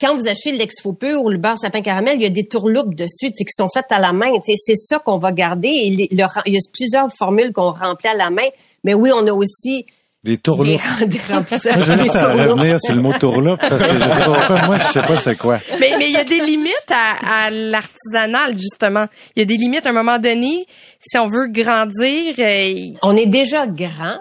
quand 0.00 0.14
vous 0.14 0.28
achetez 0.28 0.52
le 0.52 0.58
Lexfo 0.58 0.92
pur 0.92 1.22
ou 1.22 1.30
le 1.30 1.38
beurre 1.38 1.56
sapin 1.56 1.80
caramel, 1.80 2.16
il 2.16 2.22
y 2.22 2.26
a 2.26 2.30
des 2.30 2.44
tourloupes 2.44 2.94
dessus, 2.94 3.32
qui 3.32 3.44
sont 3.48 3.68
faites 3.72 3.90
à 3.90 3.98
la 3.98 4.12
main. 4.12 4.30
C'est 4.44 4.76
ça 4.76 4.98
qu'on 4.98 5.16
va 5.18 5.32
garder. 5.32 5.68
Il 5.68 6.06
y 6.10 6.22
a 6.22 6.60
plusieurs 6.72 7.08
formules 7.16 7.52
qu'on 7.52 7.72
remplit 7.72 8.08
à 8.08 8.14
la 8.14 8.30
main. 8.30 8.48
Mais 8.84 8.92
oui, 8.92 9.10
on 9.14 9.26
a 9.26 9.32
aussi 9.32 9.86
Des 10.26 10.32
des, 10.32 10.38
tourloupes. 10.38 10.80
des 11.06 11.20
remplisseurs. 11.32 11.76
Moi, 11.76 11.84
je 11.86 11.92
veux 11.92 12.02
des 12.02 12.16
à 12.16 12.20
tourloupes. 12.20 12.50
revenir 12.58 12.78
sur 12.80 12.94
le 12.96 13.00
mot 13.00 13.12
tourloupe 13.12 13.60
parce 13.60 13.82
que 13.82 13.88
je 13.92 13.98
sais 13.98 14.08
pas 14.08 14.24
pourquoi. 14.24 14.66
Moi, 14.66 14.78
je 14.78 14.84
sais 14.84 15.02
pas 15.02 15.16
c'est 15.20 15.38
quoi. 15.38 15.60
Mais 15.80 15.92
mais 15.98 16.06
il 16.06 16.12
y 16.12 16.16
a 16.16 16.24
des 16.24 16.40
limites 16.40 16.90
à, 16.90 17.44
à 17.46 17.50
l'artisanal 17.50 18.58
justement. 18.58 19.06
Il 19.36 19.40
y 19.40 19.42
a 19.42 19.46
des 19.46 19.56
limites 19.56 19.86
à 19.86 19.90
un 19.90 19.92
moment 19.92 20.18
donné. 20.18 20.66
Si 21.00 21.16
on 21.16 21.28
veut 21.28 21.46
grandir, 21.48 22.34
euh, 22.38 22.74
on 23.02 23.16
est 23.16 23.26
déjà 23.26 23.68
grand 23.68 24.18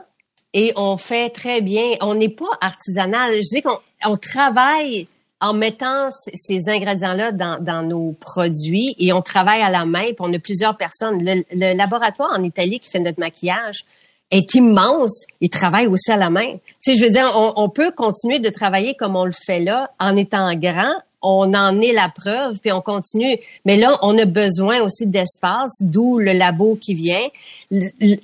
et 0.54 0.74
on 0.76 0.96
fait 0.98 1.30
très 1.30 1.62
bien. 1.62 1.96
On 2.02 2.13
n'est 2.13 2.30
pas 2.30 2.46
artisanal. 2.62 3.34
Je 3.36 3.56
dis 3.56 3.62
qu'on 3.63 3.80
on 4.06 4.15
travaille 4.15 5.08
en 5.41 5.54
mettant 5.54 6.10
ces 6.34 6.70
ingrédients-là 6.70 7.32
dans, 7.32 7.58
dans 7.60 7.82
nos 7.82 8.13
produits 8.13 8.96
et 9.00 9.12
on 9.12 9.22
travaille 9.22 9.62
à 9.62 9.70
la 9.70 9.86
main. 9.86 10.06
Puis 10.06 10.15
on 10.20 10.34
a 10.34 10.39
plusieurs 10.39 10.78
personnes. 10.78 11.24
Le, 11.24 11.44
le 11.52 11.76
laboratoire 11.76 12.32
en 12.38 12.44
Italie 12.44 12.80
qui 12.80 12.89
fait 12.89 13.00
notre 13.00 13.20
maquillage 13.20 13.86
est 14.32 14.56
immense. 14.56 15.26
Il 15.42 15.50
travaille 15.50 15.88
aussi 15.88 16.12
à 16.12 16.18
la 16.18 16.30
main. 16.30 16.54
Tu 16.84 16.94
sais, 16.94 16.96
je 16.96 17.04
veux 17.04 17.12
dire, 17.12 17.32
on, 17.36 17.70
peut 17.70 17.92
continuer 17.92 18.40
de 18.40 18.50
travailler 18.50 18.96
comme 18.96 19.16
on 19.16 19.26
le 19.26 19.32
fait 19.46 19.60
là 19.60 19.92
en 20.00 20.16
étant 20.16 20.54
grand. 20.56 20.94
On 21.22 21.54
en 21.56 21.82
est 21.82 21.92
la 21.92 22.10
preuve, 22.10 22.60
puis 22.60 22.72
on 22.72 22.82
continue. 22.82 23.38
Mais 23.66 23.78
là, 23.78 23.98
on 24.04 24.16
a 24.18 24.26
besoin 24.26 24.82
aussi 24.82 25.08
d'espace, 25.08 25.72
d'où 25.82 26.20
le 26.20 26.34
labo 26.34 26.76
qui 26.76 26.94
vient. 26.94 27.28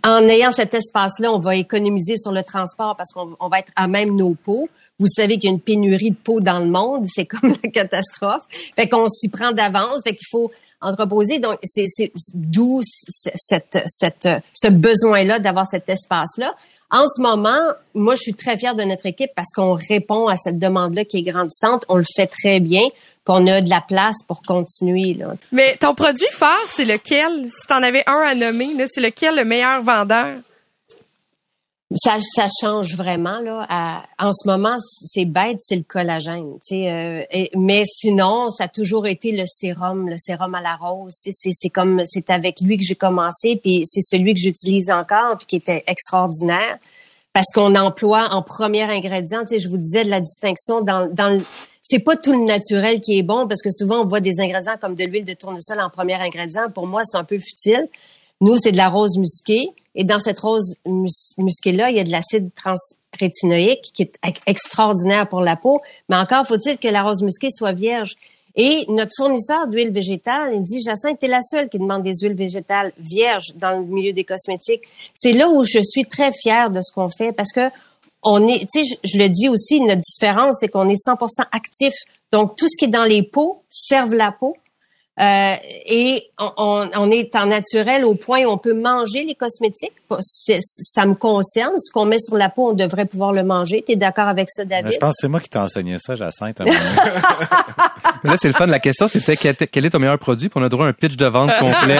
En 0.03 0.27
ayant 0.27 0.51
cet 0.51 0.75
espace-là, 0.75 1.31
on 1.31 1.39
va 1.39 1.55
économiser 1.55 2.17
sur 2.17 2.31
le 2.31 2.43
transport 2.43 2.95
parce 2.95 3.11
qu'on 3.11 3.35
on 3.39 3.47
va 3.47 3.59
être 3.59 3.71
à 3.75 3.87
même 3.87 4.15
nos 4.15 4.35
pots. 4.35 4.69
Vous 4.99 5.07
savez 5.07 5.39
qu'il 5.39 5.45
y 5.45 5.47
a 5.47 5.55
une 5.55 5.59
pénurie 5.59 6.11
de 6.11 6.15
peaux 6.15 6.41
dans 6.41 6.59
le 6.59 6.67
monde, 6.67 7.05
c'est 7.07 7.25
comme 7.25 7.49
la 7.63 7.69
catastrophe. 7.71 8.43
Fait 8.75 8.87
qu'on 8.87 9.07
s'y 9.07 9.29
prend 9.29 9.51
d'avance, 9.51 10.03
fait 10.03 10.15
qu'il 10.15 10.27
faut 10.29 10.51
entreposer. 10.81 11.39
Donc, 11.39 11.57
c'est 11.63 12.11
d'où 12.33 12.81
cette, 12.83 13.79
cette, 13.85 14.29
ce 14.53 14.67
besoin-là 14.67 15.39
d'avoir 15.39 15.67
cet 15.67 15.89
espace-là. 15.89 16.55
En 16.89 17.07
ce 17.07 17.21
moment, 17.21 17.71
moi, 17.95 18.15
je 18.15 18.21
suis 18.21 18.33
très 18.33 18.57
fière 18.57 18.75
de 18.75 18.83
notre 18.83 19.05
équipe 19.05 19.31
parce 19.33 19.53
qu'on 19.55 19.73
répond 19.73 20.27
à 20.27 20.35
cette 20.35 20.59
demande-là 20.59 21.05
qui 21.05 21.19
est 21.19 21.21
grandissante. 21.23 21.85
On 21.87 21.95
le 21.95 22.03
fait 22.15 22.27
très 22.27 22.59
bien, 22.59 22.81
puis 22.81 23.29
on 23.29 23.47
a 23.47 23.61
de 23.61 23.69
la 23.69 23.79
place 23.79 24.17
pour 24.27 24.41
continuer. 24.41 25.13
Là. 25.13 25.35
mais 25.53 25.77
ton 25.77 25.95
produit 25.95 26.27
phare, 26.31 26.65
c'est 26.67 26.83
lequel? 26.83 27.49
Si 27.49 27.65
t'en 27.67 27.81
avais 27.81 28.03
un 28.07 28.19
à 28.19 28.35
nommer, 28.35 28.67
c'est 28.89 28.99
lequel 28.99 29.37
le 29.37 29.45
meilleur 29.45 29.81
vendeur? 29.81 30.35
Ça, 31.95 32.17
ça 32.21 32.47
change 32.61 32.95
vraiment 32.95 33.39
là. 33.39 33.65
À- 33.67 34.03
en 34.17 34.31
ce 34.31 34.47
moment, 34.47 34.77
c'est 34.79 35.25
bête, 35.25 35.57
c'est 35.59 35.75
le 35.75 35.83
collagène. 35.83 36.53
euh, 36.71 37.23
mais 37.55 37.83
sinon, 37.85 38.47
ça 38.49 38.65
a 38.65 38.67
toujours 38.69 39.07
été 39.07 39.31
le 39.33 39.43
sérum, 39.45 40.07
le 40.07 40.17
sérum 40.17 40.55
à 40.55 40.61
la 40.61 40.75
rose. 40.77 41.15
C'est 41.19 41.69
comme 41.69 42.01
c'est 42.05 42.29
avec 42.29 42.61
lui 42.61 42.77
que 42.77 42.83
j'ai 42.85 42.95
commencé, 42.95 43.57
puis 43.61 43.81
c'est 43.85 44.01
celui 44.01 44.33
que 44.33 44.39
j'utilise 44.39 44.89
encore, 44.89 45.37
puis 45.37 45.47
qui 45.47 45.55
était 45.57 45.83
extraordinaire 45.87 46.77
parce 47.33 47.47
qu'on 47.53 47.75
emploie 47.75 48.29
en 48.31 48.41
premier 48.41 48.83
ingrédient. 48.83 49.43
Je 49.49 49.67
vous 49.69 49.77
disais 49.77 50.05
de 50.05 50.09
la 50.09 50.21
distinction 50.21 50.81
dans 50.81 51.07
dans 51.13 51.29
le 51.29 51.43
c'est 51.81 51.99
pas 51.99 52.15
tout 52.15 52.31
le 52.31 52.45
naturel 52.45 53.01
qui 53.01 53.17
est 53.17 53.23
bon 53.23 53.47
parce 53.47 53.61
que 53.61 53.71
souvent 53.71 54.01
on 54.01 54.05
voit 54.05 54.19
des 54.21 54.39
ingrédients 54.39 54.75
comme 54.79 54.95
de 54.95 55.03
l'huile 55.03 55.25
de 55.25 55.33
tournesol 55.33 55.81
en 55.81 55.89
premier 55.89 56.13
ingrédient. 56.15 56.69
Pour 56.73 56.87
moi, 56.87 57.01
c'est 57.03 57.17
un 57.17 57.23
peu 57.23 57.39
futile. 57.39 57.89
Nous, 58.39 58.55
c'est 58.57 58.71
de 58.71 58.77
la 58.77 58.87
rose 58.89 59.17
musquée. 59.17 59.69
Et 59.95 60.03
dans 60.03 60.19
cette 60.19 60.39
rose 60.39 60.75
mus- 60.85 61.33
musquée-là, 61.37 61.89
il 61.89 61.97
y 61.97 61.99
a 61.99 62.03
de 62.03 62.11
l'acide 62.11 62.49
transrétinoïque 62.55 63.91
qui 63.93 64.03
est 64.03 64.13
ex- 64.25 64.39
extraordinaire 64.47 65.27
pour 65.27 65.41
la 65.41 65.55
peau. 65.55 65.81
Mais 66.09 66.15
encore 66.15 66.45
faut-il 66.47 66.77
que 66.77 66.87
la 66.87 67.03
rose 67.03 67.21
musquée 67.21 67.49
soit 67.51 67.73
vierge. 67.73 68.13
Et 68.55 68.85
notre 68.89 69.11
fournisseur 69.15 69.67
d'huile 69.67 69.91
végétale, 69.91 70.53
il 70.55 70.63
dit, 70.63 70.81
Jacinthe, 70.83 71.19
t'es 71.19 71.27
la 71.27 71.41
seule 71.41 71.69
qui 71.69 71.79
demande 71.79 72.03
des 72.03 72.13
huiles 72.21 72.35
végétales 72.35 72.91
vierges 72.99 73.53
dans 73.55 73.79
le 73.79 73.85
milieu 73.85 74.11
des 74.11 74.25
cosmétiques. 74.25 74.81
C'est 75.13 75.31
là 75.31 75.49
où 75.49 75.63
je 75.63 75.79
suis 75.81 76.03
très 76.05 76.31
fière 76.33 76.69
de 76.69 76.81
ce 76.81 76.91
qu'on 76.93 77.09
fait 77.09 77.31
parce 77.31 77.51
que 77.53 77.69
on 78.23 78.45
est, 78.47 78.67
tu 78.71 78.83
sais, 78.83 78.97
je, 79.03 79.09
je 79.13 79.17
le 79.17 79.29
dis 79.29 79.47
aussi, 79.49 79.79
notre 79.81 80.01
différence, 80.01 80.57
c'est 80.59 80.67
qu'on 80.67 80.89
est 80.89 80.95
100% 81.07 81.45
actif. 81.51 81.93
Donc, 82.31 82.55
tout 82.55 82.67
ce 82.67 82.77
qui 82.77 82.85
est 82.85 82.89
dans 82.89 83.03
les 83.05 83.23
peaux 83.23 83.63
serve 83.69 84.13
la 84.13 84.31
peau. 84.31 84.55
Euh, 85.19 85.55
et 85.85 86.29
on, 86.39 86.89
on, 86.95 87.11
est 87.11 87.35
en 87.35 87.45
naturel 87.45 88.05
au 88.05 88.15
point 88.15 88.45
où 88.45 88.49
on 88.49 88.57
peut 88.57 88.73
manger 88.73 89.25
les 89.25 89.35
cosmétiques. 89.35 89.91
Ça 90.19 91.05
me 91.05 91.15
concerne. 91.15 91.77
Ce 91.79 91.91
qu'on 91.91 92.05
met 92.05 92.17
sur 92.17 92.37
la 92.37 92.49
peau, 92.49 92.69
on 92.69 92.73
devrait 92.73 93.05
pouvoir 93.05 93.33
le 93.33 93.43
manger. 93.43 93.83
Tu 93.85 93.93
es 93.93 93.95
d'accord 93.97 94.29
avec 94.29 94.49
ça, 94.49 94.63
David? 94.63 94.93
je 94.93 94.97
pense 94.97 95.11
que 95.11 95.17
c'est 95.21 95.27
moi 95.27 95.41
qui 95.41 95.49
t'ai 95.49 95.59
enseigné 95.59 95.97
ça, 95.99 96.15
Jacinthe. 96.15 96.59
là, 98.23 98.37
c'est 98.37 98.47
le 98.47 98.53
fun. 98.53 98.67
La 98.67 98.79
question, 98.79 99.07
c'était 99.07 99.35
quel 99.35 99.85
est 99.85 99.89
ton 99.89 99.99
meilleur 99.99 100.17
produit? 100.17 100.47
Puis 100.47 100.59
on 100.59 100.63
a 100.63 100.69
droit 100.69 100.85
à 100.85 100.89
un 100.89 100.93
pitch 100.93 101.17
de 101.17 101.27
vente 101.27 101.51
complet 101.59 101.99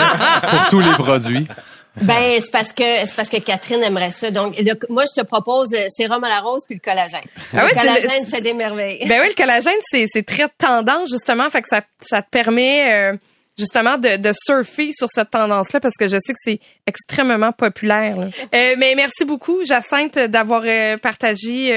pour 0.50 0.70
tous 0.70 0.80
les 0.80 0.94
produits. 0.94 1.48
Ben 2.02 2.40
c'est 2.40 2.52
parce 2.52 2.72
que 2.72 2.84
c'est 2.84 3.16
parce 3.16 3.30
que 3.30 3.38
Catherine 3.38 3.84
aimerait 3.84 4.12
ça. 4.12 4.32
Donc 4.32 4.56
moi 4.90 5.04
je 5.14 5.22
te 5.22 5.26
propose 5.26 5.74
euh, 5.74 5.88
sérum 5.90 6.24
à 6.24 6.30
la 6.30 6.40
rose 6.40 6.64
puis 6.66 6.76
le 6.76 6.80
collagène. 6.80 7.20
Ah 7.54 7.66
le 7.66 7.78
collagène 7.78 8.26
fait 8.28 8.42
des 8.42 8.54
merveilles. 8.54 9.06
Ben 9.08 9.22
oui, 9.22 9.28
le 9.28 9.36
collagène 9.36 9.80
c'est 9.82 10.06
c'est 10.08 10.24
très 10.24 10.48
tendance 10.58 11.10
justement, 11.10 11.50
fait 11.50 11.62
que 11.62 11.68
ça 11.68 11.82
ça 12.00 12.22
te 12.22 12.30
permet 12.30 13.12
euh, 13.12 13.18
justement 13.58 13.98
de, 13.98 14.16
de, 14.16 14.32
surfer 14.34 14.92
sur 14.94 15.10
cette 15.10 15.32
tendance-là 15.32 15.82
parce 15.82 15.96
que 16.00 16.08
je 16.08 16.18
sais 16.26 16.32
que 16.32 16.40
c'est 16.42 16.60
extrêmement 16.88 17.52
populaire. 17.52 18.16
Euh, 18.54 18.76
mais 18.78 18.96
merci 18.96 19.24
beaucoup, 19.24 19.64
Jacinthe, 19.66 20.18
d'avoir 20.18 20.64
partagé 21.02 21.68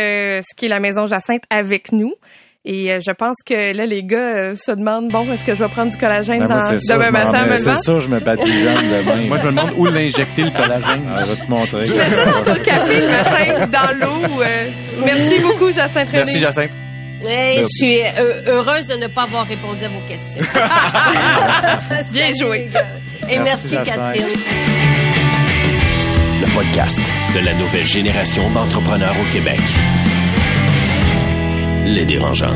ce 0.42 0.56
qui 0.56 0.66
est 0.66 0.68
la 0.68 0.80
maison 0.80 1.06
Jacinthe 1.06 1.44
avec 1.50 1.92
nous. 1.92 2.14
Et 2.66 2.90
euh, 2.90 2.98
je 3.06 3.12
pense 3.12 3.36
que 3.44 3.76
là, 3.76 3.84
les 3.84 4.02
gars 4.04 4.16
euh, 4.16 4.56
se 4.56 4.72
demandent, 4.72 5.10
bon, 5.10 5.30
est-ce 5.30 5.44
que 5.44 5.54
je 5.54 5.62
vais 5.62 5.68
prendre 5.68 5.92
du 5.92 5.98
collagène 5.98 6.46
ben, 6.46 6.48
dans, 6.48 6.70
demain 6.70 7.10
matin? 7.10 7.56
C'est 7.58 7.82
sûr, 7.82 8.00
je 8.00 8.08
me 8.08 8.20
badigeonne 8.20 8.76
demain. 8.76 9.28
Moi, 9.28 9.36
je 9.38 9.44
me 9.44 9.50
demande 9.50 9.72
où 9.76 9.84
l'injecter, 9.84 10.44
le 10.44 10.50
collagène. 10.50 11.06
Ah, 11.14 11.24
je 11.26 11.32
vais 11.32 11.44
te 11.44 11.50
montrer. 11.50 11.84
Tu 11.84 11.92
mets 11.92 12.08
ça 12.08 12.24
dans 12.24 12.54
ton 12.54 12.62
café 12.62 13.00
le 13.00 13.08
matin, 13.08 13.66
dans 13.66 14.06
l'eau. 14.06 14.42
Euh. 14.42 14.70
Merci 15.04 15.40
beaucoup, 15.40 15.72
Jacinthe 15.72 16.08
René. 16.08 16.22
Merci, 16.24 16.38
Jacinthe. 16.38 16.70
je 17.20 17.66
suis 17.68 18.00
heureuse 18.46 18.86
de 18.86 18.94
ne 18.94 19.08
pas 19.08 19.24
avoir 19.24 19.46
répondu 19.46 19.84
à 19.84 19.88
vos 19.90 20.00
questions. 20.08 20.42
Bien 22.12 22.30
joué. 22.40 22.70
Et 23.28 23.38
merci, 23.40 23.68
merci 23.72 23.90
Catherine. 23.90 24.26
Le 26.40 26.54
podcast 26.54 27.00
de 27.34 27.40
la 27.44 27.52
nouvelle 27.52 27.86
génération 27.86 28.48
d'entrepreneurs 28.52 29.14
au 29.20 29.32
Québec. 29.34 29.60
Les 31.84 32.06
dérangeants. 32.06 32.54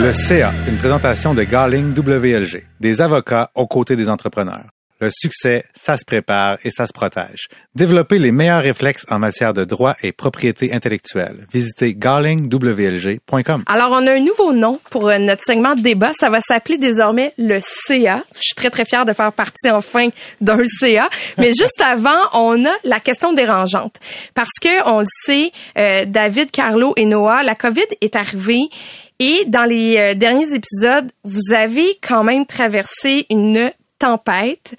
Le 0.00 0.12
CA, 0.12 0.52
une 0.66 0.78
présentation 0.78 1.34
de 1.34 1.42
Garling 1.42 1.94
WLG, 1.94 2.64
des 2.80 3.00
avocats 3.02 3.50
aux 3.54 3.66
côtés 3.66 3.96
des 3.96 4.08
entrepreneurs. 4.08 4.75
Le 5.00 5.10
succès, 5.10 5.64
ça 5.74 5.96
se 5.96 6.04
prépare 6.04 6.56
et 6.64 6.70
ça 6.70 6.86
se 6.86 6.92
protège. 6.92 7.48
Développez 7.74 8.18
les 8.18 8.32
meilleurs 8.32 8.62
réflexes 8.62 9.04
en 9.10 9.18
matière 9.18 9.52
de 9.52 9.64
droit 9.64 9.94
et 10.02 10.12
propriété 10.12 10.72
intellectuelle. 10.72 11.46
Visitez 11.52 11.94
garlingwlg.com. 11.94 13.64
Alors, 13.66 13.90
on 13.92 14.06
a 14.06 14.12
un 14.12 14.20
nouveau 14.20 14.54
nom 14.54 14.80
pour 14.90 15.08
euh, 15.08 15.18
notre 15.18 15.42
segment 15.44 15.74
de 15.74 15.82
débat. 15.82 16.12
Ça 16.18 16.30
va 16.30 16.40
s'appeler 16.40 16.78
désormais 16.78 17.34
le 17.36 17.60
CA. 17.60 18.22
Je 18.34 18.40
suis 18.40 18.54
très, 18.54 18.70
très 18.70 18.86
fière 18.86 19.04
de 19.04 19.12
faire 19.12 19.32
partie 19.32 19.70
enfin 19.70 20.08
d'un 20.40 20.64
CA. 20.80 21.10
Mais 21.36 21.48
juste 21.48 21.82
avant, 21.84 22.18
on 22.32 22.64
a 22.64 22.72
la 22.84 23.00
question 23.00 23.32
dérangeante. 23.32 23.96
Parce 24.34 24.58
que, 24.60 24.88
on 24.88 25.00
le 25.00 25.06
sait, 25.08 25.52
euh, 25.76 26.06
David, 26.06 26.50
Carlo 26.50 26.94
et 26.96 27.04
Noah, 27.04 27.42
la 27.42 27.54
COVID 27.54 27.86
est 28.00 28.16
arrivée 28.16 28.70
et 29.18 29.44
dans 29.46 29.64
les 29.64 29.96
euh, 29.96 30.14
derniers 30.14 30.52
épisodes, 30.54 31.10
vous 31.24 31.54
avez 31.54 31.98
quand 32.06 32.22
même 32.22 32.44
traversé 32.44 33.26
une 33.30 33.70
tempête. 33.98 34.74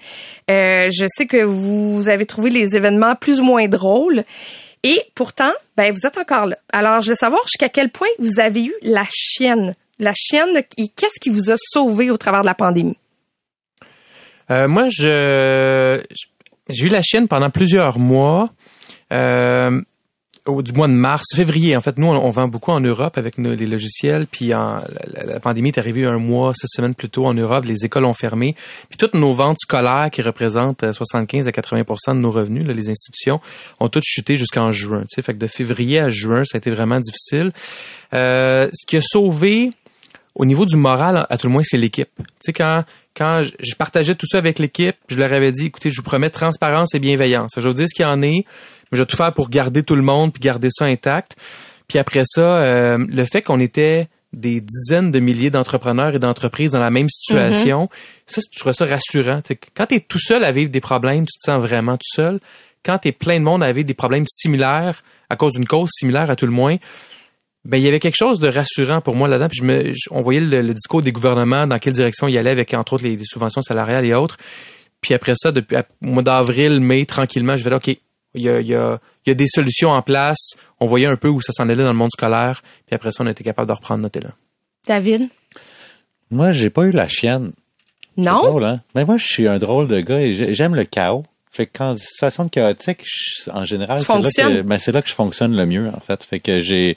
Euh, 0.50 0.90
je 0.90 1.06
sais 1.16 1.26
que 1.26 1.42
vous 1.42 2.08
avez 2.08 2.26
trouvé 2.26 2.50
les 2.50 2.76
événements 2.76 3.14
plus 3.14 3.40
ou 3.40 3.44
moins 3.44 3.68
drôles. 3.68 4.24
Et 4.82 5.02
pourtant, 5.14 5.52
ben, 5.76 5.92
vous 5.92 6.06
êtes 6.06 6.18
encore 6.18 6.46
là. 6.46 6.56
Alors, 6.72 7.00
je 7.00 7.10
veux 7.10 7.16
savoir 7.16 7.42
jusqu'à 7.42 7.68
quel 7.68 7.90
point 7.90 8.08
vous 8.18 8.40
avez 8.40 8.64
eu 8.64 8.74
la 8.82 9.04
chienne. 9.10 9.74
La 9.98 10.12
chienne, 10.14 10.62
et 10.76 10.88
qu'est-ce 10.88 11.18
qui 11.20 11.30
vous 11.30 11.50
a 11.50 11.56
sauvé 11.56 12.10
au 12.10 12.16
travers 12.16 12.42
de 12.42 12.46
la 12.46 12.54
pandémie? 12.54 12.96
Euh, 14.50 14.68
moi, 14.68 14.88
je 14.88 16.00
j'ai 16.68 16.86
eu 16.86 16.88
la 16.88 17.02
chienne 17.02 17.28
pendant 17.28 17.50
plusieurs 17.50 17.98
mois. 17.98 18.50
Euh, 19.12 19.80
du 20.62 20.72
mois 20.72 20.88
de 20.88 20.92
mars, 20.92 21.24
février. 21.34 21.76
En 21.76 21.80
fait, 21.80 21.98
nous, 21.98 22.06
on, 22.06 22.30
vend 22.30 22.48
beaucoup 22.48 22.70
en 22.70 22.80
Europe 22.80 23.18
avec 23.18 23.38
nos, 23.38 23.54
les 23.54 23.66
logiciels. 23.66 24.26
Puis 24.26 24.48
la, 24.48 24.82
pandémie 25.42 25.68
est 25.68 25.78
arrivée 25.78 26.04
un 26.06 26.18
mois, 26.18 26.52
six 26.54 26.68
semaines 26.68 26.94
plus 26.94 27.10
tôt 27.10 27.26
en 27.26 27.34
Europe. 27.34 27.64
Les 27.64 27.84
écoles 27.84 28.04
ont 28.04 28.14
fermé. 28.14 28.54
Puis 28.88 28.96
toutes 28.96 29.14
nos 29.14 29.34
ventes 29.34 29.58
scolaires 29.60 30.08
qui 30.10 30.22
représentent 30.22 30.92
75 30.92 31.46
euh, 31.46 31.48
à 31.48 31.52
80% 31.52 32.14
de 32.14 32.20
nos 32.20 32.30
revenus, 32.30 32.66
les 32.66 32.88
institutions, 32.88 33.40
ont 33.80 33.88
toutes 33.88 34.04
chuté 34.04 34.36
jusqu'en 34.36 34.72
juin. 34.72 35.04
Fait 35.14 35.34
que 35.34 35.38
de 35.38 35.46
février 35.46 36.00
à 36.00 36.10
juin, 36.10 36.44
ça 36.44 36.56
a 36.56 36.58
été 36.58 36.70
vraiment 36.70 37.00
difficile. 37.00 37.52
Euh, 38.14 38.68
ce 38.72 38.86
qui 38.86 38.96
a 38.96 39.00
sauvé 39.02 39.70
au 40.38 40.44
niveau 40.44 40.64
du 40.64 40.76
moral, 40.76 41.26
à 41.28 41.36
tout 41.36 41.48
le 41.48 41.52
moins, 41.52 41.62
c'est 41.64 41.76
l'équipe. 41.76 42.10
Tu 42.16 42.24
sais, 42.40 42.52
quand, 42.52 42.84
quand 43.16 43.42
je, 43.42 43.74
partageais 43.74 44.14
tout 44.14 44.26
ça 44.26 44.38
avec 44.38 44.60
l'équipe, 44.60 44.94
je 45.08 45.16
leur 45.16 45.32
avais 45.32 45.50
dit, 45.50 45.66
écoutez, 45.66 45.90
je 45.90 45.96
vous 45.96 46.04
promets 46.04 46.30
transparence 46.30 46.94
et 46.94 47.00
bienveillance. 47.00 47.50
Je 47.56 47.66
vous 47.66 47.74
dis 47.74 47.86
ce 47.88 47.94
qu'il 47.94 48.04
y 48.04 48.08
en 48.08 48.22
est 48.22 48.46
je 48.92 48.98
vais 48.98 49.06
tout 49.06 49.16
faire 49.16 49.32
pour 49.32 49.50
garder 49.50 49.82
tout 49.82 49.94
le 49.94 50.02
monde 50.02 50.32
puis 50.32 50.40
garder 50.40 50.68
ça 50.70 50.86
intact. 50.86 51.36
Puis 51.86 51.98
après 51.98 52.22
ça, 52.24 52.58
euh, 52.58 52.98
le 53.08 53.24
fait 53.24 53.42
qu'on 53.42 53.60
était 53.60 54.08
des 54.32 54.60
dizaines 54.60 55.10
de 55.10 55.20
milliers 55.20 55.50
d'entrepreneurs 55.50 56.14
et 56.14 56.18
d'entreprises 56.18 56.72
dans 56.72 56.80
la 56.80 56.90
même 56.90 57.08
situation, 57.08 57.84
mm-hmm. 57.84 57.90
ça, 58.26 58.40
je 58.52 58.58
trouve 58.58 58.72
ça 58.72 58.84
rassurant. 58.84 59.40
quand 59.74 59.86
tu 59.86 59.94
es 59.94 60.00
tout 60.00 60.18
seul 60.18 60.44
à 60.44 60.52
vivre 60.52 60.70
des 60.70 60.80
problèmes, 60.80 61.24
tu 61.24 61.38
te 61.38 61.50
sens 61.50 61.60
vraiment 61.60 61.96
tout 61.96 62.14
seul. 62.14 62.40
Quand 62.84 62.98
tu 62.98 63.08
es 63.08 63.12
plein 63.12 63.38
de 63.38 63.44
monde 63.44 63.62
à 63.62 63.72
vivre 63.72 63.86
des 63.86 63.94
problèmes 63.94 64.26
similaires, 64.26 65.02
à 65.30 65.36
cause 65.36 65.54
d'une 65.54 65.66
cause 65.66 65.90
similaire 65.92 66.30
à 66.30 66.36
tout 66.36 66.46
le 66.46 66.52
moins, 66.52 66.76
ben 67.64 67.76
il 67.78 67.84
y 67.84 67.88
avait 67.88 68.00
quelque 68.00 68.16
chose 68.16 68.38
de 68.38 68.48
rassurant 68.48 69.00
pour 69.00 69.14
moi 69.14 69.28
là-dedans. 69.28 69.48
Puis 69.48 69.58
je 69.60 69.64
me, 69.64 69.94
on 70.10 70.22
voyait 70.22 70.40
le, 70.40 70.74
discours 70.74 71.02
des 71.02 71.12
gouvernements, 71.12 71.66
dans 71.66 71.78
quelle 71.78 71.92
direction 71.92 72.28
il 72.28 72.38
allait 72.38 72.50
avec 72.50 72.72
entre 72.74 72.94
autres 72.94 73.04
les, 73.04 73.18
subventions 73.24 73.62
salariales 73.62 74.06
et 74.06 74.14
autres. 74.14 74.36
Puis 75.00 75.14
après 75.14 75.34
ça, 75.36 75.52
depuis 75.52 75.76
au 75.76 76.06
mois 76.06 76.22
d'avril, 76.22 76.80
mai, 76.80 77.06
tranquillement, 77.06 77.56
je 77.56 77.64
vais 77.64 77.70
là, 77.70 77.76
ok, 77.76 77.96
il 78.34 78.42
y 78.42 78.48
a, 78.48 78.60
il 78.60 78.66
y, 78.66 78.74
a, 78.74 78.98
il 79.24 79.30
y 79.30 79.32
a 79.32 79.34
des 79.34 79.46
solutions 79.48 79.90
en 79.90 80.02
place. 80.02 80.50
On 80.80 80.86
voyait 80.86 81.06
un 81.06 81.16
peu 81.16 81.28
où 81.28 81.40
ça 81.40 81.52
s'en 81.52 81.68
allait 81.68 81.82
dans 81.82 81.92
le 81.92 81.98
monde 81.98 82.10
scolaire. 82.12 82.62
Puis 82.86 82.94
après 82.94 83.10
ça, 83.10 83.24
on 83.24 83.26
a 83.26 83.30
été 83.30 83.42
capable 83.44 83.68
de 83.68 83.72
reprendre 83.74 84.02
notre 84.02 84.18
élan. 84.18 84.32
David? 84.86 85.28
Moi, 86.30 86.52
j'ai 86.52 86.70
pas 86.70 86.82
eu 86.82 86.90
la 86.90 87.08
chienne. 87.08 87.52
Non? 88.16 88.38
Drôle, 88.42 88.64
hein? 88.64 88.80
Mais 88.94 89.04
moi, 89.04 89.16
je 89.16 89.26
suis 89.26 89.46
un 89.48 89.58
drôle 89.58 89.88
de 89.88 90.00
gars 90.00 90.20
et 90.20 90.54
j'aime 90.54 90.74
le 90.74 90.84
chaos. 90.84 91.24
Fait 91.50 91.66
que 91.66 91.78
quand 91.78 91.96
situation 91.98 92.44
de 92.44 92.50
chaotique, 92.50 93.04
en 93.52 93.64
général, 93.64 94.00
c'est 94.00 94.12
là 94.12 94.30
que 94.30 94.62
ben, 94.62 94.78
c'est 94.78 94.92
là 94.92 95.00
que 95.00 95.08
je 95.08 95.14
fonctionne 95.14 95.56
le 95.56 95.64
mieux 95.64 95.88
en 95.88 96.00
fait. 96.00 96.22
Fait 96.22 96.40
que 96.40 96.60
j'ai 96.60 96.96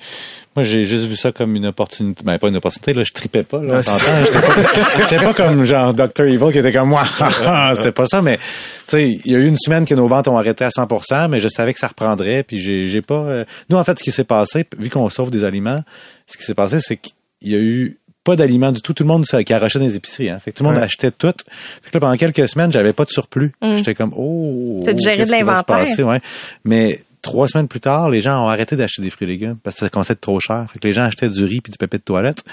moi 0.55 0.65
j'ai 0.65 0.83
juste 0.83 1.05
vu 1.05 1.15
ça 1.15 1.31
comme 1.31 1.55
une 1.55 1.67
opportunité, 1.67 2.21
ben 2.25 2.37
pas 2.37 2.49
une 2.49 2.57
opportunité 2.57 2.93
là, 2.93 3.03
je 3.03 3.13
tripais 3.13 3.43
pas 3.43 3.61
là, 3.61 3.79
J'étais 3.81 5.17
pas, 5.17 5.23
pas, 5.33 5.33
comme 5.33 5.63
genre 5.63 5.93
Dr 5.93 6.25
Evil 6.25 6.51
qui 6.51 6.57
était 6.57 6.73
comme 6.73 6.89
moi. 6.89 7.03
C'était 7.75 7.93
pas 7.93 8.07
ça 8.07 8.21
mais 8.21 8.37
tu 8.37 8.43
sais, 8.87 9.19
il 9.23 9.31
y 9.31 9.35
a 9.35 9.39
eu 9.39 9.47
une 9.47 9.57
semaine 9.57 9.85
que 9.85 9.95
nos 9.95 10.07
ventes 10.07 10.27
ont 10.27 10.37
arrêté 10.37 10.65
à 10.65 10.69
100%, 10.69 11.29
mais 11.29 11.39
je 11.39 11.47
savais 11.47 11.73
que 11.73 11.79
ça 11.79 11.87
reprendrait 11.87 12.43
puis 12.43 12.59
j'ai 12.59 12.87
j'ai 12.87 13.01
pas 13.01 13.15
euh, 13.15 13.45
nous 13.69 13.77
en 13.77 13.83
fait 13.85 13.97
ce 13.97 14.03
qui 14.03 14.11
s'est 14.11 14.25
passé 14.25 14.65
vu 14.77 14.89
qu'on 14.89 15.09
sauve 15.09 15.29
des 15.29 15.45
aliments, 15.45 15.83
ce 16.27 16.37
qui 16.37 16.43
s'est 16.43 16.55
passé 16.55 16.79
c'est 16.81 16.97
qu'il 16.97 17.13
y 17.43 17.55
a 17.55 17.59
eu 17.59 18.00
pas 18.23 18.35
d'aliments 18.35 18.71
du 18.71 18.81
tout. 18.81 18.93
Tout 18.93 19.03
le 19.03 19.07
monde 19.07 19.25
qui 19.25 19.53
arrachait 19.53 19.79
dans 19.79 19.85
les 19.85 19.95
épiceries. 19.95 20.29
Hein. 20.29 20.39
Fait 20.39 20.51
que 20.51 20.57
tout 20.57 20.63
le 20.63 20.69
monde 20.69 20.81
achetait 20.81 21.11
tout. 21.11 21.33
Fait 21.81 21.89
que 21.89 21.97
là, 21.97 21.99
pendant 21.99 22.17
quelques 22.17 22.47
semaines, 22.47 22.71
j'avais 22.71 22.93
pas 22.93 23.05
de 23.05 23.09
surplus. 23.09 23.53
Mm. 23.61 23.77
J'étais 23.77 23.95
comme, 23.95 24.13
oh. 24.15 24.79
Géré 24.97 25.25
de 25.25 25.31
l'inventaire. 25.31 25.87
Ouais. 25.99 26.21
Mais 26.63 27.01
trois 27.21 27.47
semaines 27.47 27.67
plus 27.67 27.79
tard, 27.79 28.09
les 28.09 28.21
gens 28.21 28.43
ont 28.43 28.49
arrêté 28.49 28.75
d'acheter 28.75 29.01
des 29.01 29.09
fruits 29.09 29.27
et 29.27 29.31
légumes 29.31 29.57
parce 29.61 29.75
que 29.77 29.85
ça 29.85 29.89
commençait 29.89 30.15
trop 30.15 30.39
cher. 30.39 30.67
Fait 30.71 30.79
que 30.79 30.87
les 30.87 30.93
gens 30.93 31.03
achetaient 31.03 31.29
du 31.29 31.43
riz 31.43 31.61
puis 31.61 31.71
du 31.71 31.77
papier 31.77 31.99
de 31.99 32.03
toilette. 32.03 32.43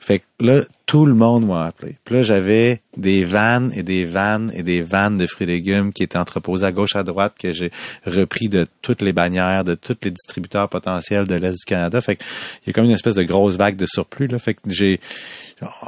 Fait 0.00 0.20
que 0.20 0.24
là, 0.40 0.62
tout 0.86 1.06
le 1.06 1.14
monde 1.14 1.46
m'a 1.46 1.66
appelé. 1.66 1.96
Puis 2.04 2.16
là, 2.16 2.22
j'avais 2.22 2.80
des 2.96 3.24
vannes 3.24 3.72
et 3.74 3.82
des 3.82 4.04
vannes 4.04 4.52
et 4.54 4.62
des 4.62 4.80
vannes 4.80 5.16
de 5.16 5.26
fruits 5.26 5.48
et 5.48 5.52
légumes 5.52 5.92
qui 5.92 6.02
étaient 6.02 6.18
entreposées 6.18 6.66
à 6.66 6.72
gauche 6.72 6.96
à 6.96 7.02
droite 7.02 7.34
que 7.38 7.52
j'ai 7.52 7.70
repris 8.06 8.48
de 8.48 8.66
toutes 8.82 9.02
les 9.02 9.12
bannières, 9.12 9.64
de 9.64 9.74
tous 9.74 9.96
les 10.02 10.10
distributeurs 10.10 10.68
potentiels 10.68 11.26
de 11.26 11.34
l'Est 11.34 11.52
du 11.52 11.64
Canada. 11.66 12.00
Fait 12.00 12.16
que 12.16 12.24
il 12.64 12.68
y 12.68 12.70
a 12.70 12.72
comme 12.72 12.84
une 12.84 12.90
espèce 12.90 13.14
de 13.14 13.22
grosse 13.22 13.56
vague 13.56 13.76
de 13.76 13.86
surplus. 13.86 14.26
Là. 14.26 14.38
Fait 14.38 14.54
que 14.54 14.60
j'ai 14.66 15.00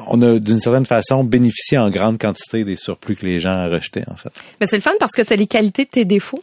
on 0.07 0.23
a 0.23 0.39
d'une 0.39 0.61
certaine 0.61 0.87
façon 0.87 1.25
bénéficié 1.25 1.79
en 1.79 1.91
grande 1.91 2.19
quantité 2.19 2.65
des 2.65 2.77
surplus 2.77 3.17
que 3.17 3.27
les 3.27 3.41
gens 3.41 3.69
rejetaient, 3.69 4.09
en 4.09 4.17
fait. 4.17 4.31
Mais 4.61 4.67
c'est 4.67 4.77
le 4.77 4.83
fun 4.83 4.93
parce 4.99 5.13
que 5.13 5.23
tu 5.23 5.33
as 5.33 5.37
les 5.37 5.47
qualités 5.47 5.85
de 5.85 5.91
tes 5.91 6.05
défauts 6.05 6.43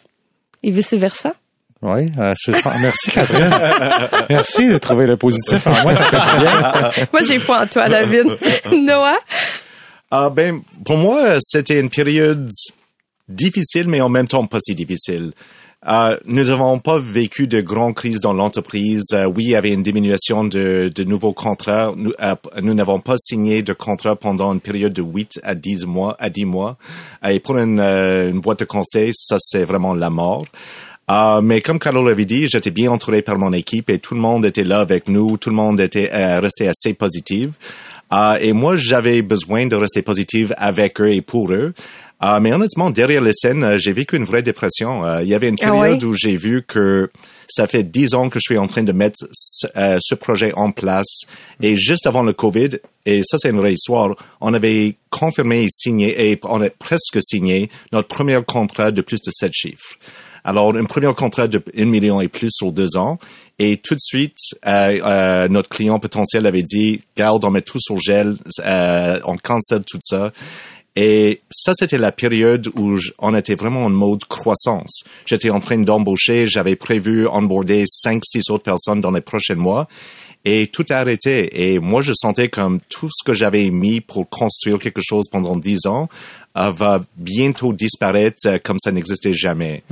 et 0.61 0.71
vice-versa. 0.71 1.35
Oui, 1.83 2.09
euh, 2.17 2.33
merci 2.79 3.11
Catherine. 3.11 3.49
merci 4.29 4.69
de 4.69 4.77
trouver 4.77 5.05
le 5.05 5.17
positif 5.17 5.67
en 5.67 5.81
moi. 5.81 5.93
moi, 7.11 7.23
j'ai 7.23 7.39
foi 7.39 7.63
en 7.63 7.67
toi, 7.67 7.89
David. 7.89 8.37
Noah? 8.71 9.19
Ah 10.09 10.29
ben, 10.29 10.61
pour 10.85 10.97
moi, 10.97 11.39
c'était 11.41 11.81
une 11.81 11.89
période 11.89 12.49
difficile, 13.27 13.89
mais 13.89 13.99
en 13.99 14.07
même 14.07 14.27
temps 14.27 14.45
pas 14.45 14.59
si 14.65 14.75
difficile. 14.75 15.33
Euh, 15.85 16.17
nous 16.25 16.43
n'avons 16.43 16.79
pas 16.79 16.97
vécu 16.99 17.47
de 17.47 17.59
grandes 17.59 17.95
crises 17.95 18.21
dans 18.21 18.31
l'entreprise. 18.31 19.03
Euh, 19.11 19.25
oui, 19.25 19.43
il 19.47 19.49
y 19.49 19.55
avait 19.55 19.73
une 19.73 19.83
diminution 19.83 20.45
de, 20.45 20.89
de 20.93 21.03
nouveaux 21.03 21.33
contrats. 21.33 21.93
Nous 21.97 22.13
euh, 22.21 22.35
nous 22.61 22.73
n'avons 22.73 23.01
pas 23.01 23.15
signé 23.17 23.63
de 23.63 23.73
contrat 23.73 24.15
pendant 24.15 24.53
une 24.53 24.61
période 24.61 24.93
de 24.93 25.01
8 25.01 25.41
à 25.43 25.55
10 25.55 25.85
mois. 25.85 26.15
À 26.19 26.29
10 26.29 26.45
mois. 26.45 26.77
Et 27.29 27.41
pour 27.41 27.57
une, 27.57 27.81
une 27.81 28.39
boîte 28.39 28.59
de 28.59 28.65
conseil, 28.65 29.11
ça 29.13 29.35
c'est 29.39 29.65
vraiment 29.65 29.93
la 29.93 30.09
mort. 30.09 30.45
Uh, 31.09 31.41
mais 31.41 31.61
comme 31.61 31.79
Carlo 31.79 32.07
l'avait 32.07 32.25
dit, 32.25 32.47
j'étais 32.47 32.71
bien 32.71 32.91
entouré 32.91 33.21
par 33.21 33.37
mon 33.37 33.51
équipe 33.51 33.89
et 33.89 33.99
tout 33.99 34.15
le 34.15 34.21
monde 34.21 34.45
était 34.45 34.63
là 34.63 34.79
avec 34.79 35.09
nous, 35.09 35.37
tout 35.37 35.49
le 35.49 35.55
monde 35.55 35.81
était 35.81 36.09
euh, 36.13 36.39
resté 36.39 36.67
assez 36.67 36.93
positif. 36.93 37.49
Euh, 38.13 38.37
et 38.39 38.53
moi, 38.53 38.75
j'avais 38.75 39.21
besoin 39.21 39.65
de 39.65 39.75
rester 39.75 40.01
positive 40.01 40.53
avec 40.57 41.01
eux 41.01 41.11
et 41.11 41.21
pour 41.21 41.51
eux. 41.51 41.73
Euh, 42.23 42.39
mais 42.39 42.53
honnêtement, 42.53 42.89
derrière 42.89 43.21
les 43.21 43.33
scènes, 43.33 43.63
euh, 43.63 43.77
j'ai 43.77 43.91
vécu 43.91 44.15
une 44.15 44.23
vraie 44.23 44.43
dépression. 44.43 45.03
Euh, 45.03 45.23
il 45.23 45.27
y 45.27 45.33
avait 45.33 45.49
une 45.49 45.57
Ah 45.61 45.71
période 45.71 46.03
où 46.03 46.13
j'ai 46.13 46.37
vu 46.37 46.63
que 46.65 47.09
ça 47.49 47.67
fait 47.67 47.83
dix 47.83 48.13
ans 48.13 48.29
que 48.29 48.39
je 48.39 48.43
suis 48.43 48.57
en 48.57 48.67
train 48.67 48.83
de 48.83 48.93
mettre 48.93 49.27
ce, 49.33 49.67
euh, 49.75 49.97
ce 50.01 50.15
projet 50.15 50.53
en 50.53 50.71
place. 50.71 51.23
Et 51.61 51.75
juste 51.75 52.07
avant 52.07 52.21
le 52.21 52.31
COVID, 52.31 52.69
et 53.05 53.23
ça 53.25 53.37
c'est 53.37 53.49
une 53.49 53.57
vraie 53.57 53.73
histoire, 53.73 54.15
on 54.39 54.53
avait 54.53 54.95
confirmé 55.09 55.63
et 55.63 55.67
signé, 55.69 56.31
et 56.31 56.39
on 56.43 56.61
a 56.61 56.69
presque 56.69 57.17
signé 57.21 57.69
notre 57.91 58.07
premier 58.07 58.39
contrat 58.45 58.91
de 58.91 59.01
plus 59.01 59.19
de 59.19 59.31
sept 59.31 59.51
chiffres. 59.53 59.97
Alors, 60.43 60.75
un 60.75 60.85
premier 60.85 61.13
contrat 61.13 61.47
de 61.47 61.63
1 61.77 61.85
million 61.85 62.19
et 62.19 62.27
plus 62.27 62.49
sur 62.51 62.71
deux 62.71 62.97
ans. 62.97 63.17
Et 63.59 63.77
tout 63.77 63.95
de 63.95 63.99
suite, 64.01 64.37
euh, 64.65 64.99
euh, 65.03 65.47
notre 65.47 65.69
client 65.69 65.99
potentiel 65.99 66.45
avait 66.47 66.63
dit, 66.63 67.01
garde, 67.15 67.45
on 67.45 67.51
met 67.51 67.61
tout 67.61 67.79
sur 67.79 67.97
gel, 67.97 68.35
euh, 68.59 69.19
on 69.25 69.37
cancelle 69.37 69.83
tout 69.85 69.99
ça. 70.01 70.31
Et 70.95 71.41
ça, 71.49 71.73
c'était 71.73 71.97
la 71.97 72.11
période 72.11 72.67
où 72.75 72.97
on 73.19 73.35
était 73.35 73.55
vraiment 73.55 73.85
en 73.85 73.89
mode 73.89 74.25
croissance. 74.25 75.03
J'étais 75.25 75.49
en 75.49 75.59
train 75.59 75.79
d'embaucher, 75.79 76.45
j'avais 76.45 76.75
prévu 76.75 77.27
onboarder 77.27 77.85
cinq, 77.87 78.23
six 78.25 78.49
autres 78.51 78.63
personnes 78.63 79.01
dans 79.01 79.11
les 79.11 79.21
prochains 79.21 79.55
mois. 79.55 79.87
Et 80.45 80.67
tout 80.67 80.85
a 80.89 80.95
arrêté. 80.95 81.71
Et 81.71 81.79
moi, 81.79 82.01
je 82.01 82.11
sentais 82.13 82.49
comme 82.49 82.79
tout 82.89 83.09
ce 83.09 83.23
que 83.23 83.33
j'avais 83.33 83.69
mis 83.69 84.01
pour 84.01 84.29
construire 84.29 84.77
quelque 84.77 85.01
chose 85.01 85.27
pendant 85.31 85.55
dix 85.55 85.87
ans 85.87 86.09
euh, 86.57 86.69
va 86.71 87.01
bientôt 87.15 87.71
disparaître 87.71 88.37
euh, 88.45 88.57
comme 88.61 88.77
ça 88.77 88.91
n'existait 88.91 89.33
jamais. 89.33 89.83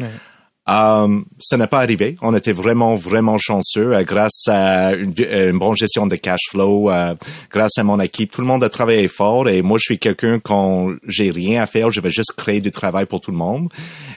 Euh, 0.70 1.20
ça 1.40 1.58
n'est 1.58 1.68
pas 1.68 1.80
arrivé. 1.80 2.18
On 2.22 2.36
était 2.36 2.52
vraiment, 2.52 2.94
vraiment 2.96 3.38
chanceux 3.40 3.94
euh, 3.96 4.04
grâce 4.04 4.48
à 4.48 4.94
une, 4.94 5.14
bonne 5.58 5.76
gestion 5.76 6.06
de 6.06 6.16
cash 6.16 6.42
flow, 6.50 6.92
euh, 6.92 7.16
grâce 7.52 7.78
à 7.78 7.84
mon 7.84 8.00
équipe. 8.00 8.32
Tout 8.32 8.42
le 8.42 8.48
monde 8.48 8.64
a 8.64 8.70
travaillé 8.70 9.08
fort 9.08 9.50
et 9.50 9.62
moi, 9.64 9.78
je 9.80 9.86
suis 9.86 10.00
quelqu'un 10.00 10.40
quand 10.40 10.92
j'ai 11.08 11.32
rien 11.32 11.64
à 11.64 11.66
faire, 11.66 11.90
je 11.90 12.00
vais 12.00 12.12
juste 12.12 12.34
créer 12.34 12.62
du 12.62 12.72
travail 12.72 13.08
pour 13.08 13.22
tout 13.22 13.32
le 13.32 13.38
monde. 13.38 13.70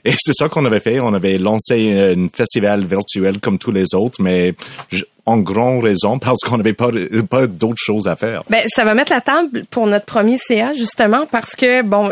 Et 0.04 0.12
c'est 0.18 0.34
ça 0.34 0.48
qu'on 0.48 0.64
avait 0.66 0.80
fait. 0.80 1.00
On 1.00 1.14
avait 1.14 1.38
lancé 1.38 2.14
un 2.14 2.28
festival 2.28 2.84
virtuel 2.84 3.40
comme 3.40 3.58
tous 3.58 3.72
les 3.72 3.94
autres, 3.94 4.20
mais 4.22 4.54
je- 4.90 5.04
en 5.26 5.38
grande 5.38 5.82
raison 5.82 6.18
parce 6.18 6.40
qu'on 6.40 6.58
n'avait 6.58 6.74
pas, 6.74 6.88
pas 7.28 7.46
d'autres 7.46 7.78
choses 7.78 8.06
à 8.06 8.16
faire. 8.16 8.42
Ben, 8.50 8.60
ça 8.68 8.84
va 8.84 8.94
mettre 8.94 9.12
la 9.12 9.20
table 9.20 9.64
pour 9.70 9.86
notre 9.86 10.04
premier 10.04 10.36
CA, 10.38 10.74
justement, 10.74 11.26
parce 11.26 11.56
que, 11.56 11.82
bon, 11.82 12.10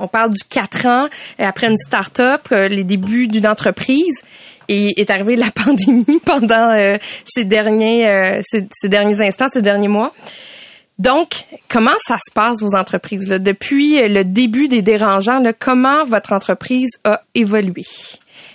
on 0.00 0.08
parle 0.08 0.30
du 0.30 0.42
4 0.48 0.86
ans 0.86 1.08
après 1.38 1.68
une 1.68 1.76
start-up, 1.76 2.48
euh, 2.52 2.68
les 2.68 2.84
débuts 2.84 3.28
d'une 3.28 3.46
entreprise. 3.46 4.22
Et 4.70 5.00
est 5.00 5.08
arrivée 5.08 5.34
la 5.34 5.50
pandémie 5.64 6.20
pendant 6.26 6.76
euh, 6.76 6.98
ces 7.24 7.44
derniers 7.44 8.06
euh, 8.06 8.42
derniers 8.84 9.22
instants, 9.22 9.46
ces 9.50 9.62
derniers 9.62 9.88
mois. 9.88 10.12
Donc, 10.98 11.44
comment 11.68 11.96
ça 12.00 12.18
se 12.18 12.30
passe 12.34 12.60
vos 12.60 12.74
entreprises 12.74 13.28
depuis 13.28 14.06
le 14.08 14.24
début 14.24 14.68
des 14.68 14.82
dérangeants 14.82 15.38
là, 15.38 15.54
Comment 15.54 16.04
votre 16.04 16.34
entreprise 16.34 16.98
a 17.04 17.22
évolué? 17.34 17.84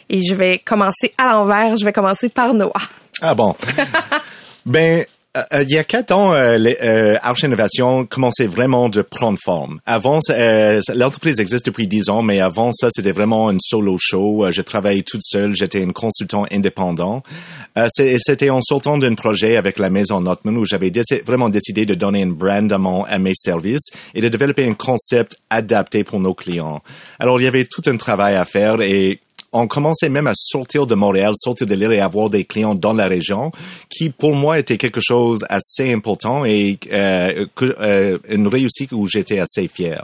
Et 0.09 0.21
je 0.21 0.35
vais 0.35 0.59
commencer 0.59 1.11
à 1.17 1.31
l'envers. 1.31 1.77
Je 1.77 1.85
vais 1.85 1.93
commencer 1.93 2.29
par 2.29 2.53
Noah. 2.53 2.71
Ah 3.21 3.35
bon? 3.35 3.55
ben, 4.65 5.05
euh, 5.35 5.41
euh, 5.51 5.63
il 5.63 5.71
y 5.71 5.79
a 5.79 5.83
quatre 5.83 6.11
ans, 6.11 6.33
euh, 6.33 6.57
les, 6.59 6.77
euh, 6.83 7.17
Arch 7.23 7.41
Innovation 7.41 8.05
commençait 8.05 8.45
vraiment 8.45 8.87
de 8.87 9.01
prendre 9.01 9.39
forme. 9.43 9.79
Avant, 9.87 10.19
l'entreprise 10.93 11.39
existe 11.39 11.65
depuis 11.65 11.87
dix 11.87 12.09
ans, 12.09 12.21
mais 12.21 12.39
avant 12.39 12.71
ça, 12.71 12.89
c'était 12.91 13.11
vraiment 13.11 13.49
une 13.49 13.59
solo 13.59 13.97
show. 13.99 14.45
Je 14.51 14.61
travaillais 14.61 15.01
toute 15.01 15.23
seule, 15.23 15.55
j'étais 15.55 15.83
un 15.83 15.91
consultant 15.91 16.45
indépendant. 16.51 17.23
C'était 17.87 18.51
en 18.51 18.61
sortant 18.61 18.99
d'un 18.99 19.15
projet 19.15 19.57
avec 19.57 19.79
la 19.79 19.89
maison 19.89 20.21
Notman 20.21 20.55
où 20.57 20.65
j'avais 20.65 20.91
vraiment 21.25 21.49
décidé 21.49 21.87
de 21.87 21.95
donner 21.95 22.21
une 22.21 22.33
brand 22.33 22.71
à, 22.71 22.77
mon, 22.77 23.03
à 23.03 23.17
mes 23.17 23.33
services 23.33 23.89
et 24.13 24.21
de 24.21 24.29
développer 24.29 24.67
un 24.67 24.75
concept 24.75 25.37
adapté 25.49 26.03
pour 26.03 26.19
nos 26.19 26.35
clients. 26.35 26.81
Alors, 27.17 27.41
il 27.41 27.45
y 27.45 27.47
avait 27.47 27.65
tout 27.65 27.81
un 27.87 27.97
travail 27.97 28.35
à 28.35 28.45
faire 28.45 28.81
et 28.81 29.19
on 29.53 29.67
commençait 29.67 30.09
même 30.09 30.27
à 30.27 30.33
sortir 30.35 30.87
de 30.87 30.95
Montréal, 30.95 31.33
sortir 31.35 31.67
de 31.67 31.75
l'île 31.75 31.93
et 31.93 31.99
avoir 31.99 32.29
des 32.29 32.43
clients 32.43 32.75
dans 32.75 32.93
la 32.93 33.07
région, 33.07 33.51
qui 33.89 34.09
pour 34.09 34.33
moi 34.33 34.59
était 34.59 34.77
quelque 34.77 35.01
chose 35.01 35.45
assez 35.49 35.93
important 35.93 36.43
et 36.43 36.77
euh, 36.91 37.45
euh, 37.61 38.17
une 38.29 38.47
réussite 38.47 38.91
où 38.91 39.07
j'étais 39.07 39.39
assez 39.39 39.67
fier. 39.67 40.03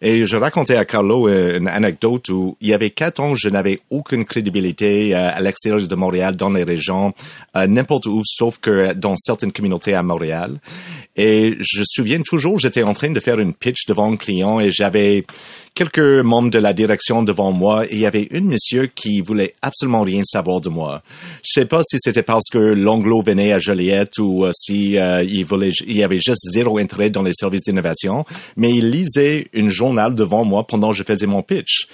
Et 0.00 0.26
je 0.26 0.36
racontais 0.36 0.76
à 0.76 0.84
Carlo 0.84 1.28
euh, 1.28 1.58
une 1.58 1.68
anecdote 1.68 2.28
où 2.28 2.56
il 2.60 2.68
y 2.68 2.74
avait 2.74 2.90
quatre 2.90 3.20
ans, 3.20 3.34
je 3.34 3.48
n'avais 3.48 3.80
aucune 3.90 4.24
crédibilité 4.24 5.14
euh, 5.14 5.30
à 5.34 5.40
l'extérieur 5.40 5.86
de 5.86 5.94
Montréal, 5.94 6.36
dans 6.36 6.50
les 6.50 6.64
régions, 6.64 7.12
n'importe 7.54 8.06
où, 8.06 8.22
sauf 8.24 8.58
que 8.58 8.92
dans 8.92 9.16
certaines 9.16 9.52
communautés 9.52 9.94
à 9.94 10.02
Montréal. 10.02 10.60
Et 11.16 11.56
je 11.60 11.80
me 11.80 11.84
souviens 11.86 12.20
toujours, 12.22 12.58
j'étais 12.58 12.82
en 12.82 12.94
train 12.94 13.10
de 13.10 13.20
faire 13.20 13.40
une 13.40 13.54
pitch 13.54 13.86
devant 13.88 14.12
un 14.12 14.16
client 14.16 14.60
et 14.60 14.70
j'avais 14.70 15.24
quelques 15.76 16.24
membres 16.24 16.50
de 16.50 16.58
la 16.58 16.72
direction 16.72 17.22
devant 17.22 17.52
moi 17.52 17.84
il 17.90 17.98
y 17.98 18.06
avait 18.06 18.28
une 18.30 18.46
monsieur 18.46 18.86
qui 18.86 19.20
voulait 19.20 19.54
absolument 19.60 20.00
rien 20.00 20.22
savoir 20.24 20.60
de 20.62 20.70
moi. 20.70 21.02
Je 21.44 21.60
sais 21.60 21.66
pas 21.66 21.82
si 21.86 21.98
c'était 22.00 22.22
parce 22.22 22.48
que 22.50 22.58
l'anglo 22.58 23.20
venait 23.20 23.52
à 23.52 23.58
Joliette 23.58 24.18
ou 24.18 24.44
euh, 24.46 24.52
si 24.54 24.98
euh, 24.98 25.22
il 25.22 25.44
voulait, 25.44 25.72
il 25.86 26.02
avait 26.02 26.16
juste 26.16 26.48
zéro 26.50 26.78
intérêt 26.78 27.10
dans 27.10 27.20
les 27.20 27.34
services 27.34 27.62
d'innovation, 27.62 28.24
mais 28.56 28.70
il 28.70 28.90
lisait 28.90 29.48
une 29.52 29.68
journal 29.68 30.14
devant 30.14 30.44
moi 30.44 30.66
pendant 30.66 30.90
que 30.90 30.96
je 30.96 31.02
faisais 31.02 31.26
mon 31.26 31.42
pitch. 31.42 31.88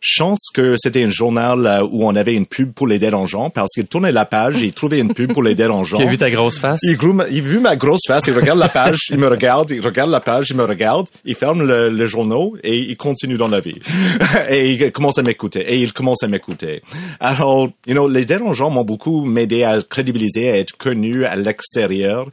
Chance 0.00 0.48
que 0.54 0.76
c'était 0.78 1.02
un 1.04 1.10
journal 1.10 1.66
euh, 1.66 1.82
où 1.82 2.06
on 2.06 2.14
avait 2.14 2.34
une 2.34 2.46
pub 2.46 2.72
pour 2.72 2.86
les 2.86 2.98
dérangeants 2.98 3.50
parce 3.50 3.70
qu'il 3.74 3.86
tournait 3.86 4.12
la 4.12 4.24
page 4.24 4.62
et 4.62 4.66
il 4.66 4.72
trouvait 4.72 5.00
une 5.00 5.12
pub 5.12 5.32
pour 5.32 5.42
les 5.42 5.54
dérangeants. 5.54 5.96
Qui 5.98 6.04
a 6.04 6.10
vu 6.10 6.16
ta 6.16 6.30
grosse 6.30 6.58
face? 6.58 6.80
Il, 6.84 6.96
grou- 6.96 7.22
il 7.30 7.42
vu 7.42 7.58
ma 7.58 7.76
grosse 7.76 8.06
face, 8.06 8.24
il 8.28 8.34
regarde 8.34 8.58
la 8.58 8.68
page, 8.68 8.98
il 9.10 9.18
me 9.18 9.26
regarde, 9.28 9.70
il 9.72 9.80
regarde 9.80 10.10
la 10.10 10.20
page, 10.20 10.46
il 10.50 10.56
me 10.56 10.64
regarde, 10.64 11.08
il 11.24 11.34
ferme 11.34 11.62
le, 11.62 11.90
le 11.90 12.06
journal 12.06 12.48
et 12.62 12.76
il 12.76 12.96
continue 12.96 13.36
dans 13.36 13.48
la 13.48 13.60
vie. 13.60 13.80
et 14.48 14.70
il 14.72 14.92
commence 14.92 15.18
à 15.18 15.22
m'écouter, 15.22 15.60
et 15.60 15.78
il 15.78 15.92
commence 15.92 16.22
à 16.22 16.28
m'écouter. 16.28 16.82
Alors, 17.20 17.68
you 17.86 17.94
know, 17.94 18.08
les 18.08 18.24
dérangeants 18.24 18.70
m'ont 18.70 18.84
beaucoup 18.84 19.24
m'aider 19.24 19.64
à 19.64 19.80
crédibiliser, 19.82 20.50
à 20.50 20.58
être 20.58 20.76
connu 20.76 21.24
à 21.24 21.34
l'extérieur. 21.36 22.28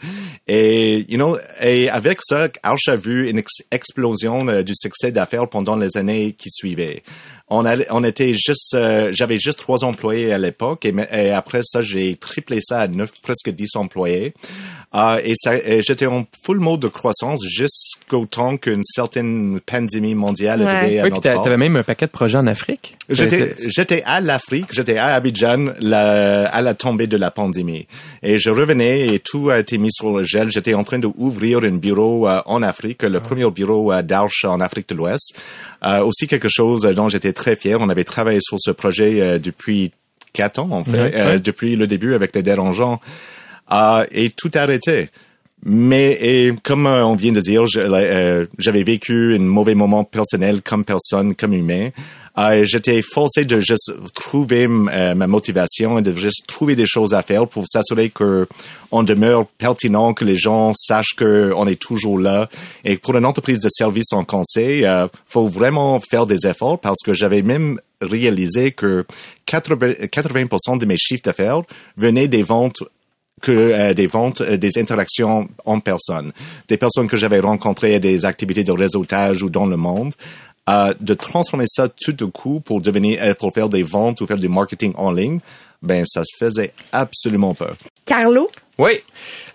Et, 0.47 1.05
you 1.09 1.17
know, 1.17 1.37
et 1.61 1.89
avec 1.89 2.19
ça, 2.23 2.47
Arch 2.63 2.87
a 2.87 2.95
vu 2.95 3.29
une 3.29 3.39
ex- 3.39 3.63
explosion 3.71 4.47
euh, 4.47 4.61
du 4.63 4.73
succès 4.75 5.11
d'affaires 5.11 5.47
pendant 5.49 5.75
les 5.75 5.97
années 5.97 6.33
qui 6.37 6.49
suivaient. 6.49 7.03
On, 7.47 7.63
allait- 7.63 7.85
on 7.91 8.03
était 8.03 8.33
juste, 8.33 8.73
euh, 8.73 9.09
j'avais 9.13 9.37
juste 9.37 9.59
trois 9.59 9.83
employés 9.83 10.33
à 10.33 10.39
l'époque 10.39 10.83
et, 10.85 11.29
après 11.31 11.61
ça, 11.63 11.79
j'ai 11.81 12.15
triplé 12.15 12.57
ça 12.59 12.79
à 12.79 12.87
neuf, 12.87 13.11
presque 13.21 13.51
dix 13.51 13.75
employés. 13.75 14.33
Euh, 14.95 15.19
et 15.23 15.33
ça, 15.35 15.55
et 15.55 15.81
j'étais 15.83 16.05
en 16.07 16.25
full 16.43 16.59
mode 16.59 16.79
de 16.79 16.87
croissance 16.87 17.41
jusqu'au 17.45 18.25
temps 18.25 18.55
qu'une 18.57 18.81
certaine 18.83 19.59
pandémie 19.59 20.15
mondiale 20.15 20.61
Ouais. 20.61 20.67
arrivait 20.67 20.99
à 20.99 21.03
Oui, 21.03 21.09
notre 21.11 21.21
t'avais 21.43 21.57
même 21.57 21.75
un 21.75 21.83
paquet 21.83 22.05
de 22.07 22.11
projets 22.11 22.37
en 22.37 22.47
Afrique. 22.47 22.95
J'étais, 23.09 23.53
j'étais 23.67 24.01
à 24.05 24.21
l'Afrique, 24.21 24.67
j'étais 24.71 24.97
à 24.97 25.07
Abidjan 25.15 25.73
la, 25.79 26.47
à 26.47 26.61
la 26.61 26.73
tombée 26.75 27.07
de 27.07 27.17
la 27.17 27.29
pandémie. 27.29 27.87
Et 28.23 28.37
je 28.39 28.49
revenais 28.49 29.13
et 29.13 29.19
tout 29.19 29.49
a 29.49 29.59
été 29.59 29.77
mis 29.77 29.91
sur 29.91 30.17
le 30.17 30.23
gel. 30.23 30.49
J'étais 30.49 30.73
en 30.73 30.83
train 30.83 30.97
d'ouvrir 30.99 31.59
un 31.63 31.71
bureau 31.77 32.27
euh, 32.27 32.41
en 32.45 32.63
Afrique, 32.63 33.03
le 33.03 33.19
premier 33.19 33.49
bureau 33.51 33.91
euh, 33.91 34.01
d'Arche 34.01 34.45
en 34.45 34.59
Afrique 34.61 34.89
de 34.89 34.95
l'Ouest. 34.95 35.35
Euh, 35.85 35.99
aussi 36.03 36.25
quelque 36.27 36.49
chose 36.49 36.81
dont 36.95 37.09
j'étais 37.09 37.33
très 37.35 37.55
fier. 37.55 37.77
On 37.79 37.89
avait 37.89 38.03
travaillé 38.03 38.39
sur 38.41 38.57
ce 38.59 38.71
projet 38.71 39.21
euh, 39.21 39.39
depuis 39.39 39.91
quatre 40.33 40.59
ans, 40.59 40.71
en 40.71 40.83
fait, 40.83 41.15
euh, 41.15 41.37
depuis 41.39 41.75
le 41.75 41.87
début 41.87 42.13
avec 42.15 42.35
les 42.35 42.43
dérangeants. 42.43 42.99
Euh, 43.71 44.05
et 44.11 44.29
tout 44.29 44.51
a 44.55 44.59
arrêté. 44.59 45.09
Mais 45.63 46.17
et 46.21 46.53
comme 46.63 46.85
euh, 46.85 47.05
on 47.05 47.15
vient 47.15 47.31
de 47.31 47.39
dire, 47.39 47.63
euh, 47.75 48.45
j'avais 48.59 48.83
vécu 48.83 49.35
un 49.35 49.41
mauvais 49.41 49.73
moment 49.73 50.03
personnel 50.03 50.61
comme 50.61 50.85
personne, 50.85 51.35
comme 51.35 51.53
humain. 51.53 51.89
Euh, 52.37 52.63
J'étais 52.63 53.01
forcé 53.01 53.45
de 53.45 53.59
juste 53.59 53.91
trouver 54.13 54.65
euh, 54.65 55.15
ma 55.15 55.27
motivation 55.27 55.99
et 55.99 56.01
de 56.01 56.13
juste 56.13 56.45
trouver 56.47 56.75
des 56.75 56.85
choses 56.85 57.13
à 57.13 57.21
faire 57.21 57.47
pour 57.47 57.65
s'assurer 57.67 58.09
que 58.09 58.47
on 58.91 59.03
demeure 59.03 59.45
pertinent, 59.45 60.13
que 60.13 60.25
les 60.25 60.35
gens 60.35 60.73
sachent 60.73 61.15
que 61.15 61.51
on 61.55 61.67
est 61.67 61.79
toujours 61.79 62.19
là. 62.19 62.49
Et 62.83 62.97
pour 62.97 63.15
une 63.15 63.25
entreprise 63.25 63.59
de 63.59 63.69
service 63.69 64.13
en 64.13 64.23
conseil, 64.23 64.85
euh, 64.85 65.07
faut 65.27 65.47
vraiment 65.47 65.99
faire 65.99 66.25
des 66.25 66.45
efforts 66.47 66.79
parce 66.79 67.01
que 67.03 67.13
j'avais 67.13 67.41
même 67.41 67.79
réalisé 68.01 68.71
que 68.71 69.05
80, 69.45 70.07
80% 70.11 70.77
de 70.77 70.85
mes 70.85 70.97
chiffres 70.97 71.23
d'affaires 71.23 71.61
venaient 71.97 72.27
des 72.27 72.43
ventes 72.43 72.83
que 73.41 73.51
euh, 73.51 73.93
des 73.93 74.07
ventes, 74.07 74.41
euh, 74.41 74.57
des 74.57 74.77
interactions 74.77 75.47
en 75.65 75.79
personne, 75.79 76.31
des 76.67 76.77
personnes 76.77 77.07
que 77.07 77.17
j'avais 77.17 77.39
rencontrées 77.39 77.95
à 77.95 77.99
des 77.99 78.25
activités 78.25 78.63
de 78.63 78.71
réseautage 78.71 79.43
ou 79.43 79.49
dans 79.49 79.65
le 79.65 79.77
monde, 79.77 80.13
euh, 80.69 80.93
de 80.99 81.13
transformer 81.13 81.65
ça 81.67 81.87
tout 81.89 82.13
de 82.13 82.25
coup 82.25 82.59
pour 82.59 82.81
devenir, 82.81 83.21
euh, 83.21 83.33
pour 83.33 83.53
faire 83.53 83.69
des 83.69 83.83
ventes 83.83 84.21
ou 84.21 84.25
faire 84.27 84.37
du 84.37 84.49
marketing 84.49 84.93
en 84.95 85.11
ligne, 85.11 85.39
ben 85.81 86.03
ça 86.05 86.23
se 86.23 86.35
faisait 86.39 86.73
absolument 86.91 87.53
pas. 87.53 87.73
Carlo, 88.05 88.49
Oui. 88.77 88.93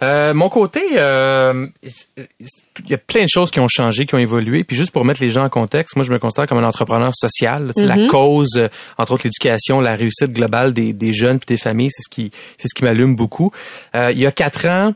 Euh, 0.03 0.33
mon 0.33 0.49
côté, 0.49 0.81
euh, 0.95 1.67
il 1.83 2.89
y 2.89 2.95
a 2.95 2.99
plein 2.99 3.25
de 3.25 3.29
choses 3.29 3.51
qui 3.51 3.61
ont 3.61 3.69
changé, 3.69 4.07
qui 4.07 4.15
ont 4.15 4.19
évolué. 4.19 4.65
Puis 4.65 4.77
juste 4.77 4.93
pour 4.93 5.05
mettre 5.05 5.21
les 5.21 5.31
gens 5.31 5.45
en 5.45 5.49
contexte, 5.49 5.97
moi 5.97 6.05
je 6.05 6.11
me 6.13 6.19
considère 6.19 6.47
comme 6.47 6.59
un 6.59 6.67
entrepreneur 6.69 7.11
social. 7.15 7.73
Tu 7.75 7.83
sais, 7.83 7.87
La 7.89 8.07
cause, 8.07 8.57
euh, 8.57 8.69
entre 8.97 9.13
autres 9.13 9.25
l'éducation, 9.25 9.81
la 9.81 9.95
réussite 9.95 10.33
globale 10.33 10.73
des, 10.73 10.93
des 10.93 11.13
jeunes 11.13 11.39
puis 11.39 11.55
des 11.55 11.61
familles, 11.61 11.91
c'est 11.91 12.03
ce 12.03 12.09
qui 12.09 12.31
c'est 12.57 12.69
ce 12.69 12.75
qui 12.75 12.85
m'allume 12.85 13.15
beaucoup. 13.17 13.51
Euh, 13.95 14.11
il 14.13 14.19
y 14.19 14.27
a 14.27 14.33
quatre 14.33 14.67
ans, 14.67 14.95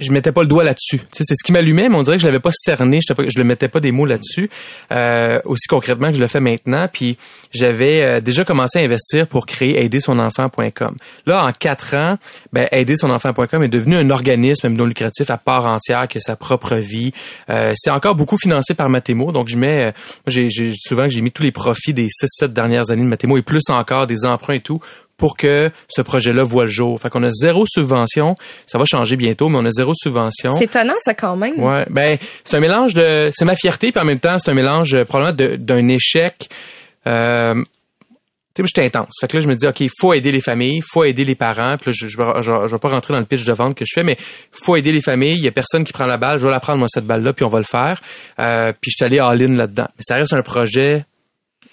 je 0.00 0.12
mettais 0.12 0.32
pas 0.32 0.42
le 0.42 0.48
doigt 0.48 0.64
là-dessus. 0.64 1.00
C'est 1.12 1.24
ce 1.24 1.44
qui 1.44 1.52
m'allumait, 1.52 1.88
mais 1.88 1.96
on 1.96 2.02
dirait 2.02 2.16
que 2.16 2.22
je 2.22 2.26
l'avais 2.26 2.40
pas 2.40 2.50
cerné, 2.52 3.00
je, 3.06 3.14
je 3.28 3.38
le 3.38 3.44
mettais 3.44 3.68
pas 3.68 3.80
des 3.80 3.92
mots 3.92 4.06
là-dessus. 4.06 4.50
Euh, 4.92 5.38
aussi 5.44 5.68
concrètement 5.68 6.08
que 6.08 6.16
je 6.16 6.20
le 6.20 6.26
fais 6.26 6.40
maintenant. 6.40 6.88
Puis 6.92 7.16
j'avais 7.52 8.02
euh, 8.02 8.20
déjà 8.20 8.44
commencé 8.44 8.78
à 8.78 8.82
investir 8.82 9.26
pour 9.26 9.46
créer 9.46 9.84
aidersonenfant.com. 9.84 10.96
Là, 11.26 11.44
en 11.44 11.52
quatre 11.52 11.94
ans, 11.94 12.16
ben, 12.52 12.66
aidersonenfant.com 12.72 13.62
est 13.62 13.68
devenu 13.68 13.96
un 13.96 14.10
organisme 14.10 14.68
non 14.68 14.86
lucratif 14.86 15.30
à 15.30 15.38
part 15.38 15.66
entière 15.66 16.08
qui 16.08 16.18
a 16.18 16.20
sa 16.20 16.36
propre 16.36 16.76
vie. 16.76 17.12
Euh, 17.50 17.72
c'est 17.76 17.90
encore 17.90 18.14
beaucoup 18.14 18.38
financé 18.38 18.74
par 18.74 18.88
Mathémo, 18.88 19.32
donc 19.32 19.48
je 19.48 19.56
mets, 19.56 19.88
euh, 19.88 19.92
j'ai, 20.26 20.48
souvent 20.76 21.08
j'ai 21.08 21.20
mis 21.20 21.32
tous 21.32 21.42
les 21.42 21.52
profits 21.52 21.94
des 21.94 22.08
6-7 22.08 22.48
dernières 22.48 22.90
années 22.90 23.02
de 23.02 23.08
Mathémo 23.08 23.36
et 23.36 23.42
plus 23.42 23.68
encore 23.68 24.06
des 24.06 24.24
emprunts 24.24 24.54
et 24.54 24.60
tout 24.60 24.80
pour 25.20 25.36
que 25.36 25.70
ce 25.88 26.02
projet-là 26.02 26.42
voit 26.42 26.64
le 26.64 26.70
jour. 26.70 26.98
Fait 26.98 27.10
qu'on 27.10 27.22
a 27.22 27.30
zéro 27.30 27.64
subvention. 27.66 28.34
Ça 28.66 28.78
va 28.78 28.84
changer 28.86 29.16
bientôt, 29.16 29.48
mais 29.48 29.58
on 29.58 29.64
a 29.66 29.70
zéro 29.70 29.92
subvention. 29.94 30.54
C'est 30.58 30.64
étonnant, 30.64 30.94
ça, 31.00 31.14
quand 31.14 31.36
même. 31.36 31.60
Ouais. 31.60 31.84
Ben, 31.90 32.16
c'est 32.42 32.56
un 32.56 32.60
mélange 32.60 32.94
de, 32.94 33.30
c'est 33.32 33.44
ma 33.44 33.54
fierté, 33.54 33.92
puis 33.92 34.00
en 34.00 34.04
même 34.04 34.18
temps, 34.18 34.38
c'est 34.38 34.50
un 34.50 34.54
mélange, 34.54 34.94
euh, 34.94 35.04
probablement, 35.04 35.56
d'un 35.58 35.88
échec, 35.88 36.48
euh, 37.06 37.62
tu 38.54 38.62
sais, 38.62 38.66
j'étais 38.66 38.86
intense. 38.86 39.12
Fait 39.20 39.28
que 39.28 39.36
là, 39.36 39.42
je 39.42 39.48
me 39.48 39.54
dis, 39.54 39.66
OK, 39.66 39.78
il 39.80 39.90
faut 39.96 40.12
aider 40.12 40.32
les 40.32 40.40
familles, 40.40 40.78
il 40.78 40.84
faut 40.84 41.04
aider 41.04 41.24
les 41.24 41.36
parents. 41.36 41.76
Puis 41.76 41.90
là, 41.90 41.96
je, 41.96 42.08
je, 42.08 42.16
je, 42.42 42.72
vais 42.72 42.78
pas 42.78 42.88
rentrer 42.88 43.12
dans 43.12 43.20
le 43.20 43.26
pitch 43.26 43.44
de 43.44 43.52
vente 43.52 43.76
que 43.76 43.84
je 43.86 43.92
fais, 43.94 44.02
mais 44.02 44.16
faut 44.50 44.74
aider 44.74 44.90
les 44.90 45.00
familles. 45.00 45.36
Il 45.36 45.44
y 45.44 45.48
a 45.48 45.52
personne 45.52 45.84
qui 45.84 45.92
prend 45.92 46.06
la 46.06 46.16
balle. 46.16 46.38
Je 46.38 46.46
vais 46.46 46.50
la 46.50 46.58
prendre, 46.58 46.78
moi, 46.78 46.88
cette 46.88 47.06
balle-là, 47.06 47.32
puis 47.32 47.44
on 47.44 47.48
va 47.48 47.58
le 47.58 47.64
faire. 47.64 48.00
Euh, 48.40 48.72
puis 48.72 48.90
je 48.90 48.96
suis 48.96 49.04
allé 49.04 49.20
all-in 49.20 49.54
là-dedans. 49.54 49.86
Mais 49.96 50.02
ça 50.02 50.16
reste 50.16 50.32
un 50.32 50.42
projet 50.42 51.04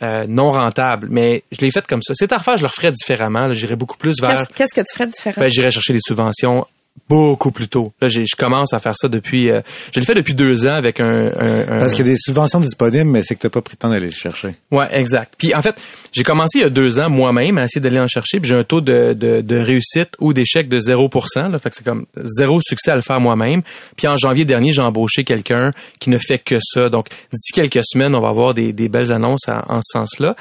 euh, 0.01 0.25
non 0.27 0.51
rentable. 0.51 1.07
Mais 1.09 1.43
je 1.51 1.63
l'ai 1.65 1.71
fait 1.71 1.85
comme 1.87 2.01
ça. 2.01 2.13
C'est 2.15 2.31
à 2.31 2.37
refaire, 2.37 2.57
je 2.57 2.63
le 2.63 2.67
referais 2.67 2.91
différemment. 2.91 3.51
J'irais 3.53 3.75
beaucoup 3.75 3.97
plus 3.97 4.15
vers... 4.21 4.47
Qu'est-ce 4.49 4.73
que 4.73 4.81
tu 4.81 4.93
ferais 4.93 5.07
différemment? 5.07 5.45
Ben, 5.45 5.51
j'irais 5.51 5.71
chercher 5.71 5.93
des 5.93 6.01
subventions 6.01 6.65
beaucoup 7.09 7.51
plus 7.51 7.67
tôt. 7.67 7.93
Là, 8.01 8.07
je 8.07 8.23
commence 8.37 8.73
à 8.73 8.79
faire 8.79 8.95
ça 8.97 9.07
depuis. 9.07 9.49
Euh, 9.49 9.61
je 9.93 9.99
l'ai 9.99 10.05
fait 10.05 10.15
depuis 10.15 10.33
deux 10.33 10.67
ans 10.67 10.73
avec 10.73 10.99
un. 10.99 11.27
un, 11.27 11.79
Parce 11.79 11.93
qu'il 11.93 12.05
y 12.05 12.09
a 12.09 12.11
des 12.13 12.17
subventions 12.19 12.59
disponibles, 12.59 13.09
mais 13.09 13.21
c'est 13.23 13.35
que 13.35 13.41
t'as 13.41 13.49
pas 13.49 13.61
pris 13.61 13.75
le 13.75 13.77
temps 13.77 13.89
d'aller 13.89 14.07
les 14.07 14.11
chercher. 14.11 14.55
Ouais, 14.71 14.87
exact. 14.91 15.33
Puis 15.37 15.53
en 15.55 15.61
fait, 15.61 15.75
j'ai 16.11 16.23
commencé 16.23 16.59
il 16.59 16.61
y 16.61 16.65
a 16.65 16.69
deux 16.69 16.99
ans 16.99 17.09
moi-même 17.09 17.57
à 17.57 17.65
essayer 17.65 17.81
d'aller 17.81 17.99
en 17.99 18.07
chercher. 18.07 18.39
Puis 18.39 18.49
j'ai 18.49 18.55
un 18.55 18.63
taux 18.63 18.81
de, 18.81 19.13
de, 19.13 19.41
de 19.41 19.57
réussite 19.57 20.09
ou 20.19 20.33
d'échec 20.33 20.67
de 20.69 20.79
0%. 20.79 21.51
Là, 21.51 21.59
fait 21.59 21.69
que 21.69 21.75
c'est 21.75 21.83
comme 21.85 22.05
zéro 22.21 22.59
succès 22.61 22.91
à 22.91 22.95
le 22.95 23.01
faire 23.01 23.19
moi-même. 23.19 23.61
Puis 23.95 24.07
en 24.07 24.17
janvier 24.17 24.45
dernier, 24.45 24.73
j'ai 24.73 24.81
embauché 24.81 25.23
quelqu'un 25.23 25.71
qui 25.99 26.09
ne 26.09 26.17
fait 26.17 26.39
que 26.39 26.57
ça. 26.61 26.89
Donc 26.89 27.07
d'ici 27.31 27.51
quelques 27.53 27.85
semaines, 27.85 28.15
on 28.15 28.21
va 28.21 28.29
avoir 28.29 28.53
des, 28.53 28.73
des 28.73 28.89
belles 28.89 29.11
annonces 29.11 29.47
en 29.47 29.79
ce 29.81 29.97
sens-là. 29.97 30.35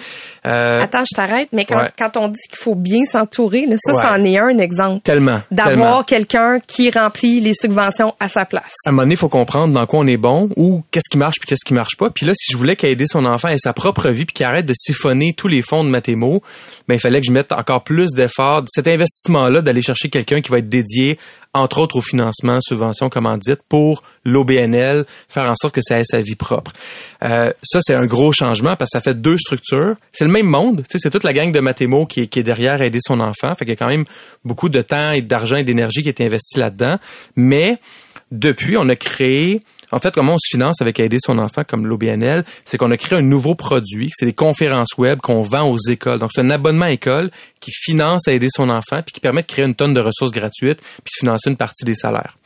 Euh, 0.47 0.83
Attends, 0.83 1.05
je 1.11 1.15
t'arrête. 1.15 1.49
Mais 1.53 1.65
quand, 1.65 1.89
quand 1.99 2.17
on 2.17 2.29
dit 2.29 2.39
qu'il 2.49 2.59
faut 2.59 2.75
bien 2.75 3.05
s'entourer, 3.05 3.67
ça, 3.79 3.95
c'en 4.01 4.25
est 4.25 4.39
un 4.39 4.59
exemple. 4.59 5.03
Tellement. 5.03 5.41
D'avoir 5.51 6.07
quelqu'un 6.07 6.46
qui 6.67 6.91
remplit 6.91 7.41
les 7.41 7.53
subventions 7.55 8.15
à 8.21 8.29
sa 8.29 8.45
place. 8.45 8.75
À 8.85 8.91
un 8.91 8.93
moment 8.93 9.03
donné, 9.03 9.15
il 9.15 9.19
faut 9.19 9.29
comprendre 9.29 9.73
dans 9.73 9.87
quoi 9.87 10.01
on 10.01 10.07
est 10.07 10.17
bon 10.17 10.51
ou 10.57 10.83
qu'est-ce 10.91 11.09
qui 11.11 11.19
marche 11.19 11.39
puis 11.39 11.49
qu'est-ce 11.49 11.65
qui 11.65 11.75
marche 11.75 11.97
pas. 11.97 12.11
Puis 12.11 12.27
là, 12.27 12.33
si 12.35 12.53
je 12.53 12.57
voulais 12.57 12.77
qu'aider 12.77 13.07
son 13.07 13.25
enfant 13.25 13.49
et 13.49 13.59
sa 13.59 13.73
propre 13.73 14.11
vie 14.11 14.25
puis 14.25 14.35
qu'il 14.35 14.47
arrête 14.47 14.67
de 14.67 14.75
siphonner 14.75 15.35
tous 15.37 15.49
les 15.49 15.63
fonds 15.63 15.85
de 15.85 15.89
Mathémo, 15.89 16.43
ben 16.89 16.95
il 16.95 17.01
fallait 17.01 17.21
que 17.21 17.27
je 17.27 17.33
mette 17.33 17.53
encore 17.53 17.85
plus 17.85 18.13
d'efforts. 18.13 18.65
Cet 18.69 18.89
investissement-là 18.89 19.63
d'aller 19.63 19.83
chercher 19.83 20.09
quelqu'un 20.09 20.41
qui 20.41 20.51
va 20.51 20.59
être 20.59 20.69
dédié 20.69 21.19
entre 21.57 21.79
autres 21.79 21.97
au 21.97 22.01
financement, 22.01 22.59
subvention, 22.61 23.09
commandite, 23.09 23.61
pour 23.69 24.03
l'OBNL, 24.25 25.05
faire 25.29 25.51
en 25.51 25.55
sorte 25.55 25.75
que 25.75 25.81
ça 25.83 25.99
ait 25.99 26.05
sa 26.05 26.19
vie 26.19 26.35
propre. 26.35 26.73
Euh, 27.25 27.51
ça, 27.63 27.81
c'est 27.83 27.95
un 27.95 28.07
gros 28.07 28.33
changement 28.33 28.77
parce 28.77 28.91
que 28.91 28.99
ça 28.99 29.01
fait 29.01 29.21
deux 29.21 29.39
structures. 29.39 29.97
C'est 30.13 30.25
le 30.25 30.31
même 30.31 30.47
monde. 30.47 30.85
C'est 30.89 31.11
toute 31.11 31.25
la 31.25 31.33
gang 31.33 31.53
de 31.53 31.61
Mathémo 31.61 32.07
qui 32.07 32.21
est, 32.21 32.43
derrière 32.43 32.83
aider 32.83 32.99
son 33.01 33.21
enfant. 33.21 33.55
Fait 33.55 33.65
qu'il 33.65 33.71
y 33.71 33.73
a 33.73 33.77
quand 33.77 33.89
même 33.89 34.05
beaucoup 34.45 34.69
de 34.69 34.83
temps 34.83 35.13
et 35.13 35.23
d'argent 35.23 35.57
et 35.57 35.65
d'énergie 35.65 36.03
qui 36.03 36.09
est 36.09 36.21
investi 36.21 36.59
là-dedans. 36.59 36.99
Mais 37.35 37.79
depuis, 38.31 38.77
on 38.77 38.89
a 38.89 38.97
créé 38.97 39.61
en 39.93 39.99
fait, 39.99 40.15
comment 40.15 40.35
on 40.35 40.39
se 40.39 40.49
finance 40.51 40.81
avec 40.81 40.99
aider 41.01 41.19
son 41.21 41.39
enfant 41.39 41.63
comme 41.65 41.87
l'OBNL, 41.87 42.45
c'est 42.65 42.79
qu'on 42.79 42.91
a 42.91 42.97
créé 42.97 43.19
un 43.19 43.23
nouveau 43.23 43.55
produit, 43.55 44.11
c'est 44.15 44.27
des 44.27 44.33
conférences 44.33 44.97
web 44.99 45.21
qu'on 45.21 45.43
vend 45.43 45.69
aux 45.69 45.79
écoles. 45.89 46.19
Donc, 46.19 46.31
c'est 46.35 46.41
un 46.41 46.51
abonnement 46.51 46.87
école 46.87 47.31
qui 47.61 47.71
finance 47.73 48.29
à 48.29 48.33
aider 48.33 48.49
son 48.51 48.69
enfant 48.69 49.03
puis 49.03 49.13
qui 49.13 49.21
permet 49.21 49.43
de 49.43 49.47
créer 49.47 49.65
une 49.65 49.75
tonne 49.75 49.95
de 49.95 50.01
ressources 50.01 50.33
gratuites 50.33 50.81
puis 50.81 51.13
de 51.15 51.21
financer 51.21 51.51
une 51.51 51.57
partie 51.57 51.85
des 51.85 51.95
salaires. 51.95 52.37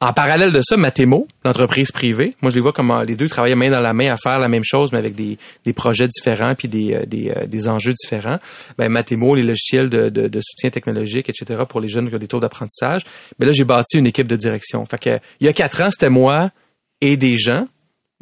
En 0.00 0.12
parallèle 0.12 0.52
de 0.52 0.60
ça, 0.62 0.76
Mathémo, 0.76 1.26
l'entreprise 1.44 1.90
privée, 1.90 2.36
moi 2.40 2.50
je 2.50 2.54
les 2.54 2.60
vois 2.60 2.72
comme 2.72 2.92
euh, 2.92 3.04
les 3.04 3.16
deux 3.16 3.28
travaillaient 3.28 3.56
main 3.56 3.70
dans 3.70 3.80
la 3.80 3.92
main 3.92 4.12
à 4.12 4.16
faire 4.16 4.38
la 4.38 4.48
même 4.48 4.62
chose, 4.64 4.92
mais 4.92 4.98
avec 4.98 5.16
des, 5.16 5.38
des 5.64 5.72
projets 5.72 6.06
différents 6.06 6.54
puis 6.54 6.68
des, 6.68 6.94
euh, 6.94 7.04
des, 7.04 7.30
euh, 7.30 7.46
des 7.46 7.68
enjeux 7.68 7.94
différents. 7.94 8.38
Ben, 8.76 8.88
Mathémo, 8.90 9.34
les 9.34 9.42
logiciels 9.42 9.90
de, 9.90 10.08
de, 10.08 10.28
de, 10.28 10.40
soutien 10.40 10.70
technologique, 10.70 11.28
etc., 11.28 11.62
pour 11.68 11.80
les 11.80 11.88
jeunes 11.88 12.08
qui 12.08 12.14
ont 12.14 12.18
des 12.18 12.28
taux 12.28 12.38
d'apprentissage. 12.38 13.02
Mais 13.40 13.46
là, 13.46 13.50
j'ai 13.50 13.64
bâti 13.64 13.98
une 13.98 14.06
équipe 14.06 14.28
de 14.28 14.36
direction. 14.36 14.84
Fait 14.84 15.00
que, 15.00 15.18
il 15.40 15.46
y 15.46 15.48
a 15.48 15.52
quatre 15.52 15.82
ans, 15.82 15.90
c'était 15.90 16.10
moi 16.10 16.52
et 17.00 17.16
des 17.16 17.36
gens 17.36 17.66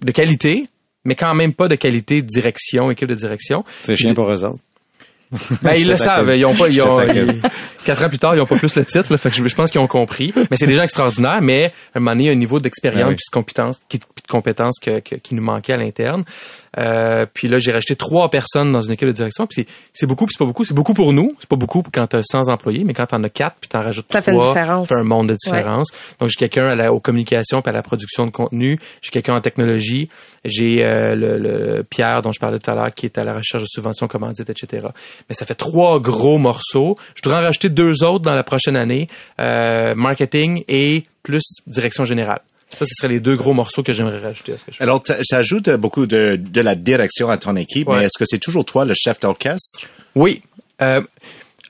de 0.02 0.12
qualité, 0.12 0.68
mais 1.04 1.14
quand 1.14 1.34
même 1.34 1.52
pas 1.52 1.68
de 1.68 1.74
qualité 1.74 2.22
direction, 2.22 2.90
équipe 2.90 3.08
de 3.08 3.14
direction. 3.14 3.64
C'est 3.82 3.96
chien 3.96 4.14
pour 4.14 4.30
eux 4.30 4.44
autres. 4.44 4.60
Ben, 5.62 5.74
ils 5.74 5.88
le 5.88 5.96
savent. 5.96 6.34
Ils 6.36 6.44
ont 6.44 6.54
pas, 6.54 6.68
ils 6.68 6.80
ont, 6.82 7.00
quatre 7.84 8.04
ans 8.04 8.08
plus 8.08 8.18
tard, 8.18 8.34
ils 8.34 8.40
ont 8.40 8.46
pas 8.46 8.56
plus 8.56 8.74
le 8.76 8.84
titre, 8.84 9.10
là, 9.10 9.18
fait 9.18 9.30
que 9.30 9.48
je, 9.48 9.54
pense 9.54 9.70
qu'ils 9.70 9.80
ont 9.80 9.86
compris. 9.86 10.32
Mais 10.50 10.56
c'est 10.56 10.66
des 10.66 10.74
gens 10.74 10.82
extraordinaires, 10.82 11.40
mais 11.40 11.72
à 11.94 11.98
un 11.98 12.00
moment 12.00 12.12
donné, 12.12 12.24
il 12.24 12.26
y 12.26 12.30
a 12.30 12.32
un 12.32 12.36
niveau 12.36 12.60
d'expérience 12.60 13.10
et 13.10 13.14
de 13.14 13.20
compétence, 13.32 13.80
qui, 13.88 13.98
de 13.98 14.04
compétences 14.28 14.78
que, 14.80 14.98
qui 15.00 15.34
nous 15.34 15.42
manquait 15.42 15.74
à 15.74 15.76
l'interne. 15.76 16.24
Euh, 16.78 17.26
puis 17.32 17.48
là, 17.48 17.58
j'ai 17.58 17.72
racheté 17.72 17.96
trois 17.96 18.30
personnes 18.30 18.72
dans 18.72 18.82
une 18.82 18.92
équipe 18.92 19.08
de 19.08 19.12
direction. 19.12 19.46
Puis 19.46 19.66
c'est 19.92 20.06
beaucoup, 20.06 20.26
puis 20.26 20.34
c'est 20.36 20.42
pas 20.42 20.46
beaucoup. 20.46 20.64
C'est 20.64 20.74
beaucoup 20.74 20.94
pour 20.94 21.12
nous. 21.12 21.34
C'est 21.40 21.48
pas 21.48 21.56
beaucoup 21.56 21.82
quand 21.92 22.06
t'as 22.06 22.22
100 22.22 22.48
employés, 22.48 22.84
mais 22.84 22.94
quand 22.94 23.06
t'en 23.06 23.22
as 23.22 23.28
quatre, 23.28 23.56
puis 23.60 23.68
t'en 23.68 23.82
rajoutes 23.82 24.06
ça 24.10 24.20
trois, 24.20 24.32
fait, 24.32 24.32
une 24.32 24.48
différence. 24.48 24.88
fait 24.88 24.94
un 24.94 25.04
monde 25.04 25.28
de 25.28 25.34
différence. 25.34 25.88
Donc 26.20 26.28
j'ai 26.28 26.36
quelqu'un 26.36 26.68
à 26.68 26.74
la 26.74 26.92
aux 26.92 27.00
communications 27.00 27.62
puis 27.62 27.70
à 27.70 27.72
la 27.72 27.82
production 27.82 28.26
de 28.26 28.30
contenu. 28.30 28.78
J'ai 29.02 29.10
quelqu'un 29.10 29.34
en 29.34 29.40
technologie. 29.40 30.08
J'ai 30.44 30.84
euh, 30.84 31.14
le, 31.14 31.38
le, 31.38 31.82
Pierre 31.82 32.22
dont 32.22 32.32
je 32.32 32.40
parlais 32.40 32.58
tout 32.58 32.70
à 32.70 32.74
l'heure 32.74 32.94
qui 32.94 33.06
est 33.06 33.18
à 33.18 33.24
la 33.24 33.34
recherche 33.34 33.62
de 33.62 33.68
subventions, 33.68 34.06
commandites, 34.06 34.48
etc. 34.48 34.86
Mais 35.28 35.34
ça 35.34 35.44
fait 35.44 35.54
trois 35.54 36.00
gros 36.00 36.38
morceaux. 36.38 36.96
Je 37.14 37.22
voudrais 37.24 37.40
en 37.40 37.44
racheter 37.44 37.68
deux 37.68 38.04
autres 38.04 38.24
dans 38.24 38.34
la 38.34 38.44
prochaine 38.44 38.76
année. 38.76 39.08
Euh, 39.40 39.94
marketing 39.94 40.64
et 40.68 41.04
plus 41.22 41.42
direction 41.66 42.04
générale. 42.04 42.40
Ça, 42.70 42.84
ce 42.84 42.92
seraient 42.94 43.08
les 43.08 43.20
deux 43.20 43.36
gros 43.36 43.54
morceaux 43.54 43.82
que 43.82 43.92
j'aimerais 43.92 44.18
rajouter 44.18 44.52
à 44.52 44.58
ce 44.58 44.64
que 44.64 44.72
je 44.72 44.76
fais. 44.76 44.82
Alors, 44.82 45.02
ça 45.04 45.36
ajoute 45.36 45.70
beaucoup 45.70 46.06
de, 46.06 46.38
de 46.38 46.60
la 46.60 46.74
direction 46.74 47.30
à 47.30 47.38
ton 47.38 47.56
équipe, 47.56 47.88
mais 47.88 48.04
est-ce 48.04 48.18
que 48.18 48.24
c'est 48.26 48.38
toujours 48.38 48.64
toi 48.64 48.84
le 48.84 48.94
chef 48.94 49.20
d'orchestre? 49.20 49.80
Oui. 50.14 50.42
Euh, 50.82 51.00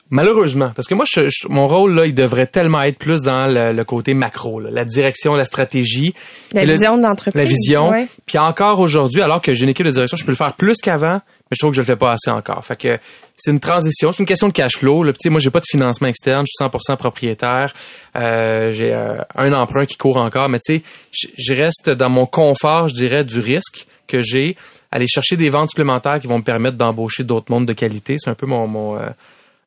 malheureusement, 0.09 0.71
parce 0.75 0.87
que 0.87 0.95
moi, 0.95 1.05
je, 1.07 1.29
mon 1.49 1.67
rôle, 1.67 1.93
là, 1.93 2.05
il 2.05 2.13
devrait 2.13 2.47
tellement 2.47 2.81
être 2.81 2.97
plus 2.97 3.21
dans 3.21 3.47
le, 3.47 3.83
côté 3.83 4.13
macro, 4.13 4.59
là, 4.59 4.69
la 4.71 4.85
direction, 4.85 5.35
la 5.35 5.45
stratégie. 5.45 6.13
La 6.53 6.65
vision 6.65 6.97
d'entreprise. 6.97 7.41
La 7.41 7.47
vision. 7.47 7.91
Puis 8.25 8.37
encore 8.37 8.79
aujourd'hui, 8.79 9.21
alors 9.21 9.41
que 9.41 9.53
j'ai 9.53 9.63
une 9.63 9.69
équipe 9.69 9.85
de 9.85 9.91
direction, 9.91 10.17
je 10.17 10.25
peux 10.25 10.31
le 10.31 10.37
faire 10.37 10.55
plus 10.55 10.77
qu'avant, 10.81 11.13
mais 11.15 11.55
je 11.55 11.59
trouve 11.59 11.71
que 11.71 11.75
je 11.75 11.81
le 11.81 11.85
fais 11.85 11.95
pas 11.95 12.11
assez 12.11 12.31
encore. 12.31 12.63
Fait 12.65 12.77
que 12.77 12.99
c'est 13.37 13.51
une 13.51 13.59
transition, 13.59 14.11
c'est 14.11 14.19
une 14.19 14.27
question 14.27 14.47
de 14.47 14.53
cash 14.53 14.77
flow. 14.77 15.03
Là. 15.03 15.13
Moi, 15.25 15.39
j'ai 15.39 15.51
pas 15.51 15.59
de 15.59 15.65
financement 15.69 16.07
externe, 16.07 16.45
je 16.45 16.65
suis 16.65 16.93
100% 16.93 16.97
propriétaire. 16.97 17.73
Euh, 18.17 18.71
j'ai 18.71 18.93
euh, 18.93 19.17
un 19.35 19.53
emprunt 19.53 19.85
qui 19.85 19.97
court 19.97 20.17
encore, 20.17 20.49
mais 20.49 20.59
tu 20.59 20.81
sais, 21.11 21.29
je 21.37 21.53
reste 21.53 21.89
dans 21.89 22.09
mon 22.09 22.25
confort, 22.25 22.87
je 22.87 22.95
dirais, 22.95 23.23
du 23.23 23.39
risque 23.39 23.87
que 24.07 24.21
j'ai. 24.21 24.55
Aller 24.89 25.07
chercher 25.07 25.35
des 25.35 25.49
ventes 25.49 25.69
supplémentaires 25.69 26.19
qui 26.19 26.27
vont 26.27 26.37
me 26.37 26.43
permettre 26.43 26.77
d'embaucher 26.77 27.25
d'autres 27.25 27.51
mondes 27.51 27.65
de 27.65 27.73
qualité. 27.73 28.15
C'est 28.19 28.29
un 28.29 28.35
peu 28.35 28.45
mon, 28.45 28.67
mon, 28.67 28.97
euh, 28.97 29.09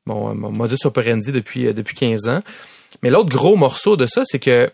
mon, 0.07 0.35
modus 0.35 0.85
operandi 0.85 1.33
depuis, 1.33 1.67
euh, 1.67 1.73
depuis 1.73 1.95
15 1.95 2.29
ans. 2.29 2.43
Mais 3.03 3.11
l'autre 3.11 3.29
gros 3.29 3.57
morceau 3.57 3.97
de 3.97 4.07
ça, 4.07 4.23
c'est 4.25 4.39
que 4.39 4.71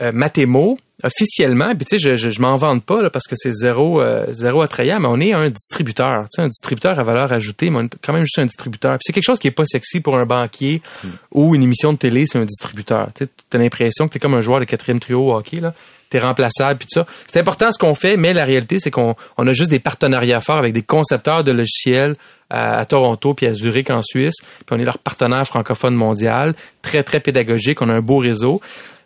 euh, 0.00 0.12
Mathémo, 0.12 0.78
officiellement, 1.02 1.74
puis 1.76 1.84
tu 1.84 1.98
sais, 1.98 2.16
je, 2.16 2.30
je, 2.30 2.40
m'en 2.40 2.56
vante 2.56 2.84
pas 2.84 3.02
là, 3.02 3.10
parce 3.10 3.26
que 3.26 3.34
c'est 3.36 3.52
zéro, 3.52 4.00
euh, 4.00 4.26
zéro 4.32 4.62
attrayant, 4.62 5.00
mais 5.00 5.08
on 5.08 5.16
est 5.16 5.32
un 5.32 5.48
distributeur, 5.50 6.24
tu 6.24 6.36
sais, 6.36 6.42
un 6.42 6.48
distributeur 6.48 6.98
à 6.98 7.02
valeur 7.02 7.32
ajoutée, 7.32 7.70
mais 7.70 7.78
on 7.78 7.84
est 7.84 7.96
quand 8.02 8.12
même 8.12 8.22
juste 8.22 8.38
un 8.38 8.46
distributeur. 8.46 8.98
C'est 9.00 9.12
quelque 9.12 9.24
chose 9.24 9.38
qui 9.38 9.48
est 9.48 9.52
pas 9.52 9.64
sexy 9.64 10.00
pour 10.00 10.16
un 10.16 10.26
banquier 10.26 10.82
hmm. 11.02 11.08
ou 11.32 11.54
une 11.54 11.62
émission 11.62 11.92
de 11.92 11.98
télé, 11.98 12.26
c'est 12.26 12.38
un 12.38 12.44
distributeur. 12.44 13.10
Tu 13.14 13.24
as 13.24 13.58
l'impression 13.58 14.08
que 14.08 14.12
t'es 14.12 14.18
comme 14.18 14.34
un 14.34 14.40
joueur 14.40 14.60
de 14.60 14.64
quatrième 14.64 15.00
trio 15.00 15.20
au 15.20 15.34
hockey 15.34 15.60
là, 15.60 15.72
t'es 16.10 16.18
remplaçable 16.18 16.78
puis 16.78 16.88
tout 16.90 17.00
ça. 17.00 17.06
C'est 17.30 17.40
important 17.40 17.70
ce 17.72 17.78
qu'on 17.78 17.94
fait, 17.94 18.16
mais 18.16 18.32
la 18.32 18.44
réalité 18.44 18.78
c'est 18.78 18.90
qu'on 18.90 19.14
on 19.36 19.46
a 19.46 19.52
juste 19.52 19.70
des 19.70 19.78
partenariats 19.78 20.40
forts 20.40 20.58
avec 20.58 20.72
des 20.72 20.82
concepteurs 20.82 21.44
de 21.44 21.52
logiciels 21.52 22.16
à, 22.50 22.84
Toronto 22.86 23.34
puis 23.34 23.46
à 23.46 23.52
Zurich 23.52 23.90
en 23.90 24.02
Suisse, 24.02 24.36
puis 24.66 24.76
on 24.76 24.78
est 24.78 24.84
leur 24.84 24.98
partenaire 24.98 25.46
francophone 25.46 25.94
mondial, 25.94 26.54
très 26.82 27.02
très 27.02 27.20
pédagogique, 27.20 27.82
on 27.82 27.88
a 27.88 27.94
un 27.94 28.02
beau 28.02 28.18
réseau 28.18 28.60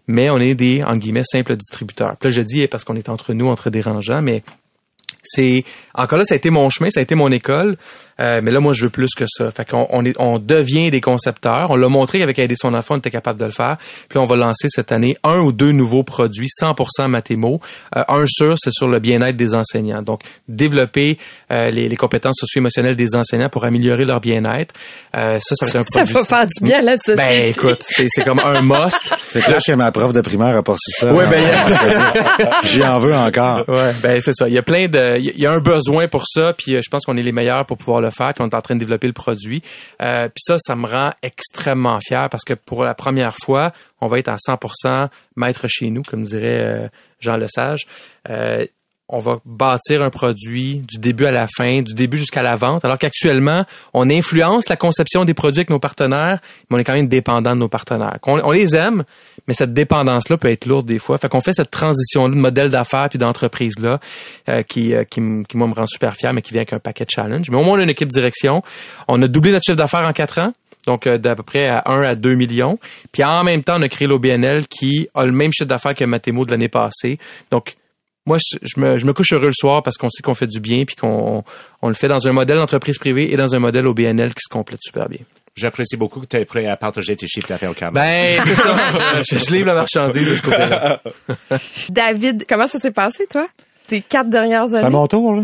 mais 0.09 0.31
on 0.31 0.39
est 0.39 0.57
des, 0.57 0.83
en 0.83 0.97
guillemets, 0.97 1.23
simples 1.25 1.55
distributeurs. 1.55 2.17
Puis 2.19 2.29
là, 2.29 2.35
je 2.35 2.43
dis 2.43 2.67
parce 2.67 2.83
qu'on 2.83 2.97
est 2.97 3.09
entre 3.09 3.35
nous, 3.35 3.47
entre 3.47 3.71
dérangeants, 3.71 4.21
mais 4.21 4.43
c'est 5.23 5.65
encore 5.95 6.19
là, 6.19 6.25
ça 6.25 6.35
a 6.35 6.37
été 6.37 6.51
mon 6.51 6.69
chemin, 6.71 6.91
ça 6.91 7.01
a 7.01 7.03
été 7.03 7.15
mon 7.15 7.31
école. 7.31 7.77
Euh, 8.21 8.41
mais 8.43 8.51
là, 8.51 8.61
moi, 8.61 8.73
je 8.73 8.85
veux 8.85 8.91
plus 8.91 9.15
que 9.17 9.25
ça. 9.27 9.51
Fait 9.51 9.69
qu'on 9.69 9.87
on, 9.91 10.05
est, 10.05 10.15
on 10.19 10.39
devient 10.39 10.91
des 10.91 11.01
concepteurs. 11.01 11.71
On 11.71 11.77
l'a 11.77 11.89
montré 11.89 12.23
avec 12.23 12.39
Aider 12.39 12.57
son 12.57 12.75
enfant, 12.75 12.95
on 12.95 12.99
était 12.99 13.11
capable 13.11 13.39
de 13.41 13.45
le 13.45 13.51
faire. 13.51 13.77
Puis 14.09 14.19
là, 14.19 14.23
on 14.23 14.27
va 14.27 14.37
lancer 14.37 14.69
cette 14.71 14.93
année 14.93 15.17
un 15.25 15.39
ou 15.41 15.53
deux 15.53 15.73
nouveaux 15.73 16.05
produits 16.05 16.49
100% 16.61 17.09
Mathémo. 17.09 17.61
Euh, 17.97 18.05
un 18.09 18.25
sur, 18.27 18.59
c'est 18.59 18.73
sur 18.73 18.89
le 18.89 18.99
bien-être 18.99 19.37
des 19.37 19.55
enseignants. 19.55 20.03
Donc, 20.03 20.23
développer 20.49 21.19
euh, 21.51 21.71
les, 21.71 21.89
les 21.89 21.97
compétences 21.97 22.37
socio-émotionnelles 22.39 22.97
des 22.97 23.15
enseignants 23.17 23.49
pour 23.49 23.65
améliorer 23.65 24.05
leur 24.05 24.21
bien-être. 24.21 24.75
Euh, 25.17 25.39
ça, 25.43 25.55
ça 25.57 25.67
va 25.67 25.71
être 25.71 25.77
un 25.77 25.85
Ça 25.93 25.99
produit. 26.01 26.15
va 26.15 26.25
faire 26.25 26.47
du 26.47 26.65
bien 26.65 26.79
à 26.79 26.83
la 26.83 26.97
société. 26.99 27.23
Ben, 27.23 27.49
écoute, 27.49 27.83
c'est 27.83 28.07
c'est 28.09 28.23
comme 28.23 28.39
un 28.41 28.61
must. 28.63 29.15
C'est 29.27 29.41
que 29.41 29.73
ma 29.75 29.91
prof 29.91 30.13
de 30.13 30.21
primaire 30.21 30.63
pas 30.63 30.77
su 30.79 30.93
ça. 30.93 31.13
Ouais, 31.13 31.27
ben, 31.27 31.43
J'y 32.65 32.83
en 32.83 32.99
veux 32.99 33.15
encore. 33.15 33.67
Ouais, 33.69 33.93
ben 34.03 34.21
c'est 34.21 34.35
ça. 34.35 34.49
Il 34.49 34.55
y 34.55 34.59
a 34.59 34.63
plein 34.63 34.89
de, 34.89 35.19
il 35.19 35.39
y 35.39 35.47
a 35.47 35.51
un 35.53 35.61
besoin 35.61 36.09
pour 36.09 36.25
ça, 36.27 36.53
puis 36.53 36.75
euh, 36.75 36.81
je 36.85 36.91
pense 36.91 37.05
qu'on 37.05 37.17
est 37.17 37.23
les 37.23 37.33
meilleurs 37.33 37.65
pour 37.65 37.79
pouvoir 37.79 38.01
le 38.03 38.11
faire, 38.11 38.33
puis 38.35 38.45
est 38.45 38.55
en 38.55 38.61
train 38.61 38.75
de 38.75 38.81
développer 38.81 39.07
le 39.07 39.13
produit. 39.13 39.63
Euh, 40.01 40.29
puis 40.29 40.43
ça, 40.43 40.57
ça 40.59 40.77
me 40.77 40.87
rend 40.87 41.13
extrêmement 41.23 41.99
fier 42.01 42.29
parce 42.31 42.45
que 42.45 42.55
pour 42.55 42.85
la 42.85 42.95
première 42.95 43.37
fois, 43.43 43.73
on 44.01 44.07
va 44.07 44.19
être 44.19 44.29
à 44.29 44.37
100% 44.37 45.09
maître 45.37 45.67
chez 45.69 45.91
nous, 45.91 46.03
comme 46.03 46.23
dirait 46.23 46.63
euh, 46.63 46.89
Jean 47.21 47.37
Lesage. 47.37 47.87
Euh, 48.29 48.67
on 49.13 49.19
va 49.19 49.39
bâtir 49.45 50.03
un 50.03 50.11
produit 50.11 50.83
du 50.89 50.99
début 50.99 51.27
à 51.27 51.31
la 51.31 51.47
fin, 51.47 51.83
du 51.83 51.93
début 51.93 52.17
jusqu'à 52.17 52.43
la 52.43 52.57
vente, 52.57 52.85
alors 52.85 52.99
qu'actuellement, 52.99 53.65
on 53.93 54.09
influence 54.09 54.69
la 54.71 54.77
conception 54.77 55.27
des 55.27 55.35
produits 55.35 55.61
avec 55.61 55.71
nos 55.71 55.79
partenaires, 55.79 56.41
mais 56.69 56.77
on 56.77 56.79
est 56.79 56.85
quand 56.85 56.95
même 56.95 57.09
dépendant 57.09 57.55
de 57.55 57.61
nos 57.61 57.69
partenaires. 57.69 58.19
On, 58.27 58.51
les 58.51 58.75
aime, 58.75 59.05
mais 59.47 59.55
cette 59.55 59.75
dépendance-là 59.75 60.39
peut 60.39 60.51
être 60.51 60.65
lourde 60.65 60.87
des 60.87 60.99
fois. 60.99 61.19
Fait 61.19 61.29
qu'on 61.29 61.43
fait 61.43 61.53
cette 61.53 61.71
transition-là 61.71 62.35
de 62.35 62.41
modèle 62.41 62.71
d'affaires 62.71 63.09
puis 63.11 63.19
d'entreprise-là 63.19 64.01
euh, 64.49 64.63
qui, 64.63 64.95
euh, 64.95 65.05
qui, 65.05 65.21
qui, 65.47 65.57
moi, 65.59 65.69
me 65.69 65.75
rend 65.75 65.87
super 65.87 66.17
fier, 66.17 66.33
mais 66.33 66.41
qui 66.41 66.53
vient 66.53 66.61
avec 66.61 66.73
un 66.73 66.79
paquet 66.79 67.05
de 67.05 67.11
challenge. 67.11 67.51
Mais 67.51 67.57
au 67.57 67.63
moins, 67.63 67.77
on 67.77 67.81
a 67.81 67.83
une 67.83 67.91
équipe 67.91 68.09
direction. 68.09 68.63
On 69.09 69.21
a 69.21 69.29
doublé 69.29 69.53
notre 69.53 69.65
chiffre 69.67 69.77
d'affaires 69.77 70.09
en 70.09 70.13
quatre 70.15 70.39
ans. 70.39 70.55
Donc, 70.87 71.07
euh, 71.07 71.19
d'à 71.19 71.37
peu 71.37 71.43
près 71.43 71.69
à 71.69 71.83
1 71.87 72.03
à 72.03 72.15
2 72.15 72.35
millions. 72.35 72.79
Puis 73.13 73.23
en 73.23 73.45
même 73.45 73.63
temps, 73.63 73.75
on 73.77 73.83
a 73.83 73.89
créé 73.89 74.09
l'OBNL 74.09 74.67
qui 74.69 75.09
a 75.15 75.25
le 75.27 75.33
même 75.33 75.53
chiffre 75.53 75.69
d'affaires 75.69 75.95
que 75.95 76.05
Mathémo 76.05 76.45
de 76.47 76.51
l'année 76.51 76.69
passée. 76.69 77.19
Donc, 77.51 77.77
moi, 78.27 78.39
je, 78.39 78.59
je 78.63 78.81
me, 78.81 78.99
je 78.99 79.05
me 79.07 79.13
couche 79.13 79.33
heureux 79.33 79.49
le 79.49 79.53
soir 79.53 79.83
parce 79.83 79.97
qu'on 79.97 80.09
sait 80.11 80.23
qu'on 80.23 80.35
fait 80.35 80.47
du 80.47 80.61
bien 80.61 80.85
puis 80.85 80.95
qu'on 80.97 81.43
on 81.83 81.89
le 81.89 81.95
fait 81.95 82.09
dans 82.09 82.29
un 82.29 82.33
modèle 82.33 82.57
d'entreprise 82.57 82.99
privée 82.99 83.33
et 83.33 83.37
dans 83.37 83.55
un 83.55 83.59
modèle 83.59 83.87
OBNL 83.87 84.35
qui 84.35 84.43
se 84.43 84.49
complète 84.49 84.81
super 84.83 85.09
bien. 85.09 85.21
J'apprécie 85.55 85.97
beaucoup 85.97 86.21
que 86.21 86.27
tu 86.27 86.37
es 86.37 86.45
prêt 86.45 86.67
à 86.67 86.77
partager 86.77 87.15
tes 87.17 87.27
chiffres 87.27 87.49
d'affaires 87.49 87.71
au 87.73 87.75
Cameroun. 87.75 88.01
Ben, 88.01 88.41
c'est 88.47 88.55
ça. 88.55 88.77
je, 89.31 89.39
je 89.39 89.51
livre 89.53 89.67
la 89.67 89.75
marchandise 89.75 90.31
de 90.31 90.37
ce 90.37 90.43
côté-là. 90.43 91.03
David, 91.91 92.47
comment 92.49 92.69
ça 92.69 92.79
s'est 92.79 92.93
passé, 92.93 93.27
toi? 93.29 93.49
Tes 93.87 94.01
quatre 94.01 94.31
dernières 94.31 94.69
C'est 94.69 94.77
à 94.77 94.87
années? 94.87 94.91
mon 94.91 95.07
tour, 95.09 95.35
là. 95.35 95.43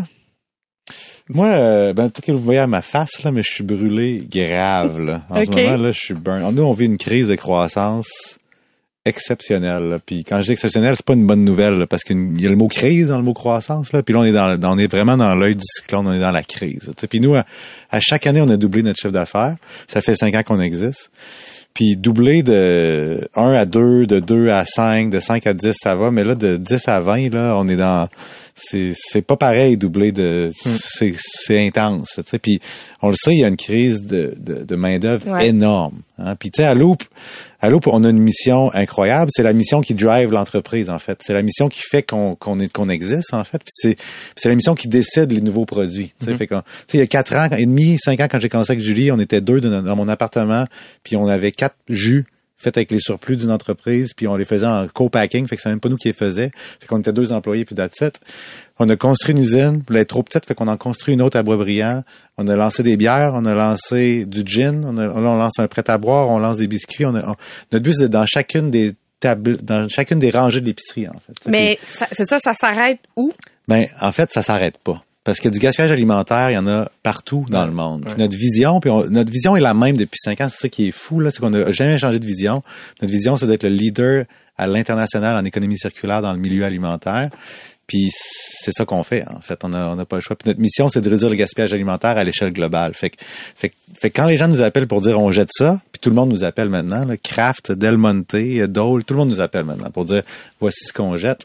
Moi, 1.28 1.46
euh, 1.48 1.92
ben, 1.92 2.08
peut-être 2.08 2.24
que 2.26 2.32
vous 2.32 2.38
voyez 2.38 2.60
à 2.60 2.66
ma 2.66 2.80
face, 2.80 3.22
là, 3.22 3.30
mais 3.32 3.42
je 3.42 3.50
suis 3.52 3.64
brûlé 3.64 4.26
grave, 4.30 4.98
là. 4.98 5.22
En 5.28 5.44
ce 5.44 5.50
moment, 5.50 5.76
là, 5.76 5.92
je 5.92 5.98
suis 5.98 6.14
burn. 6.14 6.54
Nous, 6.54 6.62
on 6.62 6.72
vit 6.72 6.86
une 6.86 6.96
crise 6.96 7.28
de 7.28 7.34
croissance 7.34 8.38
exceptionnelle, 9.08 9.82
là. 9.88 9.98
Puis 10.04 10.24
quand 10.24 10.38
je 10.38 10.44
dis 10.44 10.52
exceptionnelle, 10.52 10.94
c'est 10.96 11.04
pas 11.04 11.14
une 11.14 11.26
bonne 11.26 11.44
nouvelle, 11.44 11.74
là, 11.74 11.86
parce 11.86 12.04
qu'il 12.04 12.40
y 12.40 12.46
a 12.46 12.50
le 12.50 12.56
mot 12.56 12.68
crise 12.68 13.08
dans 13.08 13.16
le 13.18 13.24
mot 13.24 13.34
croissance, 13.34 13.92
là. 13.92 14.02
Puis 14.02 14.14
là, 14.14 14.20
on 14.20 14.24
est 14.24 14.32
dans, 14.32 14.56
dans- 14.58 14.74
on 14.74 14.78
est 14.78 14.90
vraiment 14.90 15.16
dans 15.16 15.34
l'œil 15.34 15.56
du 15.56 15.64
cyclone, 15.64 16.06
on 16.06 16.12
est 16.12 16.20
dans 16.20 16.30
la 16.30 16.42
crise. 16.42 16.90
Puis 17.10 17.20
nous, 17.20 17.34
à, 17.34 17.44
à 17.90 18.00
chaque 18.00 18.26
année, 18.26 18.40
on 18.40 18.48
a 18.50 18.56
doublé 18.56 18.82
notre 18.82 18.98
chiffre 19.00 19.12
d'affaires. 19.12 19.56
Ça 19.88 20.00
fait 20.00 20.14
cinq 20.16 20.34
ans 20.34 20.42
qu'on 20.44 20.60
existe. 20.60 21.10
Puis 21.74 21.96
doubler 21.96 22.42
de 22.42 23.28
1 23.36 23.52
à 23.52 23.64
2, 23.64 24.06
de 24.06 24.18
2 24.18 24.48
à 24.48 24.64
5, 24.64 25.10
de 25.10 25.20
5 25.20 25.46
à 25.46 25.52
10, 25.54 25.74
ça 25.80 25.94
va. 25.94 26.10
Mais 26.10 26.24
là, 26.24 26.34
de 26.34 26.56
10 26.56 26.88
à 26.88 26.98
20, 27.00 27.32
là, 27.32 27.54
on 27.56 27.68
est 27.68 27.76
dans... 27.76 28.08
C'est, 28.56 29.22
pas 29.24 29.36
pareil, 29.36 29.76
doubler 29.76 30.10
de... 30.10 30.50
C'est, 30.64 31.14
c'est 31.16 31.64
intense. 31.64 32.16
là. 32.16 32.24
Puis 32.42 32.58
on 33.00 33.10
le 33.10 33.14
sait, 33.14 33.32
il 33.32 33.40
y 33.40 33.44
a 33.44 33.48
une 33.48 33.56
crise 33.56 34.02
de, 34.04 34.34
de, 34.36 34.76
Ouais. 35.28 35.46
énorme. 35.48 36.00
Hein. 36.18 36.34
Puis 36.34 36.50
tu 36.50 36.62
sais, 36.62 36.64
à 36.66 36.74
Loop, 36.74 37.04
à 37.60 37.70
Loop, 37.70 37.86
on 37.88 38.04
a 38.04 38.10
une 38.10 38.18
mission 38.20 38.72
incroyable. 38.74 39.30
C'est 39.34 39.42
la 39.42 39.52
mission 39.52 39.80
qui 39.80 39.94
drive 39.94 40.30
l'entreprise, 40.30 40.90
en 40.90 40.98
fait. 40.98 41.18
C'est 41.22 41.32
la 41.32 41.42
mission 41.42 41.68
qui 41.68 41.80
fait 41.80 42.02
qu'on, 42.02 42.36
qu'on, 42.36 42.88
existe, 42.88 43.34
en 43.34 43.42
fait. 43.44 43.58
Puis 43.58 43.96
c'est, 44.36 44.48
la 44.48 44.54
mission 44.54 44.74
qui 44.74 44.88
décide 44.88 45.32
les 45.32 45.40
nouveaux 45.40 45.64
produits. 45.64 46.12
Tu 46.20 46.26
sais, 46.26 46.34
fait 46.34 46.46
qu'on- 46.46 46.60
tu 46.62 46.68
sais, 46.88 46.98
il 46.98 47.00
y 47.00 47.02
a 47.02 47.06
quatre 47.06 47.36
ans 47.36 47.48
et 47.56 47.66
demi, 47.66 47.98
cinq 47.98 48.20
ans, 48.20 48.28
quand 48.30 48.38
j'ai 48.38 48.48
commencé 48.48 48.72
avec 48.72 48.84
Julie, 48.84 49.10
on 49.10 49.18
était 49.18 49.40
deux 49.40 49.60
dans, 49.60 49.82
dans 49.82 49.96
mon 49.96 50.08
appartement, 50.08 50.66
puis 51.02 51.16
on 51.16 51.26
avait 51.26 51.52
quatre 51.52 51.76
jus 51.88 52.26
faits 52.58 52.76
avec 52.76 52.90
les 52.90 52.98
surplus 53.00 53.36
d'une 53.36 53.50
entreprise, 53.52 54.12
puis 54.14 54.26
on 54.26 54.36
les 54.36 54.44
faisait 54.44 54.66
en 54.66 54.86
co-packing, 54.88 55.46
fait 55.46 55.56
que 55.56 55.62
c'est 55.62 55.68
même 55.68 55.78
pas 55.80 55.88
nous 55.88 55.96
qui 55.96 56.08
les 56.08 56.14
faisaient. 56.14 56.50
Fait 56.80 56.86
qu'on 56.88 56.98
était 56.98 57.12
deux 57.12 57.32
employés, 57.32 57.64
puis 57.64 57.74
that's 57.76 58.00
it. 58.00 58.20
On 58.80 58.88
a 58.88 58.96
construit 58.96 59.34
une 59.34 59.40
usine, 59.42 59.82
puis 59.84 59.94
elle 59.96 60.02
est 60.02 60.06
trop 60.06 60.22
petite, 60.22 60.44
fait 60.46 60.54
qu'on 60.54 60.68
en 60.68 60.76
construit 60.76 61.14
une 61.14 61.22
autre 61.22 61.36
à 61.36 61.42
Boisbriand. 61.42 62.02
On 62.36 62.46
a 62.48 62.56
lancé 62.56 62.82
des 62.82 62.96
bières, 62.96 63.30
on 63.34 63.44
a 63.44 63.54
lancé 63.54 64.24
du 64.26 64.42
gin, 64.44 64.84
on, 64.84 64.96
a, 64.98 65.08
on 65.08 65.36
lance 65.36 65.58
un 65.58 65.68
prêt 65.68 65.84
à 65.88 65.98
boire, 65.98 66.28
on 66.28 66.38
lance 66.38 66.58
des 66.58 66.66
biscuits. 66.68 67.04
On 67.06 67.14
a, 67.14 67.30
on- 67.30 67.36
notre 67.72 67.84
but, 67.84 67.94
c'est 67.94 68.08
dans 68.08 68.26
chacune 68.26 68.70
des 68.70 68.94
tables, 69.20 69.56
dans 69.62 69.88
chacune 69.88 70.18
des 70.18 70.30
rangées 70.30 70.60
de 70.60 70.66
l'épicerie, 70.66 71.08
en 71.08 71.18
fait. 71.18 71.34
Mais 71.48 71.78
c'est 72.12 72.24
ça, 72.26 72.38
ça 72.40 72.54
s'arrête 72.54 73.00
où? 73.16 73.32
Ben, 73.66 73.86
en 74.00 74.12
fait, 74.12 74.32
ça 74.32 74.42
s'arrête 74.42 74.78
pas. 74.78 75.02
Parce 75.28 75.40
que 75.40 75.50
du 75.50 75.58
gaspillage 75.58 75.92
alimentaire, 75.92 76.48
il 76.50 76.54
y 76.54 76.58
en 76.58 76.66
a 76.66 76.88
partout 77.02 77.44
dans 77.50 77.66
le 77.66 77.72
monde. 77.72 78.04
Puis 78.06 78.14
notre 78.16 78.34
vision, 78.34 78.80
puis 78.80 78.90
on- 78.90 79.04
notre 79.10 79.30
vision 79.30 79.56
est 79.56 79.60
la 79.60 79.74
même 79.74 79.94
depuis 79.98 80.16
cinq 80.18 80.40
ans. 80.40 80.48
C'est 80.48 80.58
ça 80.62 80.68
qui 80.70 80.88
est 80.88 80.90
fou, 80.90 81.20
là, 81.20 81.30
c'est 81.30 81.40
qu'on 81.40 81.50
n'a 81.50 81.70
jamais 81.70 81.98
changé 81.98 82.18
de 82.18 82.24
vision. 82.26 82.62
Notre 83.02 83.12
vision, 83.12 83.36
c'est 83.36 83.46
d'être 83.46 83.62
le 83.64 83.68
leader 83.68 84.24
à 84.56 84.66
l'international 84.66 85.36
en 85.36 85.44
économie 85.44 85.76
circulaire 85.76 86.22
dans 86.22 86.32
le 86.32 86.38
milieu 86.38 86.64
alimentaire. 86.64 87.28
Puis 87.86 88.08
c'est 88.10 88.70
ça 88.72 88.86
qu'on 88.86 89.02
fait, 89.02 89.24
en 89.28 89.40
fait. 89.42 89.62
On 89.64 89.68
n'a 89.68 89.90
on 89.90 89.98
a 89.98 90.04
pas 90.06 90.16
le 90.16 90.22
choix. 90.22 90.34
Puis 90.34 90.48
notre 90.48 90.60
mission, 90.60 90.88
c'est 90.88 91.02
de 91.02 91.10
réduire 91.10 91.28
le 91.28 91.36
gaspillage 91.36 91.74
alimentaire 91.74 92.16
à 92.16 92.24
l'échelle 92.24 92.52
globale. 92.54 92.94
Fait 92.94 93.10
que, 93.10 93.16
fait, 93.20 93.70
fait 94.00 94.08
quand 94.10 94.26
les 94.26 94.38
gens 94.38 94.48
nous 94.48 94.62
appellent 94.62 94.88
pour 94.88 95.02
dire 95.02 95.20
on 95.20 95.30
jette 95.30 95.50
ça, 95.52 95.78
puis 95.92 96.00
tout 96.00 96.08
le 96.08 96.16
monde 96.16 96.30
nous 96.30 96.42
appelle 96.42 96.70
maintenant, 96.70 97.04
là, 97.04 97.16
Kraft, 97.18 97.70
Del 97.72 97.98
Monte, 97.98 98.34
Dole, 98.68 99.04
tout 99.04 99.12
le 99.14 99.18
monde 99.18 99.28
nous 99.30 99.40
appelle 99.40 99.64
maintenant 99.64 99.90
pour 99.90 100.04
dire 100.06 100.22
voici 100.58 100.84
ce 100.86 100.92
qu'on 100.94 101.16
jette. 101.16 101.44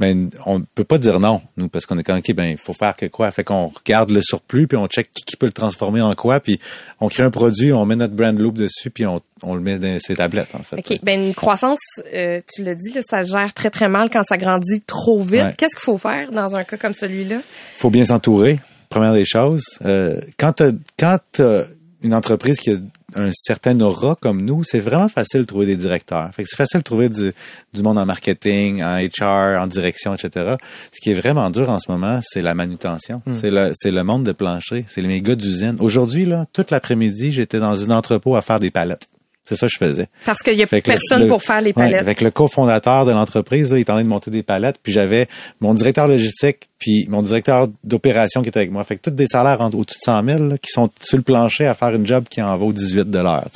Mais 0.00 0.16
on 0.46 0.62
peut 0.62 0.84
pas 0.84 0.96
dire 0.96 1.20
non, 1.20 1.42
nous, 1.58 1.68
parce 1.68 1.84
qu'on 1.84 1.98
est 1.98 2.02
quand 2.02 2.16
OK, 2.16 2.32
ben, 2.32 2.46
il 2.46 2.56
faut 2.56 2.72
faire 2.72 2.96
que 2.96 3.06
quoi? 3.06 3.30
Fait 3.30 3.44
qu'on 3.44 3.68
regarde 3.68 4.10
le 4.10 4.22
surplus, 4.22 4.66
puis 4.66 4.78
on 4.78 4.86
check 4.86 5.10
qui, 5.12 5.24
qui 5.24 5.36
peut 5.36 5.46
le 5.46 5.52
transformer 5.52 6.00
en 6.00 6.14
quoi, 6.14 6.40
puis 6.40 6.58
on 7.00 7.08
crée 7.08 7.22
un 7.22 7.30
produit, 7.30 7.72
on 7.72 7.84
met 7.84 7.96
notre 7.96 8.14
brand 8.14 8.36
loop 8.38 8.56
dessus, 8.56 8.90
puis 8.90 9.04
on, 9.04 9.20
on 9.42 9.54
le 9.54 9.60
met 9.60 9.78
dans 9.78 9.98
ses 9.98 10.16
tablettes, 10.16 10.54
en 10.54 10.62
fait. 10.62 10.76
OK. 10.78 11.00
Ben, 11.02 11.22
une 11.22 11.34
croissance, 11.34 11.80
euh, 12.14 12.40
tu 12.52 12.64
l'as 12.64 12.74
dit, 12.74 12.92
là, 12.92 13.02
ça 13.02 13.22
gère 13.22 13.52
très, 13.52 13.70
très 13.70 13.88
mal 13.88 14.08
quand 14.10 14.22
ça 14.24 14.38
grandit 14.38 14.80
trop 14.86 15.22
vite. 15.22 15.42
Ouais. 15.42 15.54
Qu'est-ce 15.56 15.76
qu'il 15.76 15.84
faut 15.84 15.98
faire 15.98 16.32
dans 16.32 16.54
un 16.56 16.64
cas 16.64 16.78
comme 16.78 16.94
celui-là? 16.94 17.36
faut 17.76 17.90
bien 17.90 18.06
s'entourer. 18.06 18.58
Première 18.88 19.12
des 19.12 19.26
choses, 19.26 19.62
euh, 19.84 20.20
quand 20.36 20.52
t'as, 20.54 20.72
quand 20.98 21.18
t'as 21.30 21.64
une 22.02 22.14
entreprise 22.14 22.58
qui 22.60 22.70
a 22.70 22.76
un 23.14 23.30
certain 23.32 23.78
aura 23.80 24.14
comme 24.14 24.42
nous, 24.42 24.62
c'est 24.64 24.78
vraiment 24.78 25.08
facile 25.08 25.40
de 25.40 25.46
trouver 25.46 25.66
des 25.66 25.76
directeurs. 25.76 26.30
Fait 26.34 26.42
que 26.42 26.48
c'est 26.48 26.56
facile 26.56 26.80
de 26.80 26.84
trouver 26.84 27.08
du, 27.08 27.32
du 27.74 27.82
monde 27.82 27.98
en 27.98 28.06
marketing, 28.06 28.82
en 28.82 28.98
HR, 28.98 29.60
en 29.60 29.66
direction, 29.66 30.14
etc. 30.14 30.56
Ce 30.92 31.00
qui 31.00 31.10
est 31.10 31.14
vraiment 31.14 31.50
dur 31.50 31.68
en 31.68 31.78
ce 31.78 31.90
moment, 31.90 32.20
c'est 32.22 32.42
la 32.42 32.54
manutention. 32.54 33.22
C'est 33.32 33.50
le, 33.50 33.72
c'est 33.74 33.90
le 33.90 34.02
monde 34.04 34.24
de 34.24 34.32
plancher. 34.32 34.84
C'est 34.86 35.02
les 35.02 35.20
gars 35.20 35.34
d'usine. 35.34 35.76
Aujourd'hui, 35.80 36.24
là, 36.24 36.46
toute 36.52 36.70
l'après-midi, 36.70 37.32
j'étais 37.32 37.58
dans 37.58 37.90
un 37.90 37.96
entrepôt 37.96 38.36
à 38.36 38.42
faire 38.42 38.60
des 38.60 38.70
palettes. 38.70 39.08
C'est 39.46 39.56
ça 39.56 39.66
que 39.66 39.72
je 39.72 39.78
faisais. 39.84 40.06
Parce 40.24 40.42
qu'il 40.42 40.54
y 40.58 40.62
a 40.62 40.66
Fait 40.66 40.80
personne 40.80 41.22
le- 41.22 41.26
pour 41.26 41.42
faire 41.42 41.60
les 41.60 41.68
Ouais, 41.68 41.72
palettes. 41.72 42.00
avec 42.00 42.20
le 42.20 42.30
cofondateur 42.30 43.04
de 43.04 43.10
l'entreprise, 43.10 43.72
là, 43.72 43.78
il 43.78 43.80
est 43.80 43.90
en 43.90 43.94
train 43.94 44.04
de 44.04 44.08
monter 44.08 44.30
des 44.30 44.42
palettes, 44.44 44.76
puis 44.82 44.92
j'avais 44.92 45.26
mon 45.60 45.74
directeur 45.74 46.06
logistique, 46.06 46.68
puis 46.78 47.06
mon 47.08 47.22
directeur 47.22 47.66
d'opération 47.82 48.42
qui 48.42 48.48
était 48.50 48.60
avec 48.60 48.70
moi. 48.70 48.84
Fait 48.84 48.96
que 48.96 49.02
tous 49.02 49.10
des 49.10 49.26
salaires 49.26 49.60
en- 49.60 49.70
au-dessus 49.70 49.98
de 49.98 50.04
100 50.04 50.22
000 50.24 50.44
là, 50.50 50.58
qui 50.58 50.70
sont 50.70 50.88
sur 51.00 51.16
le 51.16 51.24
plancher 51.24 51.66
à 51.66 51.74
faire 51.74 51.94
une 51.94 52.06
job 52.06 52.24
qui 52.30 52.40
en 52.42 52.56
vaut 52.56 52.72
18 52.72 53.10
dollars. 53.10 53.48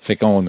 Fait 0.00 0.16
qu'on 0.16 0.46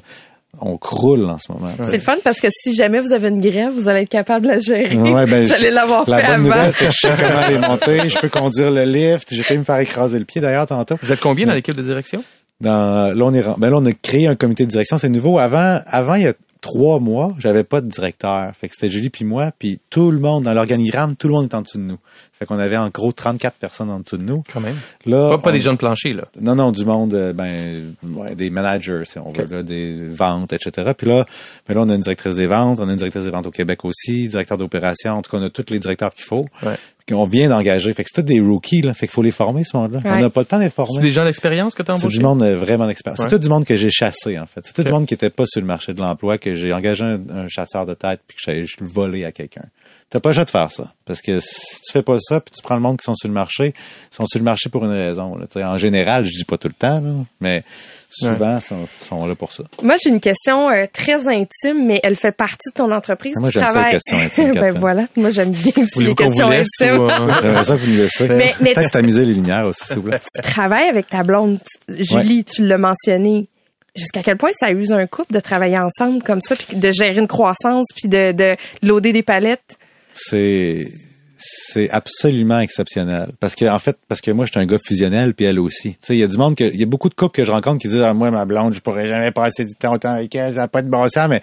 on 0.61 0.77
croule 0.77 1.25
en 1.25 1.37
ce 1.39 1.51
moment. 1.51 1.67
tu 1.75 1.83
sais. 1.83 1.89
C'est 1.91 1.97
le 1.97 2.03
fun 2.03 2.15
parce 2.23 2.39
que 2.39 2.47
si 2.49 2.73
jamais 2.73 3.01
vous 3.01 3.11
avez 3.11 3.27
une 3.27 3.41
grève, 3.41 3.73
vous 3.73 3.89
allez 3.89 4.03
être 4.03 4.09
capable 4.09 4.45
de 4.45 4.51
la 4.51 4.59
gérer. 4.59 4.95
Ouais, 4.95 5.25
ben, 5.25 5.41
vous 5.43 5.51
allez 5.51 5.71
l'avoir 5.71 6.09
la 6.09 6.17
fait 6.19 6.23
bonne 6.27 6.31
avant. 6.35 6.43
nouvelle, 6.43 6.73
c'est 6.73 6.85
que 6.85 6.91
je 6.93 6.97
sais 7.07 7.13
comment 7.19 7.47
les 7.49 7.67
monter, 7.67 8.07
je 8.09 8.17
peux 8.19 8.29
conduire 8.29 8.71
le 8.71 8.83
lift, 8.85 9.27
j'ai 9.31 9.43
failli 9.43 9.59
me 9.59 9.65
faire 9.65 9.79
écraser 9.79 10.17
le 10.19 10.23
pied 10.23 10.39
d'ailleurs 10.39 10.67
tantôt. 10.67 10.95
Vous 11.01 11.11
êtes 11.11 11.19
combien 11.19 11.45
dans 11.47 11.53
l'équipe 11.53 11.75
de 11.75 11.81
direction? 11.81 12.23
Dans, 12.61 13.13
là, 13.15 13.25
on 13.25 13.33
est, 13.33 13.43
ben 13.57 13.69
là, 13.69 13.77
on 13.77 13.85
a 13.85 13.91
créé 13.91 14.27
un 14.27 14.35
comité 14.35 14.65
de 14.65 14.71
direction. 14.71 14.97
C'est 14.97 15.09
nouveau. 15.09 15.39
Avant, 15.39 15.81
avant, 15.87 16.15
il 16.15 16.23
y 16.23 16.27
a 16.27 16.33
trois 16.61 16.99
mois, 16.99 17.35
j'avais 17.37 17.63
pas 17.63 17.79
de 17.81 17.87
directeur. 17.87 18.49
Fait 18.55 18.67
que 18.67 18.73
c'était 18.73 18.89
Julie 18.89 19.09
puis 19.11 19.23
moi, 19.23 19.51
puis 19.59 19.79
tout 19.91 20.09
le 20.09 20.17
monde, 20.19 20.45
dans 20.45 20.53
l'organigramme, 20.53 21.15
tout 21.15 21.27
le 21.27 21.33
monde 21.33 21.45
est 21.51 21.53
en 21.53 21.61
dessous 21.61 21.77
de 21.77 21.83
nous. 21.83 21.97
Fait 22.33 22.45
qu'on 22.47 22.57
avait 22.57 22.75
en 22.77 22.89
gros 22.89 23.11
34 23.11 23.55
personnes 23.57 23.89
en 23.91 23.99
dessous 23.99 24.17
de 24.17 24.23
nous. 24.23 24.41
Quand 24.51 24.61
même. 24.61 24.75
Là, 25.05 25.29
Pas, 25.29 25.37
pas 25.37 25.49
on- 25.51 25.53
des 25.53 25.61
jeunes 25.61 25.77
planchers, 25.77 26.15
là. 26.15 26.23
non, 26.41 26.55
non, 26.55 26.71
du 26.71 26.83
monde, 26.83 27.13
euh, 27.13 27.33
ben, 27.33 27.93
ouais, 28.03 28.35
des 28.35 28.49
managers, 28.49 29.03
si 29.05 29.19
on 29.19 29.31
veut, 29.31 29.45
là, 29.45 29.61
des 29.61 30.07
ventes, 30.09 30.53
etc. 30.53 30.91
Puis 30.97 31.07
là, 31.07 31.25
ben 31.67 31.75
là, 31.75 31.81
on 31.81 31.89
a 31.89 31.93
une 31.95 32.01
directrice 32.01 32.35
des 32.35 32.47
ventes, 32.47 32.79
on 32.79 32.87
a 32.87 32.91
une 32.91 32.97
directrice 32.97 33.23
des 33.25 33.29
ventes 33.31 33.45
au 33.45 33.51
Québec 33.51 33.85
aussi, 33.85 34.27
directeur 34.27 34.57
d'opération, 34.57 35.11
en 35.11 35.21
tout 35.21 35.29
cas, 35.29 35.37
on 35.37 35.43
a 35.45 35.49
tous 35.51 35.69
les 35.69 35.79
directeurs 35.79 36.13
qu'il 36.13 36.25
faut. 36.25 36.45
Ouais. 36.63 36.75
On 37.11 37.25
vient 37.27 37.49
d'engager. 37.49 37.93
Fait 37.93 38.03
que 38.03 38.09
c'est 38.11 38.21
tous 38.23 38.27
des 38.27 38.39
rookies, 38.39 38.81
là. 38.81 38.93
Fait 38.95 39.05
qu'il 39.07 39.13
faut 39.13 39.21
les 39.21 39.29
former, 39.31 39.63
ce 39.63 39.77
monde-là. 39.77 39.99
Ouais. 39.99 40.11
On 40.17 40.19
n'a 40.21 40.29
pas 40.31 40.41
le 40.41 40.45
temps 40.47 40.57
de 40.57 40.63
les 40.63 40.69
C'est 40.69 40.75
former. 40.75 41.01
des 41.01 41.11
gens 41.11 41.23
d'expérience 41.23 41.75
que 41.75 41.83
tu 41.83 41.91
as 41.91 41.97
C'est 41.97 42.03
embauché? 42.05 42.17
du 42.17 42.23
monde 42.23 42.41
euh, 42.41 42.57
vraiment. 42.57 42.87
Ouais. 42.87 42.95
C'est 43.15 43.27
tout 43.27 43.37
du 43.37 43.47
monde 43.49 43.63
que 43.63 43.75
j'ai 43.75 43.91
chassé, 43.91 44.39
en 44.39 44.47
fait. 44.47 44.61
C'est 44.63 44.73
tout 44.73 44.83
du 44.83 44.91
monde 44.91 45.05
qui 45.05 45.13
était 45.13 45.29
pas 45.29 45.45
sur 45.45 45.61
le 45.61 45.67
marché 45.67 45.93
de 45.93 46.01
l'emploi, 46.01 46.37
que 46.39 46.55
j'ai 46.55 46.73
engagé 46.73 47.03
un, 47.05 47.19
un 47.29 47.47
chasseur 47.47 47.85
de 47.85 47.93
tête 47.93 48.21
puis 48.27 48.37
que 48.37 48.41
j'ai 48.43 48.65
volé 48.81 49.23
à 49.23 49.31
quelqu'un. 49.31 49.65
T'as 50.11 50.19
pas 50.19 50.29
le 50.29 50.35
choix 50.35 50.45
de 50.45 50.49
faire 50.51 50.71
ça. 50.71 50.93
Parce 51.05 51.19
que 51.21 51.39
si 51.39 51.81
tu 51.85 51.91
fais 51.91 52.03
pas 52.03 52.17
ça, 52.19 52.39
puis 52.39 52.53
tu 52.55 52.61
prends 52.61 52.75
le 52.75 52.81
monde 52.81 52.97
qui 52.99 53.03
sont 53.05 53.15
sur 53.15 53.27
le 53.27 53.33
marché, 53.33 53.73
ils 53.75 54.15
sont 54.15 54.25
sur 54.27 54.39
le 54.39 54.45
marché 54.45 54.69
pour 54.69 54.85
une 54.85 54.91
raison. 54.91 55.35
Là. 55.35 55.45
En 55.67 55.77
général, 55.77 56.25
je 56.25 56.31
dis 56.31 56.45
pas 56.45 56.57
tout 56.57 56.67
le 56.67 56.73
temps, 56.75 56.99
là, 57.01 57.11
mais 57.41 57.63
souvent, 58.09 58.55
ils 58.57 58.61
sont, 58.61 58.85
sont 58.87 59.25
là 59.25 59.35
pour 59.35 59.51
ça. 59.51 59.63
Moi, 59.81 59.95
j'ai 60.01 60.11
une 60.11 60.19
question 60.21 60.69
euh, 60.69 60.85
très 60.93 61.27
intime, 61.27 61.85
mais 61.87 61.99
elle 62.03 62.15
fait 62.15 62.31
partie 62.31 62.69
de 62.69 62.75
ton 62.75 62.91
entreprise. 62.91 63.33
Moi, 63.39 63.49
j'aime 63.49 63.65
ça, 63.67 63.83
les 63.85 63.91
questions 63.91 64.17
intimes, 64.23 64.51
ben 64.51 64.77
voilà. 64.79 65.07
Moi, 65.17 65.31
j'aime 65.31 65.49
bien 65.51 65.73
aussi 65.83 66.03
les 66.03 66.15
questions 66.15 66.49
laisse 66.49 66.67
intimes. 66.79 66.99
ou, 66.99 67.09
euh, 67.09 67.31
J'aimerais 67.41 67.63
ça 67.65 67.73
que 67.75 67.79
vous 67.81 67.91
nous 67.91 67.97
laissiez. 67.97 68.27
Mais- 68.29 68.55
mais 68.61 68.73
Peut-être 68.73 68.85
tu- 68.85 68.91
tamiser 68.91 69.25
les 69.25 69.33
lumières 69.33 69.65
aussi, 69.65 69.85
s'il 69.85 69.95
vous 69.97 70.03
plaît. 70.03 70.19
tu 70.35 70.41
travailles 70.43 70.87
avec 70.87 71.07
ta 71.07 71.23
blonde, 71.23 71.59
Julie, 71.89 72.45
tu 72.45 72.65
l'as 72.65 72.77
mentionné. 72.77 73.47
Jusqu'à 73.95 74.21
quel 74.23 74.37
point 74.37 74.51
ça 74.53 74.71
use 74.71 74.91
un 74.91 75.07
couple 75.07 75.33
de 75.33 75.39
travailler 75.39 75.79
ensemble 75.79 76.21
comme 76.21 76.41
ça, 76.41 76.55
puis 76.55 76.77
de 76.77 76.91
gérer 76.91 77.15
une 77.17 77.27
croissance, 77.29 77.85
puis 77.95 78.09
de, 78.09 78.33
de 78.33 78.55
loader 78.83 79.11
des 79.13 79.23
palettes? 79.23 79.77
C'est 80.15 80.91
c'est 81.37 81.89
absolument 81.89 82.59
exceptionnel. 82.59 83.31
Parce 83.39 83.55
que 83.55 83.65
en 83.65 83.79
fait 83.79 83.97
parce 84.07 84.21
que 84.21 84.31
moi 84.31 84.45
je 84.45 84.51
suis 84.51 84.59
un 84.59 84.65
gars 84.65 84.77
fusionnel 84.79 85.33
puis 85.33 85.45
elle 85.45 85.59
aussi. 85.59 85.91
Tu 85.91 85.97
sais 86.01 86.15
il 86.15 86.19
y 86.19 86.23
a 86.23 86.27
du 86.27 86.37
monde 86.37 86.55
que 86.55 86.63
il 86.63 86.79
y 86.79 86.83
a 86.83 86.85
beaucoup 86.85 87.09
de 87.09 87.13
couples 87.13 87.35
que 87.35 87.43
je 87.43 87.51
rencontre 87.51 87.79
qui 87.79 87.89
disent 87.89 88.01
ah, 88.01 88.13
moi 88.13 88.31
ma 88.31 88.45
blonde 88.45 88.73
je 88.73 88.79
pourrais 88.79 89.07
jamais 89.07 89.31
passer 89.31 89.65
du 89.65 89.75
temps 89.75 89.93
autant 89.93 90.13
avec 90.13 90.33
elle 90.33 90.53
ça 90.53 90.61
n'a 90.61 90.67
pas 90.69 90.81
de 90.81 90.89
bon 90.89 91.07
sens 91.09 91.27
mais 91.29 91.41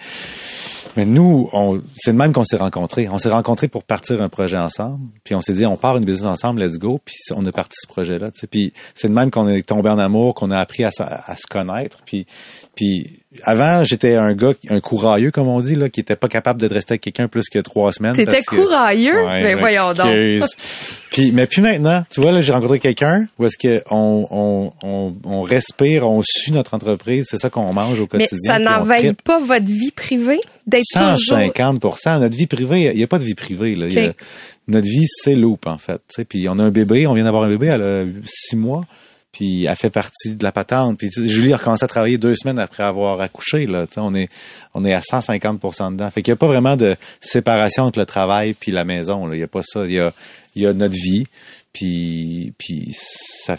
mais 0.97 1.05
nous 1.05 1.47
on 1.53 1.79
c'est 1.95 2.11
de 2.11 2.17
même 2.17 2.33
qu'on 2.33 2.43
s'est 2.43 2.57
rencontrés. 2.57 3.07
On 3.07 3.19
s'est 3.19 3.29
rencontrés 3.29 3.67
pour 3.67 3.83
partir 3.83 4.21
un 4.21 4.29
projet 4.29 4.57
ensemble 4.57 4.99
puis 5.23 5.35
on 5.35 5.41
s'est 5.41 5.53
dit 5.53 5.65
on 5.67 5.77
part 5.77 5.95
une 5.97 6.05
business 6.05 6.27
ensemble 6.27 6.63
let's 6.63 6.79
go 6.79 6.99
puis 7.03 7.15
on 7.31 7.45
a 7.45 7.51
parti 7.51 7.75
ce 7.79 7.87
projet 7.87 8.17
là 8.17 8.31
tu 8.31 8.39
sais. 8.39 8.47
Puis 8.47 8.73
c'est 8.95 9.09
de 9.09 9.13
même 9.13 9.29
qu'on 9.29 9.47
est 9.47 9.61
tombé 9.61 9.89
en 9.89 9.99
amour 9.99 10.33
qu'on 10.33 10.49
a 10.49 10.57
appris 10.57 10.83
à, 10.83 10.89
à 10.99 11.35
se 11.35 11.45
connaître 11.47 11.99
puis 12.03 12.25
puis 12.75 13.19
avant 13.43 13.83
j'étais 13.83 14.15
un 14.15 14.33
gars 14.35 14.53
un 14.69 14.79
courailleux 14.79 15.31
comme 15.31 15.47
on 15.47 15.59
dit 15.59 15.75
là 15.75 15.89
qui 15.89 15.99
était 15.99 16.15
pas 16.15 16.27
capable 16.27 16.61
de 16.61 16.67
rester 16.73 16.93
avec 16.93 17.01
quelqu'un 17.01 17.27
plus 17.27 17.49
que 17.51 17.59
trois 17.59 17.91
semaines 17.93 18.13
T'étais 18.13 18.41
que- 18.41 18.55
courailleux? 18.55 19.23
Ouais, 19.25 19.43
mais 19.43 19.55
voyons 19.55 19.93
donc. 19.93 20.07
puis, 21.11 21.31
mais 21.31 21.45
puis 21.47 21.61
maintenant, 21.61 22.03
tu 22.09 22.21
vois, 22.21 22.31
là, 22.31 22.41
j'ai 22.41 22.51
rencontré 22.53 22.79
quelqu'un 22.79 23.25
où 23.37 23.45
est-ce 23.45 23.57
que 23.57 23.81
on, 23.91 24.27
on, 24.31 24.71
on, 24.83 25.15
on 25.23 25.41
respire, 25.41 26.07
on 26.09 26.21
suit 26.23 26.51
notre 26.51 26.73
entreprise, 26.73 27.25
c'est 27.29 27.37
ça 27.37 27.49
qu'on 27.49 27.71
mange 27.73 27.99
au 27.99 28.07
Mais 28.13 28.19
quotidien. 28.25 28.53
ça 28.53 28.59
n'envahit 28.59 29.21
pas 29.21 29.39
votre 29.39 29.65
vie 29.65 29.91
privée 29.91 30.39
d'être 30.65 30.83
toujours... 30.93 31.17
150 31.39 31.83
Notre 32.19 32.35
vie 32.35 32.47
privée, 32.47 32.89
il 32.93 32.97
n'y 32.97 33.03
a 33.03 33.07
pas 33.07 33.19
de 33.19 33.23
vie 33.25 33.35
privée. 33.35 33.75
Là. 33.75 33.85
A- 34.09 34.13
notre 34.67 34.87
vie, 34.87 35.05
c'est 35.07 35.35
loop, 35.35 35.67
en 35.67 35.77
fait. 35.77 35.97
tu 36.07 36.15
sais. 36.15 36.25
Puis 36.25 36.47
on 36.49 36.57
a 36.57 36.63
un 36.63 36.71
bébé, 36.71 37.05
on 37.05 37.13
vient 37.13 37.25
d'avoir 37.25 37.43
un 37.43 37.49
bébé, 37.49 37.67
elle 37.67 37.81
a 37.83 38.05
six 38.25 38.55
mois. 38.55 38.81
Puis 39.33 39.65
elle 39.65 39.75
fait 39.75 39.89
partie 39.89 40.35
de 40.35 40.43
la 40.43 40.51
patente. 40.53 40.97
Puis 40.99 41.09
Julie 41.11 41.51
a 41.53 41.57
recommencé 41.57 41.83
à 41.83 41.87
travailler 41.87 42.17
deux 42.17 42.35
semaines 42.35 42.59
après 42.59 42.83
avoir 42.83 43.19
accouché. 43.19 43.65
Là, 43.65 43.85
on 43.97 44.13
est 44.15 44.29
on 44.73 44.85
est 44.85 44.93
à 44.93 45.01
150% 45.01 45.93
dedans. 45.93 46.09
Fait 46.11 46.21
qu'il 46.21 46.31
n'y 46.31 46.35
a 46.35 46.37
pas 46.37 46.47
vraiment 46.47 46.77
de 46.77 46.95
séparation 47.19 47.83
entre 47.83 47.99
le 47.99 48.05
travail 48.05 48.53
puis 48.53 48.71
la 48.71 48.85
maison. 48.85 49.25
là. 49.25 49.35
Il 49.35 49.39
n'y 49.39 49.43
a 49.43 49.47
pas 49.47 49.63
ça. 49.63 49.85
Il 49.85 49.91
y 49.91 49.99
a, 49.99 50.13
il 50.55 50.61
y 50.61 50.67
a 50.67 50.73
notre 50.73 50.93
vie. 50.95 51.25
Puis 51.73 52.53
puis 52.57 52.91
ça. 52.93 53.57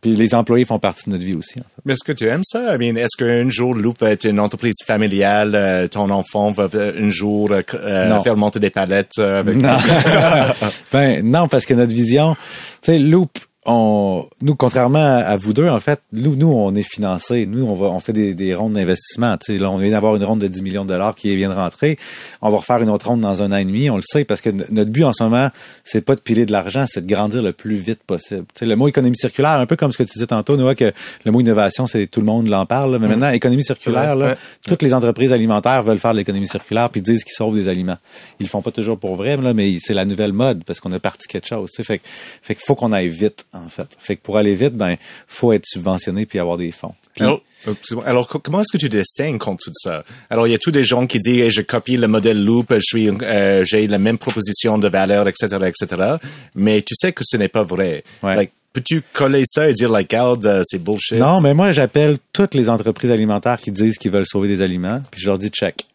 Puis 0.00 0.16
les 0.16 0.34
employés 0.34 0.64
font 0.64 0.78
partie 0.78 1.04
de 1.06 1.10
notre 1.10 1.24
vie 1.24 1.34
aussi. 1.34 1.60
En 1.60 1.62
fait. 1.62 1.82
Mais 1.84 1.92
est-ce 1.92 2.04
que 2.04 2.12
tu 2.12 2.26
aimes 2.26 2.42
ça? 2.42 2.74
I 2.74 2.78
mean, 2.78 2.96
est-ce 2.96 3.16
qu'un 3.18 3.50
jour, 3.50 3.74
Loop 3.74 4.02
est 4.02 4.24
une 4.24 4.40
entreprise 4.40 4.76
familiale, 4.84 5.54
euh, 5.54 5.88
ton 5.88 6.08
enfant 6.08 6.50
va 6.52 6.68
euh, 6.74 7.04
un 7.06 7.10
jour 7.10 7.50
euh, 7.52 7.60
euh, 7.74 8.20
faire 8.22 8.36
monter 8.36 8.60
des 8.60 8.70
palettes 8.70 9.12
euh, 9.18 9.40
avec... 9.40 9.56
Non. 9.56 9.76
ben 10.92 11.22
non, 11.22 11.48
parce 11.48 11.66
que 11.66 11.74
notre 11.74 11.92
vision, 11.92 12.34
tu 12.80 12.92
sais, 12.92 12.98
Loop, 12.98 13.38
on, 13.66 14.26
nous, 14.42 14.54
contrairement 14.54 14.98
à, 15.24 15.36
vous 15.36 15.54
deux, 15.54 15.68
en 15.68 15.80
fait, 15.80 16.00
nous, 16.12 16.36
nous, 16.36 16.52
on 16.52 16.74
est 16.74 16.82
financé. 16.82 17.46
Nous, 17.46 17.64
on 17.64 17.74
va, 17.74 17.86
on 17.86 17.98
fait 18.00 18.12
des, 18.12 18.34
des 18.34 18.54
rondes 18.54 18.74
d'investissement. 18.74 19.38
Tu 19.38 19.54
sais, 19.54 19.58
là, 19.58 19.70
on 19.70 19.78
vient 19.78 19.90
d'avoir 19.92 20.16
une 20.16 20.24
ronde 20.24 20.40
de 20.40 20.48
10 20.48 20.60
millions 20.62 20.84
de 20.84 20.90
dollars 20.90 21.14
qui 21.14 21.34
vient 21.34 21.48
de 21.48 21.54
rentrer. 21.54 21.98
On 22.42 22.50
va 22.50 22.58
refaire 22.58 22.82
une 22.82 22.90
autre 22.90 23.08
ronde 23.08 23.22
dans 23.22 23.42
un 23.42 23.52
an 23.52 23.56
et 23.56 23.64
demi. 23.64 23.88
On 23.88 23.96
le 23.96 24.02
sait 24.04 24.24
parce 24.24 24.42
que 24.42 24.50
notre 24.50 24.90
but 24.90 25.04
en 25.04 25.12
ce 25.14 25.22
moment, 25.24 25.48
c'est 25.82 26.04
pas 26.04 26.14
de 26.14 26.20
piler 26.20 26.44
de 26.44 26.52
l'argent, 26.52 26.84
c'est 26.86 27.06
de 27.06 27.12
grandir 27.12 27.42
le 27.42 27.52
plus 27.52 27.76
vite 27.76 28.00
possible. 28.06 28.44
Tu 28.54 28.60
sais, 28.60 28.66
le 28.66 28.76
mot 28.76 28.86
économie 28.86 29.16
circulaire, 29.16 29.52
un 29.58 29.66
peu 29.66 29.76
comme 29.76 29.92
ce 29.92 29.98
que 29.98 30.02
tu 30.02 30.12
disais 30.12 30.26
tantôt, 30.26 30.56
Noah, 30.58 30.74
que 30.74 30.92
le 31.24 31.32
mot 31.32 31.40
innovation, 31.40 31.86
c'est 31.86 32.06
tout 32.06 32.20
le 32.20 32.26
monde 32.26 32.48
l'en 32.48 32.66
parle. 32.66 32.92
là. 32.92 32.98
Mais 32.98 33.08
maintenant, 33.08 33.30
économie 33.30 33.64
circulaire, 33.64 34.14
là, 34.14 34.26
ouais. 34.28 34.36
toutes 34.66 34.82
les 34.82 34.92
entreprises 34.92 35.32
alimentaires 35.32 35.82
veulent 35.82 35.98
faire 35.98 36.12
de 36.12 36.18
l'économie 36.18 36.48
circulaire 36.48 36.90
puis 36.90 37.00
disent 37.00 37.24
qu'ils 37.24 37.32
sauvent 37.34 37.54
des 37.54 37.68
aliments. 37.68 37.96
Ils 38.40 38.44
le 38.44 38.48
font 38.50 38.60
pas 38.60 38.72
toujours 38.72 38.98
pour 38.98 39.16
vrai, 39.16 39.38
là, 39.38 39.54
mais 39.54 39.78
c'est 39.80 39.94
la 39.94 40.04
nouvelle 40.04 40.32
mode 40.34 40.64
parce 40.64 40.80
qu'on 40.80 40.92
a 40.92 40.98
parti 40.98 41.26
quelque 41.28 41.48
chose. 41.48 41.70
Fait, 41.82 41.98
que- 41.98 42.04
fait 42.42 42.54
qu'il 42.54 42.64
faut 42.66 42.74
qu'on 42.74 42.92
aille 42.92 43.08
vite, 43.08 43.46
en 43.54 43.68
fait. 43.68 43.88
Fait 43.98 44.16
que 44.16 44.22
pour 44.22 44.36
aller 44.36 44.54
vite, 44.54 44.74
ben, 44.74 44.96
faut 45.26 45.52
être 45.52 45.64
subventionné 45.66 46.26
puis 46.26 46.38
avoir 46.38 46.56
des 46.56 46.70
fonds. 46.70 46.94
Puis- 47.14 47.24
Alors, 47.24 47.40
euh, 47.68 47.72
alors, 48.04 48.28
comment 48.28 48.60
est-ce 48.60 48.72
que 48.72 48.78
tu 48.78 48.88
distingues 48.88 49.38
contre 49.38 49.64
tout 49.64 49.72
ça? 49.74 50.04
Alors, 50.30 50.46
il 50.46 50.50
y 50.50 50.54
a 50.54 50.58
tous 50.58 50.70
des 50.72 50.84
gens 50.84 51.06
qui 51.06 51.20
disent, 51.20 51.48
je 51.50 51.62
copie 51.62 51.96
le 51.96 52.08
modèle 52.08 52.44
Loop, 52.44 52.72
je 52.74 52.80
suis, 52.82 53.08
euh, 53.08 53.64
j'ai 53.64 53.86
la 53.86 53.98
même 53.98 54.18
proposition 54.18 54.78
de 54.78 54.88
valeur, 54.88 55.28
etc., 55.28 55.46
etc. 55.66 56.16
Mais 56.54 56.82
tu 56.82 56.94
sais 56.96 57.12
que 57.12 57.22
ce 57.24 57.36
n'est 57.36 57.48
pas 57.48 57.62
vrai. 57.62 58.02
Ouais. 58.22 58.34
Like, 58.36 58.52
peux-tu 58.72 59.02
coller 59.12 59.44
ça 59.46 59.68
et 59.68 59.72
dire, 59.72 59.88
like, 59.90 60.10
regarde, 60.10 60.44
euh, 60.46 60.62
c'est 60.64 60.82
bullshit? 60.82 61.18
non, 61.18 61.40
mais 61.40 61.54
moi, 61.54 61.70
j'appelle 61.70 62.18
toutes 62.32 62.54
les 62.54 62.68
entreprises 62.68 63.12
alimentaires 63.12 63.58
qui 63.60 63.70
disent 63.70 63.96
qu'ils 63.98 64.10
veulent 64.10 64.26
sauver 64.26 64.48
des 64.48 64.60
aliments, 64.60 65.00
puis 65.12 65.20
je 65.20 65.26
leur 65.28 65.38
dis 65.38 65.48
check. 65.50 65.86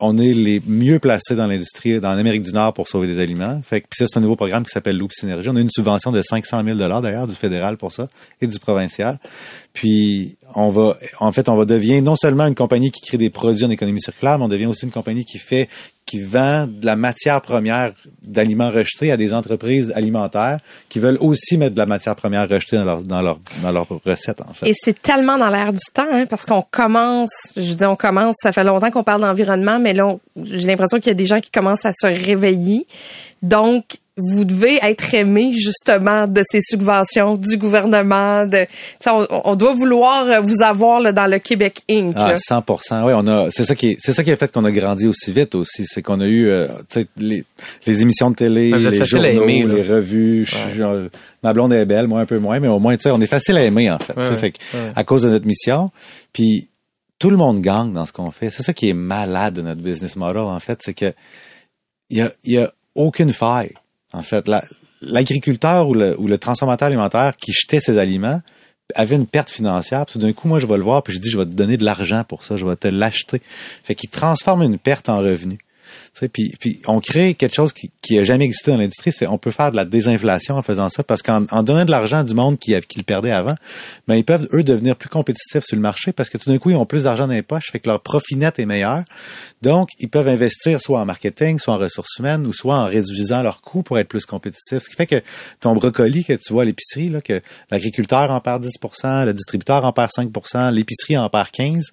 On 0.00 0.16
est 0.16 0.32
les 0.32 0.62
mieux 0.64 1.00
placés 1.00 1.34
dans 1.34 1.46
l'industrie, 1.48 2.00
dans 2.00 2.14
l'Amérique 2.14 2.42
du 2.42 2.52
Nord 2.52 2.72
pour 2.72 2.86
sauver 2.86 3.08
des 3.08 3.18
aliments. 3.18 3.60
Fait 3.62 3.80
que, 3.80 3.88
puis 3.88 3.98
ça, 3.98 4.06
c'est 4.06 4.18
un 4.18 4.22
nouveau 4.22 4.36
programme 4.36 4.64
qui 4.64 4.70
s'appelle 4.70 4.96
Loop 4.96 5.12
Synergie. 5.12 5.48
On 5.48 5.56
a 5.56 5.60
une 5.60 5.70
subvention 5.70 6.12
de 6.12 6.22
500 6.22 6.62
000 6.64 6.78
dollars 6.78 7.02
d'ailleurs 7.02 7.26
du 7.26 7.34
fédéral 7.34 7.76
pour 7.76 7.92
ça 7.92 8.08
et 8.40 8.46
du 8.46 8.58
provincial. 8.60 9.18
Puis 9.72 10.37
on 10.54 10.70
va, 10.70 10.96
en 11.20 11.32
fait, 11.32 11.48
on 11.48 11.56
va 11.56 11.64
devenir 11.64 12.02
non 12.02 12.16
seulement 12.16 12.46
une 12.46 12.54
compagnie 12.54 12.90
qui 12.90 13.00
crée 13.00 13.18
des 13.18 13.30
produits 13.30 13.64
en 13.64 13.70
économie 13.70 14.00
circulaire, 14.00 14.38
mais 14.38 14.44
on 14.44 14.48
devient 14.48 14.66
aussi 14.66 14.84
une 14.84 14.90
compagnie 14.90 15.24
qui 15.24 15.38
fait, 15.38 15.68
qui 16.06 16.22
vend 16.22 16.66
de 16.66 16.86
la 16.86 16.96
matière 16.96 17.40
première 17.42 17.92
d'aliments 18.22 18.70
rejetés 18.70 19.12
à 19.12 19.16
des 19.16 19.34
entreprises 19.34 19.92
alimentaires 19.94 20.58
qui 20.88 20.98
veulent 20.98 21.18
aussi 21.20 21.58
mettre 21.58 21.74
de 21.74 21.78
la 21.78 21.86
matière 21.86 22.16
première 22.16 22.48
rejetée 22.48 22.76
dans 22.76 22.84
leur, 22.84 23.02
dans 23.02 23.22
leur, 23.22 23.38
dans 23.62 23.72
leur 23.72 23.86
recette, 24.04 24.40
en 24.40 24.52
fait. 24.54 24.68
Et 24.68 24.74
c'est 24.74 25.00
tellement 25.00 25.38
dans 25.38 25.50
l'air 25.50 25.72
du 25.72 25.78
temps, 25.92 26.06
hein, 26.10 26.26
parce 26.26 26.46
qu'on 26.46 26.64
commence, 26.70 27.30
je 27.56 27.74
dis 27.74 27.84
on 27.84 27.96
commence, 27.96 28.36
ça 28.42 28.52
fait 28.52 28.64
longtemps 28.64 28.90
qu'on 28.90 29.04
parle 29.04 29.20
d'environnement, 29.20 29.78
mais 29.78 29.92
là, 29.92 30.16
j'ai 30.44 30.66
l'impression 30.66 30.98
qu'il 30.98 31.08
y 31.08 31.10
a 31.10 31.14
des 31.14 31.26
gens 31.26 31.40
qui 31.40 31.50
commencent 31.50 31.84
à 31.84 31.92
se 31.92 32.06
réveiller. 32.06 32.86
Donc, 33.42 33.98
vous 34.18 34.44
devez 34.44 34.78
être 34.82 35.14
aimé 35.14 35.52
justement 35.56 36.26
de 36.26 36.42
ces 36.44 36.60
subventions 36.60 37.36
du 37.36 37.56
gouvernement. 37.56 38.46
De, 38.46 38.66
on, 39.06 39.26
on 39.44 39.54
doit 39.56 39.74
vouloir 39.74 40.26
euh, 40.26 40.40
vous 40.40 40.62
avoir 40.62 41.00
là, 41.00 41.12
dans 41.12 41.26
le 41.26 41.38
Québec 41.38 41.82
Inc. 41.88 42.12
Ah, 42.16 42.30
là. 42.30 42.36
100 42.36 42.64
Oui, 43.04 43.12
on 43.14 43.26
a. 43.28 43.48
C'est 43.50 43.64
ça 43.64 43.74
qui, 43.74 43.90
est- 43.90 43.96
c'est 44.00 44.12
ça 44.12 44.24
qui 44.24 44.30
a 44.32 44.36
fait 44.36 44.50
qu'on 44.52 44.64
a 44.64 44.70
grandi 44.72 45.06
aussi 45.06 45.32
vite 45.32 45.54
aussi. 45.54 45.84
C'est 45.86 46.02
qu'on 46.02 46.20
a 46.20 46.26
eu, 46.26 46.48
euh, 46.50 46.66
les, 47.16 47.44
les 47.86 48.02
émissions 48.02 48.30
de 48.30 48.36
télé, 48.36 48.72
Ouais, 48.72 48.78
vous 48.78 48.86
êtes 48.86 48.92
les 48.92 48.98
facile 48.98 49.18
à 49.24 49.32
journaux, 49.32 49.42
aimer, 49.48 49.64
les 49.64 49.82
revues. 49.82 50.44
je 50.44 51.08
ma 51.42 51.52
blonde 51.52 51.72
est 51.72 51.84
belle, 51.84 52.08
moi 52.08 52.20
un 52.20 52.26
peu 52.26 52.38
moins, 52.38 52.58
mais 52.58 52.68
au 52.68 52.80
moins, 52.80 52.96
tu 52.96 53.02
sais, 53.04 53.10
on 53.12 53.20
est 53.20 53.26
facile 53.26 53.56
à 53.56 53.62
aimer 53.64 53.90
en 53.90 53.98
fait. 53.98 54.16
Ouais, 54.16 54.36
fait 54.36 54.50
que, 54.50 54.58
ouais. 54.74 54.92
à 54.96 55.04
cause 55.04 55.22
de 55.22 55.28
notre 55.30 55.46
mission, 55.46 55.90
puis 56.32 56.68
tout 57.20 57.30
le 57.30 57.36
monde 57.36 57.60
gagne 57.62 57.92
dans 57.92 58.06
ce 58.06 58.12
qu'on 58.12 58.30
fait. 58.32 58.50
C'est 58.50 58.62
ça 58.62 58.72
qui 58.72 58.88
est 58.88 58.92
malade 58.94 59.54
de 59.54 59.62
notre 59.62 59.80
business 59.80 60.16
model 60.16 60.38
en 60.42 60.58
fait, 60.60 60.80
c'est 60.82 60.94
que 60.94 61.12
il 62.10 62.18
y 62.18 62.22
a, 62.22 62.32
il 62.44 62.54
y 62.54 62.58
a 62.58 62.72
aucune 62.94 63.32
faille. 63.32 63.72
En 64.12 64.22
fait, 64.22 64.48
La- 64.48 64.64
l'agriculteur 65.00 65.88
ou 65.88 65.94
le, 65.94 66.36
transformateur 66.38 66.86
alimentaire 66.88 67.36
qui 67.36 67.52
jetait 67.52 67.80
ses 67.80 67.98
aliments 67.98 68.42
avait 68.94 69.16
une 69.16 69.26
perte 69.26 69.50
financière. 69.50 70.06
Puis 70.06 70.18
d'un 70.18 70.32
coup, 70.32 70.48
moi, 70.48 70.58
je 70.58 70.66
vais 70.66 70.76
le 70.76 70.82
voir, 70.82 71.02
puis 71.02 71.12
je 71.12 71.18
dis, 71.20 71.30
je 71.30 71.38
vais 71.38 71.44
te 71.44 71.50
donner 71.50 71.76
de 71.76 71.84
l'argent 71.84 72.24
pour 72.24 72.42
ça, 72.42 72.56
je 72.56 72.66
vais 72.66 72.76
te 72.76 72.88
l'acheter. 72.88 73.42
Fait 73.84 73.94
qu'il 73.94 74.08
transforme 74.10 74.62
une 74.62 74.78
perte 74.78 75.08
en 75.08 75.18
revenu. 75.18 75.58
Puis, 76.32 76.80
on 76.86 77.00
crée 77.00 77.34
quelque 77.34 77.54
chose 77.54 77.72
qui, 77.72 77.90
qui 78.02 78.18
a 78.18 78.24
jamais 78.24 78.44
existé 78.44 78.70
dans 78.70 78.78
l'industrie, 78.78 79.12
c'est 79.12 79.26
on 79.26 79.38
peut 79.38 79.50
faire 79.50 79.70
de 79.70 79.76
la 79.76 79.84
désinflation 79.84 80.56
en 80.56 80.62
faisant 80.62 80.88
ça, 80.88 81.02
parce 81.02 81.22
qu'en 81.22 81.46
en 81.50 81.62
donnant 81.62 81.84
de 81.84 81.90
l'argent 81.90 82.24
du 82.24 82.34
monde 82.34 82.58
qui, 82.58 82.72
le 82.72 83.02
perdait 83.02 83.30
avant, 83.30 83.54
ben 84.06 84.14
ils 84.14 84.24
peuvent 84.24 84.48
eux 84.52 84.64
devenir 84.64 84.96
plus 84.96 85.08
compétitifs 85.08 85.64
sur 85.64 85.76
le 85.76 85.82
marché 85.82 86.12
parce 86.12 86.30
que 86.30 86.38
tout 86.38 86.50
d'un 86.50 86.58
coup 86.58 86.70
ils 86.70 86.76
ont 86.76 86.86
plus 86.86 87.04
d'argent 87.04 87.26
dans 87.26 87.34
les 87.34 87.42
poches, 87.42 87.70
fait 87.70 87.80
que 87.80 87.88
leur 87.88 88.00
profit 88.00 88.36
net 88.36 88.58
est 88.58 88.66
meilleur. 88.66 89.04
Donc 89.62 89.88
ils 89.98 90.08
peuvent 90.08 90.28
investir 90.28 90.80
soit 90.80 91.00
en 91.00 91.04
marketing, 91.04 91.58
soit 91.58 91.74
en 91.74 91.78
ressources 91.78 92.18
humaines, 92.18 92.46
ou 92.46 92.52
soit 92.52 92.76
en 92.76 92.86
réduisant 92.86 93.42
leurs 93.42 93.60
coûts 93.60 93.82
pour 93.82 93.98
être 93.98 94.08
plus 94.08 94.26
compétitifs. 94.26 94.82
Ce 94.82 94.88
qui 94.88 94.96
fait 94.96 95.06
que 95.06 95.22
ton 95.60 95.74
brocoli 95.74 96.24
que 96.24 96.32
tu 96.32 96.52
vois 96.52 96.62
à 96.62 96.66
l'épicerie, 96.66 97.10
là, 97.10 97.20
que 97.20 97.40
l'agriculteur 97.70 98.30
en 98.30 98.40
perd 98.40 98.64
10% 98.64 99.24
le 99.24 99.34
distributeur 99.34 99.84
en 99.84 99.92
perd 99.92 100.10
5% 100.16 100.70
l'épicerie 100.72 101.16
en 101.16 101.28
perd 101.28 101.50
15 101.50 101.90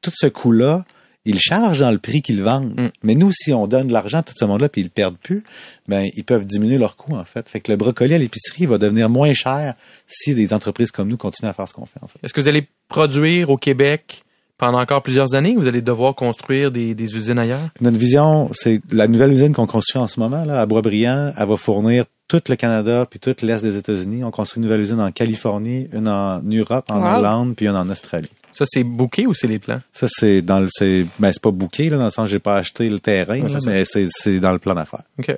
tout 0.00 0.12
ce 0.14 0.26
coût-là, 0.26 0.84
ils 1.24 1.38
chargent 1.38 1.80
dans 1.80 1.90
le 1.90 1.98
prix 1.98 2.20
qu'ils 2.22 2.42
vendent. 2.42 2.78
Mm. 2.80 2.88
Mais 3.02 3.14
nous, 3.14 3.30
si 3.32 3.52
on 3.52 3.66
donne 3.66 3.88
de 3.88 3.92
l'argent 3.92 4.18
à 4.18 4.22
tout 4.22 4.34
ce 4.36 4.44
monde-là 4.44 4.68
puis 4.68 4.80
ils 4.80 4.84
le 4.84 4.90
perdent 4.90 5.18
plus, 5.18 5.44
ben 5.88 6.08
ils 6.14 6.24
peuvent 6.24 6.44
diminuer 6.44 6.78
leur 6.78 6.96
coût 6.96 7.14
en 7.14 7.24
fait. 7.24 7.48
Fait 7.48 7.60
que 7.60 7.70
le 7.70 7.76
brocoli 7.76 8.14
à 8.14 8.18
l'épicerie 8.18 8.66
va 8.66 8.78
devenir 8.78 9.08
moins 9.08 9.32
cher 9.32 9.74
si 10.06 10.34
des 10.34 10.52
entreprises 10.52 10.90
comme 10.90 11.08
nous 11.08 11.16
continuent 11.16 11.50
à 11.50 11.52
faire 11.52 11.68
ce 11.68 11.74
qu'on 11.74 11.86
fait 11.86 12.00
en 12.02 12.08
fait. 12.08 12.18
Est-ce 12.22 12.34
que 12.34 12.40
vous 12.40 12.48
allez 12.48 12.66
produire 12.88 13.50
au 13.50 13.56
Québec 13.56 14.22
pendant 14.58 14.80
encore 14.80 15.02
plusieurs 15.02 15.34
années 15.34 15.56
ou 15.56 15.62
vous 15.62 15.66
allez 15.66 15.82
devoir 15.82 16.14
construire 16.14 16.70
des, 16.70 16.94
des 16.94 17.16
usines 17.16 17.38
ailleurs? 17.38 17.68
Notre 17.80 17.98
vision, 17.98 18.50
c'est 18.52 18.80
la 18.90 19.06
nouvelle 19.08 19.32
usine 19.32 19.52
qu'on 19.52 19.66
construit 19.66 20.00
en 20.00 20.06
ce 20.06 20.20
moment 20.20 20.44
là, 20.44 20.60
à 20.60 20.66
Boisbriand, 20.66 21.32
elle 21.36 21.48
va 21.48 21.56
fournir 21.56 22.04
tout 22.28 22.40
le 22.48 22.56
Canada 22.56 23.06
puis 23.08 23.18
tout 23.20 23.34
l'Est 23.42 23.62
des 23.62 23.76
États-Unis. 23.76 24.24
On 24.24 24.30
construit 24.30 24.60
une 24.60 24.64
nouvelle 24.64 24.80
usine 24.80 25.00
en 25.00 25.10
Californie, 25.12 25.88
une 25.92 26.08
en 26.08 26.40
Europe, 26.42 26.86
en 26.90 27.00
Wow. 27.00 27.16
Irlande, 27.16 27.54
puis 27.56 27.66
une 27.66 27.76
en 27.76 27.88
Australie. 27.90 28.30
Ça, 28.52 28.64
c'est 28.66 28.84
booké 28.84 29.26
ou 29.26 29.34
c'est 29.34 29.46
les 29.46 29.58
plans? 29.58 29.80
Ça, 29.92 30.06
c'est 30.10 30.42
dans 30.42 30.60
le, 30.60 30.68
c'est, 30.70 31.06
ben, 31.18 31.32
c'est 31.32 31.42
pas 31.42 31.50
bouqué, 31.50 31.88
là, 31.90 31.96
dans 31.96 32.04
le 32.04 32.10
sens 32.10 32.26
que 32.26 32.30
j'ai 32.30 32.38
pas 32.38 32.56
acheté 32.56 32.88
le 32.88 33.00
terrain, 33.00 33.40
Ouais, 33.40 33.48
là, 33.48 33.58
mais 33.66 33.84
c'est, 33.84 34.08
c'est 34.10 34.40
dans 34.40 34.52
le 34.52 34.58
plan 34.58 34.74
d'affaires. 34.74 35.02
OK. 35.18 35.34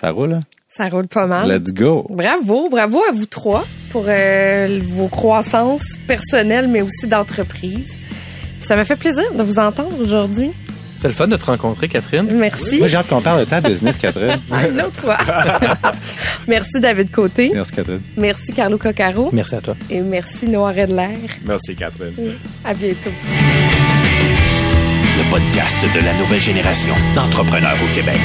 Ça 0.00 0.10
roule, 0.10 0.32
hein? 0.32 0.40
Ça 0.68 0.88
roule 0.88 1.06
pas 1.06 1.26
mal. 1.26 1.50
Let's 1.50 1.72
go! 1.72 2.06
Bravo, 2.08 2.70
bravo 2.70 3.02
à 3.06 3.12
vous 3.12 3.26
trois 3.26 3.64
pour 3.90 4.04
euh, 4.08 4.80
vos 4.82 5.08
croissances 5.08 5.84
personnelles, 6.06 6.66
mais 6.68 6.80
aussi 6.80 7.06
d'entreprise. 7.06 7.94
Puis 8.58 8.62
Ça 8.66 8.74
m'a 8.74 8.84
fait 8.86 8.96
plaisir 8.96 9.30
de 9.34 9.42
vous 9.42 9.58
entendre 9.58 10.00
aujourd'hui. 10.00 10.50
C'est 11.02 11.08
le 11.08 11.14
fun 11.14 11.26
de 11.26 11.36
te 11.36 11.44
rencontrer, 11.44 11.88
Catherine. 11.88 12.28
Merci. 12.32 12.78
Moi, 12.78 12.86
j'ai 12.86 12.96
hâte 12.96 13.08
qu'on 13.08 13.20
parle 13.20 13.40
de 13.40 13.44
ta 13.44 13.60
business, 13.60 13.98
Catherine. 13.98 14.38
Une 14.70 14.80
autre 14.82 15.00
fois. 15.00 15.18
merci 16.46 16.78
David 16.78 17.10
Côté. 17.10 17.50
Merci, 17.52 17.72
Catherine. 17.72 18.02
Merci 18.16 18.52
Carlo 18.52 18.78
Coccaro. 18.78 19.28
Merci 19.32 19.56
à 19.56 19.60
toi. 19.60 19.74
Et 19.90 20.00
merci 20.00 20.46
Noah 20.46 20.70
Redler. 20.70 21.18
Merci, 21.44 21.74
Catherine. 21.74 22.14
À 22.64 22.72
bientôt. 22.72 23.10
Le 25.18 25.28
podcast 25.28 25.78
de 25.92 26.06
la 26.06 26.14
nouvelle 26.14 26.40
génération 26.40 26.94
d'entrepreneurs 27.16 27.78
au 27.82 27.94
Québec. 27.96 28.20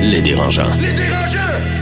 Les 0.00 0.22
dérangeants. 0.22 0.76
Les 0.76 0.92
dérangeants! 0.92 1.81